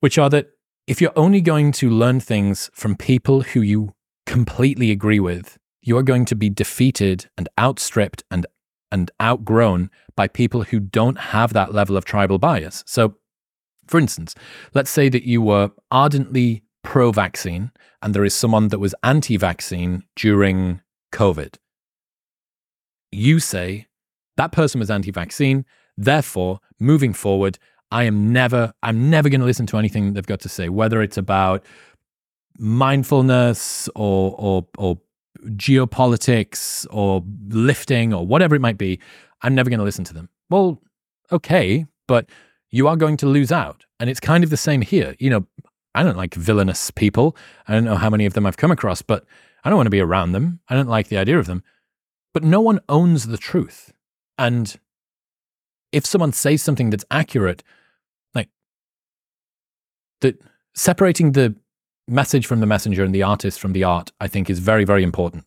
[0.00, 0.48] which are that
[0.86, 3.94] if you're only going to learn things from people who you
[4.24, 8.46] completely agree with, you are going to be defeated and outstripped and
[8.90, 12.84] and outgrown by people who don't have that level of tribal bias.
[12.86, 13.16] So,
[13.86, 14.34] for instance,
[14.74, 17.70] let's say that you were ardently pro vaccine
[18.02, 20.80] and there is someone that was anti vaccine during
[21.12, 21.56] COVID.
[23.10, 23.86] You say
[24.36, 25.64] that person was anti vaccine,
[25.96, 27.58] therefore, moving forward,
[27.90, 31.02] I am never, I'm never going to listen to anything they've got to say, whether
[31.02, 31.64] it's about
[32.58, 35.00] mindfulness or, or, or
[35.44, 39.00] geopolitics or lifting or whatever it might be,
[39.42, 40.28] I'm never going to listen to them.
[40.50, 40.80] Well,
[41.30, 42.28] okay, but
[42.70, 43.84] you are going to lose out.
[44.00, 45.14] And it's kind of the same here.
[45.18, 45.46] You know,
[45.94, 47.36] I don't like villainous people.
[47.66, 49.24] I don't know how many of them I've come across, but
[49.64, 50.60] I don't want to be around them.
[50.68, 51.62] I don't like the idea of them.
[52.32, 53.92] But no one owns the truth.
[54.36, 54.78] And
[55.90, 57.62] if someone says something that's accurate,
[58.34, 58.48] like
[60.20, 60.40] that
[60.74, 61.56] separating the
[62.08, 65.02] message from the messenger and the artist from the art, I think, is very, very
[65.02, 65.44] important.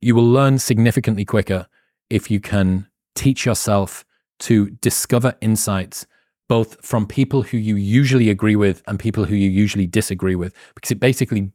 [0.00, 1.66] You will learn significantly quicker
[2.10, 4.04] if you can teach yourself
[4.40, 6.06] to discover insights
[6.48, 10.54] both from people who you usually agree with and people who you usually disagree with,
[10.74, 11.50] because it basically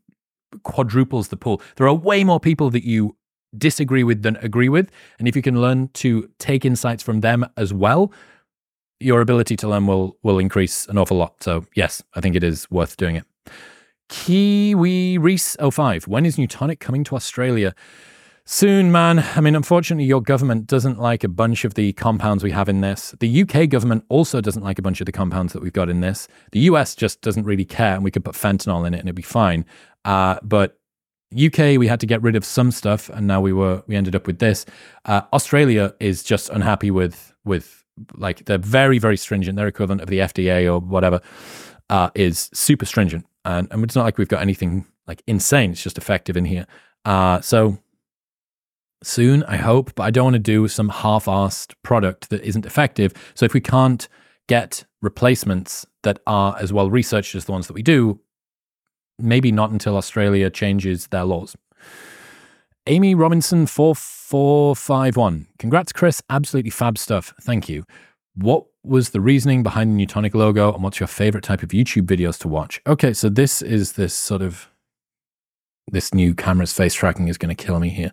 [0.64, 1.62] quadruples the pool.
[1.78, 3.16] There are way more people that you
[3.58, 4.92] disagree with than agree with.
[5.20, 8.12] And if you can learn to take insights from them as well,
[9.00, 11.42] your ability to learn will will increase an awful lot.
[11.42, 13.26] So yes, I think it is worth doing it.
[14.12, 16.06] Kiwi Reese 05.
[16.06, 17.74] When is Neutonic coming to Australia?
[18.44, 19.20] Soon, man.
[19.20, 22.82] I mean, unfortunately, your government doesn't like a bunch of the compounds we have in
[22.82, 23.16] this.
[23.22, 26.02] The UK government also doesn't like a bunch of the compounds that we've got in
[26.02, 26.28] this.
[26.52, 29.16] The US just doesn't really care, and we could put fentanyl in it and it'd
[29.16, 29.66] be fine.
[30.04, 30.78] Uh, but
[31.34, 34.14] UK, we had to get rid of some stuff, and now we were we ended
[34.14, 34.66] up with this.
[35.06, 37.86] Uh, Australia is just unhappy with with
[38.16, 39.56] like they're very very stringent.
[39.56, 41.22] Their equivalent of the FDA or whatever
[41.90, 45.72] uh, is super stringent and, and it's not like we've got anything like insane.
[45.72, 46.66] It's just effective in here.
[47.06, 47.78] Uh, so
[49.04, 53.14] soon, I hope, but I don't want to do some half-assed product that isn't effective.
[53.34, 54.08] So if we can't
[54.48, 58.20] get replacements that are as well researched as the ones that we do,
[59.18, 61.56] maybe not until Australia changes their laws.
[62.88, 65.48] Amy Robinson 4451.
[65.60, 66.22] Congrats, Chris.
[66.30, 67.34] Absolutely fab stuff.
[67.42, 67.86] Thank you.
[68.36, 72.04] What was the reasoning behind the Neutonic logo and what's your favorite type of YouTube
[72.04, 72.82] videos to watch?
[72.88, 74.70] Okay, so this is this sort of
[75.92, 78.12] this new camera's face tracking is going to kill me here.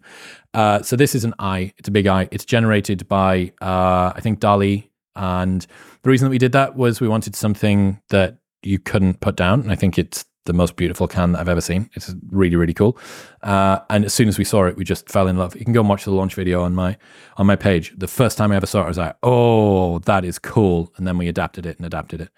[0.55, 1.73] Uh, so this is an eye.
[1.79, 2.29] It's a big eye.
[2.33, 5.67] It's generated by uh, I think DALL-E, and
[6.03, 9.61] the reason that we did that was we wanted something that you couldn't put down,
[9.61, 11.89] and I think it's the most beautiful can I've ever seen.
[11.95, 12.99] It's really, really cool.
[13.43, 15.55] Uh, and as soon as we saw it, we just fell in love.
[15.55, 16.97] You can go and watch the launch video on my
[17.37, 17.95] on my page.
[17.97, 21.07] The first time I ever saw it, I was like, "Oh, that is cool!" And
[21.07, 22.31] then we adapted it and adapted it.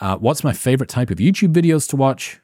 [0.00, 2.40] Uh, what's my favorite type of YouTube videos to watch?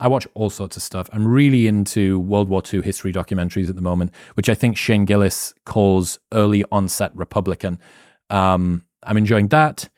[0.00, 1.08] I watch all sorts of stuff.
[1.12, 5.04] I'm really into World War II history documentaries at the moment, which I think Shane
[5.04, 7.78] Gillis calls early onset Republican.
[8.30, 9.88] Um, I'm enjoying that.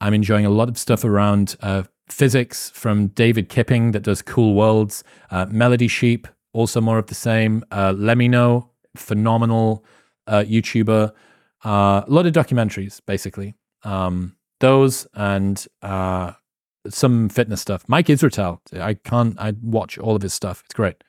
[0.00, 4.54] I'm enjoying a lot of stuff around uh, physics from David Kipping that does cool
[4.54, 5.04] worlds.
[5.30, 7.64] Uh, Melody Sheep, also more of the same.
[7.70, 9.84] Uh, Lemmino, phenomenal
[10.26, 11.12] uh, YouTuber.
[11.64, 13.54] Uh, a lot of documentaries, basically.
[13.84, 16.32] Um, those and uh,
[16.88, 17.84] some fitness stuff.
[17.88, 20.62] Mike Israetel, I can't, I watch all of his stuff.
[20.64, 21.02] It's great.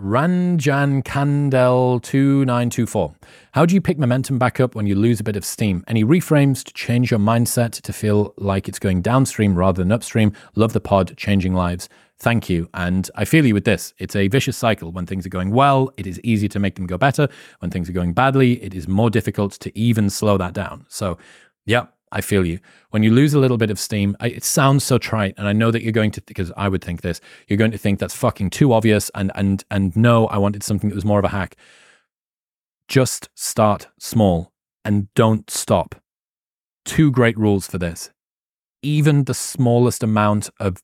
[0.00, 3.14] Ranjan Kandel 2924.
[3.52, 5.82] How do you pick momentum back up when you lose a bit of steam?
[5.88, 10.34] Any reframes to change your mindset to feel like it's going downstream rather than upstream?
[10.54, 11.88] Love the pod, changing lives.
[12.18, 12.68] Thank you.
[12.74, 13.94] And I feel you with this.
[13.96, 14.92] It's a vicious cycle.
[14.92, 17.26] When things are going well, it is easy to make them go better.
[17.60, 20.84] When things are going badly, it is more difficult to even slow that down.
[20.90, 21.16] So,
[21.64, 22.60] yeah, I feel you.
[22.90, 25.52] When you lose a little bit of steam, I, it sounds so trite, and I
[25.52, 27.20] know that you're going to because I would think this.
[27.48, 30.88] You're going to think that's fucking too obvious, and and and no, I wanted something
[30.90, 31.56] that was more of a hack.
[32.88, 34.52] Just start small
[34.84, 35.96] and don't stop.
[36.84, 38.10] Two great rules for this.
[38.82, 40.80] Even the smallest amount of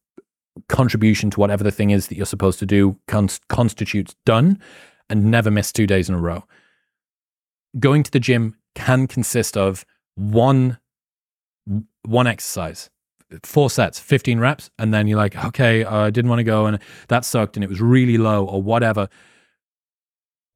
[0.68, 2.98] contribution to whatever the thing is that you're supposed to do
[3.48, 4.58] constitutes done,
[5.08, 6.44] and never miss two days in a row.
[7.78, 9.84] Going to the gym can consist of
[10.14, 10.78] one
[12.04, 12.90] one exercise,
[13.42, 16.78] four sets, 15 reps, and then you're like, okay, I didn't want to go and
[17.08, 19.08] that sucked and it was really low or whatever.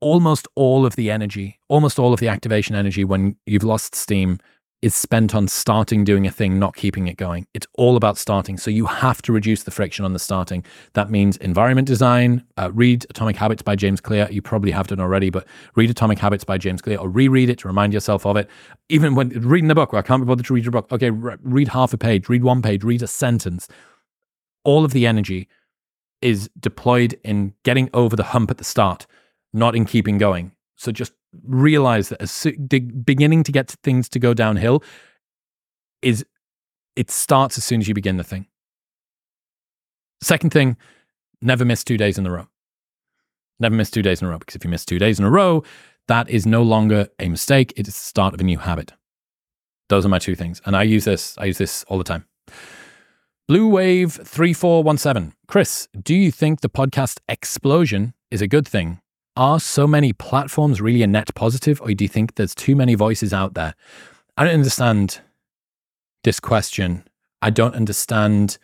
[0.00, 4.38] Almost all of the energy, almost all of the activation energy when you've lost steam
[4.82, 7.46] is spent on starting doing a thing, not keeping it going.
[7.54, 8.58] It's all about starting.
[8.58, 10.64] So you have to reduce the friction on the starting.
[10.92, 12.44] That means environment design.
[12.58, 14.28] Uh, read Atomic Habits by James Clear.
[14.30, 15.46] You probably have done already, but
[15.76, 18.50] read Atomic Habits by James Clear or reread it to remind yourself of it.
[18.88, 20.92] Even when reading the book, I can't be bothered to read your book.
[20.92, 23.68] Okay, re- read half a page, read one page, read a sentence.
[24.62, 25.48] All of the energy
[26.20, 29.06] is deployed in getting over the hump at the start,
[29.52, 30.52] not in keeping going.
[30.76, 31.12] So just
[31.44, 32.46] realize that as
[33.04, 34.82] beginning to get things to go downhill
[36.02, 36.24] is
[36.94, 38.46] it starts as soon as you begin the thing.
[40.22, 40.76] Second thing,
[41.42, 42.46] never miss two days in a row.
[43.58, 45.30] Never miss two days in a row because if you miss two days in a
[45.30, 45.62] row,
[46.08, 47.72] that is no longer a mistake.
[47.76, 48.92] It is the start of a new habit.
[49.88, 50.60] Those are my two things.
[50.64, 52.26] And I use this, I use this all the time.
[53.48, 55.32] Blue Wave 3417.
[55.46, 59.00] Chris, do you think the podcast explosion is a good thing
[59.36, 62.94] are so many platforms really a net positive, or do you think there's too many
[62.94, 63.74] voices out there?
[64.36, 65.20] I don't understand
[66.24, 67.04] this question.
[67.42, 68.58] I don't understand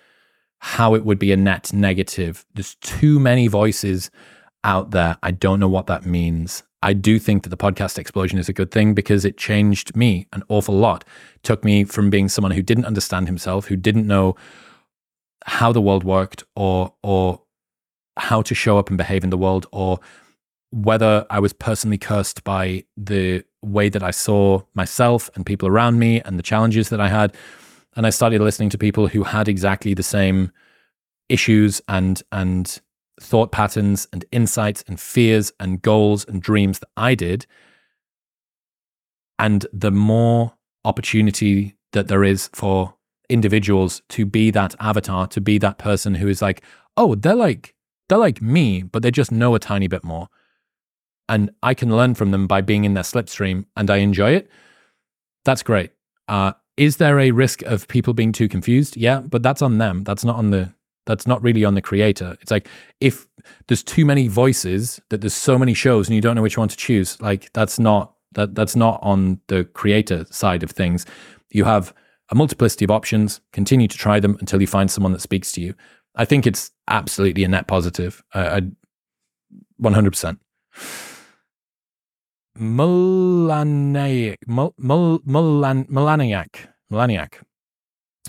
[0.59, 2.45] how it would be a net negative.
[2.55, 4.11] There's too many voices
[4.65, 5.19] out there.
[5.23, 6.63] I don't know what that means.
[6.83, 10.27] I do think that the podcast explosion is a good thing because it changed me
[10.33, 11.05] an awful lot.
[11.37, 14.37] It took me from being someone who didn't understand himself, who didn't know
[15.47, 17.43] how the world worked or or
[18.17, 19.99] how to show up and behave in the world or
[20.73, 25.99] whether I was personally cursed by the way that I saw myself and people around
[25.99, 27.37] me and the challenges that I had.
[27.95, 30.51] And I started listening to people who had exactly the same
[31.29, 32.81] issues and and
[33.21, 37.47] thought patterns and insights and fears and goals and dreams that I did.
[39.39, 40.55] And the more
[40.87, 42.95] opportunity that there is for
[43.29, 46.63] individuals to be that avatar, to be that person who is like,
[46.97, 47.75] oh, they're like
[48.09, 50.29] they're like me, but they just know a tiny bit more
[51.29, 54.51] and I can learn from them by being in their slipstream and I enjoy it,
[55.45, 55.93] that's great.
[56.29, 58.97] Uh, is there a risk of people being too confused?
[58.97, 60.05] Yeah, but that's on them.
[60.05, 60.73] That's not on the
[61.05, 62.37] that's not really on the creator.
[62.41, 62.69] It's like
[63.01, 63.27] if
[63.67, 66.69] there's too many voices, that there's so many shows and you don't know which one
[66.69, 71.05] to choose, like that's not that that's not on the creator side of things.
[71.51, 71.93] You have
[72.31, 75.61] a multiplicity of options, continue to try them until you find someone that speaks to
[75.61, 75.75] you.
[76.17, 78.23] I think it's absolutely a net positive.
[78.35, 78.71] Uh, I,
[79.83, 80.39] 100%.
[82.59, 87.35] Melaniac, Melaniac, Melaniac.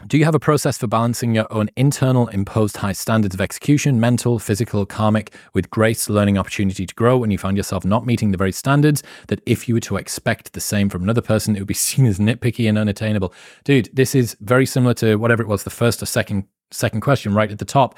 [0.08, 4.00] Do you have a process for balancing your own internal imposed high standards of execution,
[4.00, 8.32] mental, physical, karmic, with grace, learning opportunity to grow when you find yourself not meeting
[8.32, 11.60] the very standards that if you were to expect the same from another person, it
[11.60, 13.34] would be seen as nitpicky and unattainable?
[13.66, 17.36] Dude, this is very similar to whatever it was, the first or second second question
[17.36, 17.98] right at the top.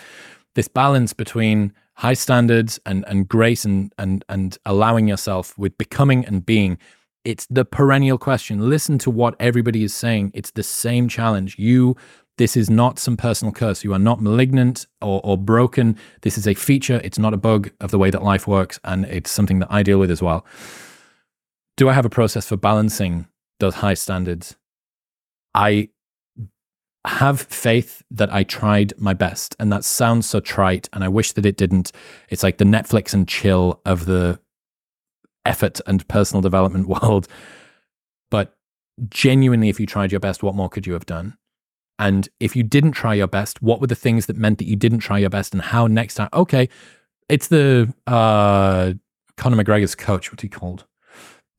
[0.56, 6.26] This balance between high standards and and grace and and and allowing yourself with becoming
[6.26, 6.78] and being
[7.26, 8.70] it's the perennial question.
[8.70, 10.32] Listen to what everybody is saying.
[10.36, 11.58] It's the same challenge.
[11.58, 11.98] You
[12.38, 13.84] this is not some personal curse.
[13.84, 15.98] You are not malignant or, or broken.
[16.22, 17.00] This is a feature.
[17.04, 19.84] It's not a bug of the way that life works and it's something that i
[19.84, 20.46] deal with as well.
[21.78, 23.28] Do i have a process for balancing
[23.60, 24.56] those high standards?
[25.54, 25.90] I
[27.07, 29.56] have faith that I tried my best.
[29.60, 30.90] And that sounds so trite.
[30.94, 31.91] And I wish that it didn't.
[32.30, 34.40] It's like the Netflix and chill of the
[35.45, 37.27] effort and personal development world.
[38.32, 38.56] But
[39.10, 41.38] genuinely, if you tried your best, what more could you have done?
[41.98, 44.76] And if you didn't try your best, what were the things that meant that you
[44.76, 46.30] didn't try your best and how next time?
[46.34, 46.68] Okay,
[47.30, 48.94] it's the uh,
[49.38, 50.32] Conor McGregor's coach.
[50.32, 50.86] What's he called?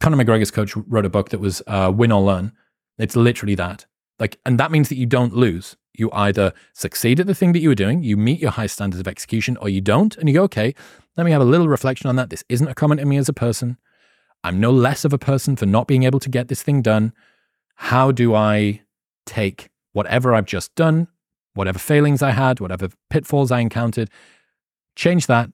[0.01, 2.53] Conor McGregor's coach wrote a book that was uh, Win or Learn.
[2.99, 3.87] It's literally that.
[4.19, 5.77] Like, and that means that you don't lose.
[5.93, 9.01] You either succeed at the thing that you were doing, you meet your high standards
[9.01, 10.75] of execution, or you don't, and you go, okay,
[11.17, 12.31] let me have a little reflection on that.
[12.31, 13.79] This isn't a comment on me as a person.
[14.45, 17.13] I'm no less of a person for not being able to get this thing done.
[17.77, 18.83] How do I
[19.25, 21.09] take whatever I've just done,
[21.55, 24.11] whatever failings I had, whatever pitfalls I encountered,
[24.95, 25.51] change that,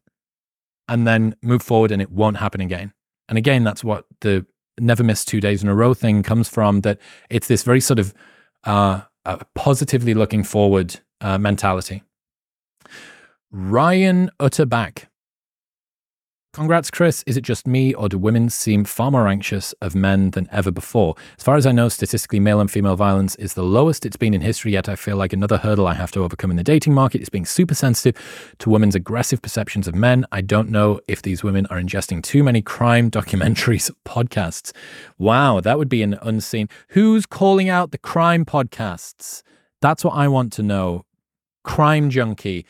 [0.89, 2.93] and then move forward, and it won't happen again.
[3.29, 4.45] And again, that's what the
[4.79, 6.81] never miss two days in a row thing comes from.
[6.81, 6.99] That
[7.31, 8.13] it's this very sort of
[8.65, 9.03] uh,
[9.55, 12.03] positively looking forward uh, mentality.
[13.51, 15.07] Ryan Utterback
[16.55, 17.25] Congrats, Chris.
[17.27, 20.71] Is it just me, or do women seem far more anxious of men than ever
[20.71, 21.15] before?
[21.39, 24.35] As far as I know, statistically, male and female violence is the lowest it's been
[24.35, 26.93] in history, yet I feel like another hurdle I have to overcome in the dating
[26.93, 30.27] market is being super sensitive to women's aggressive perceptions of men.
[30.31, 34.73] I don't know if these women are ingesting too many crime documentaries, podcasts.
[35.17, 36.69] Wow, that would be an unseen.
[36.89, 39.43] Who's calling out the crime podcasts?
[39.81, 41.07] That's what I want to know.
[41.65, 42.67] Crime junkie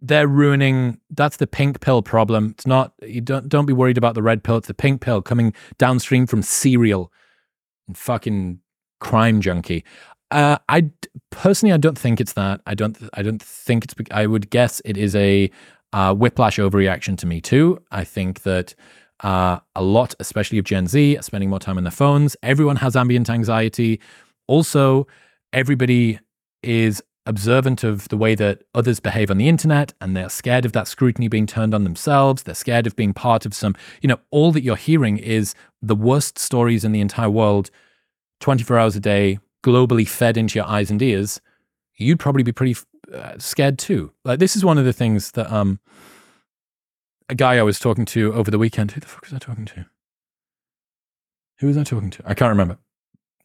[0.00, 2.50] they're ruining that's the pink pill problem.
[2.50, 4.56] It's not you don't don't be worried about the red pill.
[4.56, 7.12] It's the pink pill coming downstream from Serial
[7.86, 8.60] and fucking
[9.00, 9.84] crime junkie.
[10.30, 10.90] Uh, I
[11.30, 12.60] personally I don't think it's that.
[12.66, 15.50] I don't I don't think it's I would guess it is a
[15.92, 17.82] uh, whiplash overreaction to me too.
[17.90, 18.74] I think that
[19.20, 22.36] uh, a lot especially of Gen Z are spending more time on their phones.
[22.42, 24.00] Everyone has ambient anxiety.
[24.46, 25.06] Also
[25.52, 26.20] everybody
[26.62, 30.72] is observant of the way that others behave on the internet and they're scared of
[30.72, 32.42] that scrutiny being turned on themselves.
[32.42, 35.94] They're scared of being part of some, you know, all that you're hearing is the
[35.94, 37.70] worst stories in the entire world
[38.40, 41.40] 24 hours a day, globally fed into your eyes and ears.
[41.96, 42.76] You'd probably be pretty
[43.12, 44.12] uh, scared too.
[44.24, 45.80] Like, this is one of the things that um,
[47.28, 49.66] a guy I was talking to over the weekend, who the fuck was I talking
[49.66, 49.86] to?
[51.58, 52.22] Who was I talking to?
[52.24, 52.78] I can't remember.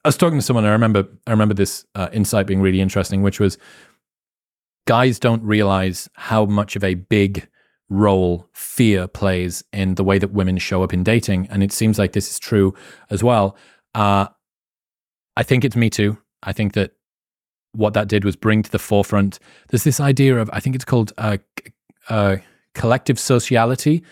[0.04, 0.66] I was talking to someone.
[0.66, 1.08] I remember.
[1.28, 3.58] I remember this uh, insight being really interesting, which was
[4.86, 7.48] guys don't realize how much of a big
[7.90, 11.98] role fear plays in the way that women show up in dating, and it seems
[11.98, 12.74] like this is true
[13.10, 13.56] as well.
[13.96, 14.28] Uh,
[15.38, 16.18] I think it's me too.
[16.42, 16.92] I think that
[17.72, 19.40] what that did was bring to the forefront.
[19.70, 21.38] There's this idea of I think it's called uh,
[22.10, 22.38] uh,
[22.76, 24.04] collective sociality,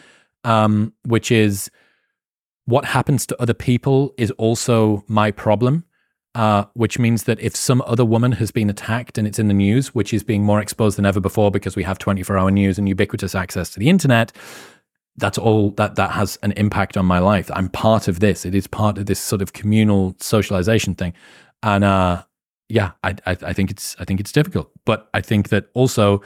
[0.45, 1.69] um, which is
[2.65, 5.85] what happens to other people is also my problem.
[6.33, 9.53] Uh, which means that if some other woman has been attacked and it's in the
[9.53, 12.77] news, which is being more exposed than ever before because we have 24 hour news
[12.77, 14.31] and ubiquitous access to the internet,
[15.17, 17.49] that's all that that has an impact on my life.
[17.53, 18.45] I'm part of this.
[18.45, 21.13] It is part of this sort of communal socialization thing.
[21.63, 22.23] And uh,
[22.69, 24.71] yeah, I, I, I think it's I think it's difficult.
[24.85, 26.21] But I think that also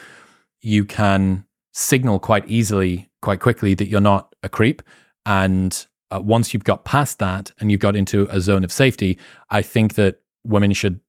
[0.62, 4.82] you can signal quite easily, quite quickly that you're not a creep.
[5.26, 9.18] And uh, once you've got past that and you've got into a zone of safety,
[9.50, 11.00] I think that women should,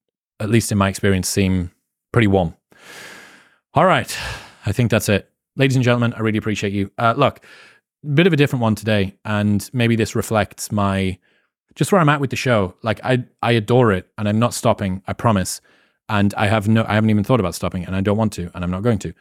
[0.40, 1.70] at least in my experience, seem
[2.12, 2.54] pretty warm.
[3.74, 4.16] All right.
[4.64, 5.30] I think that's it.
[5.56, 6.90] Ladies and gentlemen, I really appreciate you.
[6.98, 7.40] Uh, look,
[8.14, 11.18] bit of a different one today, and maybe this reflects my
[11.74, 12.74] just where I'm at with the show.
[12.82, 15.60] Like I I adore it and I'm not stopping, I promise.
[16.08, 18.50] And I have no I haven't even thought about stopping and I don't want to
[18.54, 19.12] and I'm not going to.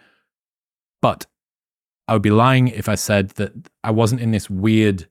[1.02, 1.26] But
[2.08, 3.54] I would be lying if I said that
[3.84, 5.08] I wasn't in this weird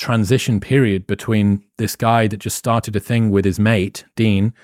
[0.00, 4.54] transition period between this guy that just started a thing with his mate, Dean,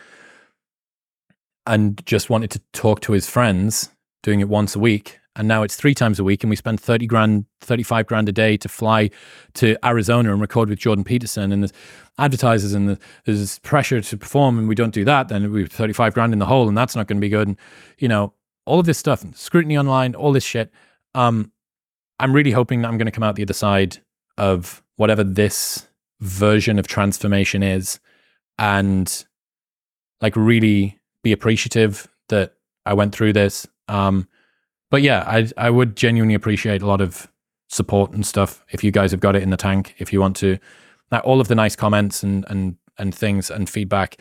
[1.66, 3.90] and just wanted to talk to his friends,
[4.22, 5.20] doing it once a week.
[5.36, 8.32] And now it's three times a week, and we spend 30 grand, 35 grand a
[8.32, 9.10] day to fly
[9.54, 11.52] to Arizona and record with Jordan Peterson.
[11.52, 11.72] And there's
[12.16, 16.32] advertisers and there's pressure to perform, and we don't do that, then we're 35 grand
[16.32, 17.48] in the hole, and that's not going to be good.
[17.48, 17.58] And,
[17.98, 18.32] you know,
[18.64, 20.72] all of this stuff, scrutiny online, all this shit.
[21.14, 21.52] Um,
[22.18, 23.98] I'm really hoping that I'm going to come out the other side
[24.38, 25.86] of whatever this
[26.20, 28.00] version of transformation is
[28.58, 29.24] and
[30.20, 32.54] like really be appreciative that
[32.84, 33.66] I went through this.
[33.88, 34.28] Um,
[34.90, 37.30] but yeah, I I would genuinely appreciate a lot of
[37.68, 39.94] support and stuff if you guys have got it in the tank.
[39.98, 40.58] If you want to,
[41.10, 44.16] like all of the nice comments and and and things and feedback.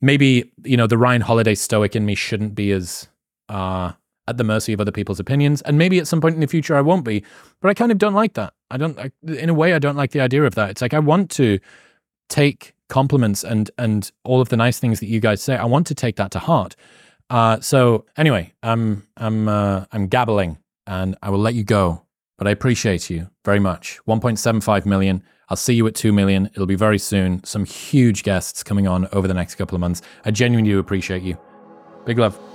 [0.00, 3.08] Maybe you know the Ryan Holiday stoic in me shouldn't be as
[3.48, 3.92] uh,
[4.32, 5.62] at the mercy of other people's opinions.
[5.62, 7.24] And maybe at some point in the future I won't be,
[7.60, 8.52] but I kind of don't like that.
[8.70, 10.70] I don't, I, in a way, I don't like the idea of that.
[10.70, 11.58] It's like I want to
[12.28, 15.56] take compliments and and all of the nice things that you guys say.
[15.56, 16.76] I want to take that to heart.
[17.30, 22.02] Uh, so anyway, I'm I'm uh, I'm gabbling, and I will let you go.
[22.38, 24.00] but I appreciate you very much.
[24.08, 25.22] 1.75 million.
[25.48, 26.46] I'll see you at 2 million.
[26.46, 27.44] It'll be very soon.
[27.44, 30.02] Some huge guests coming on over the next couple of months.
[30.24, 31.38] I genuinely do appreciate you.
[32.04, 32.51] Big love.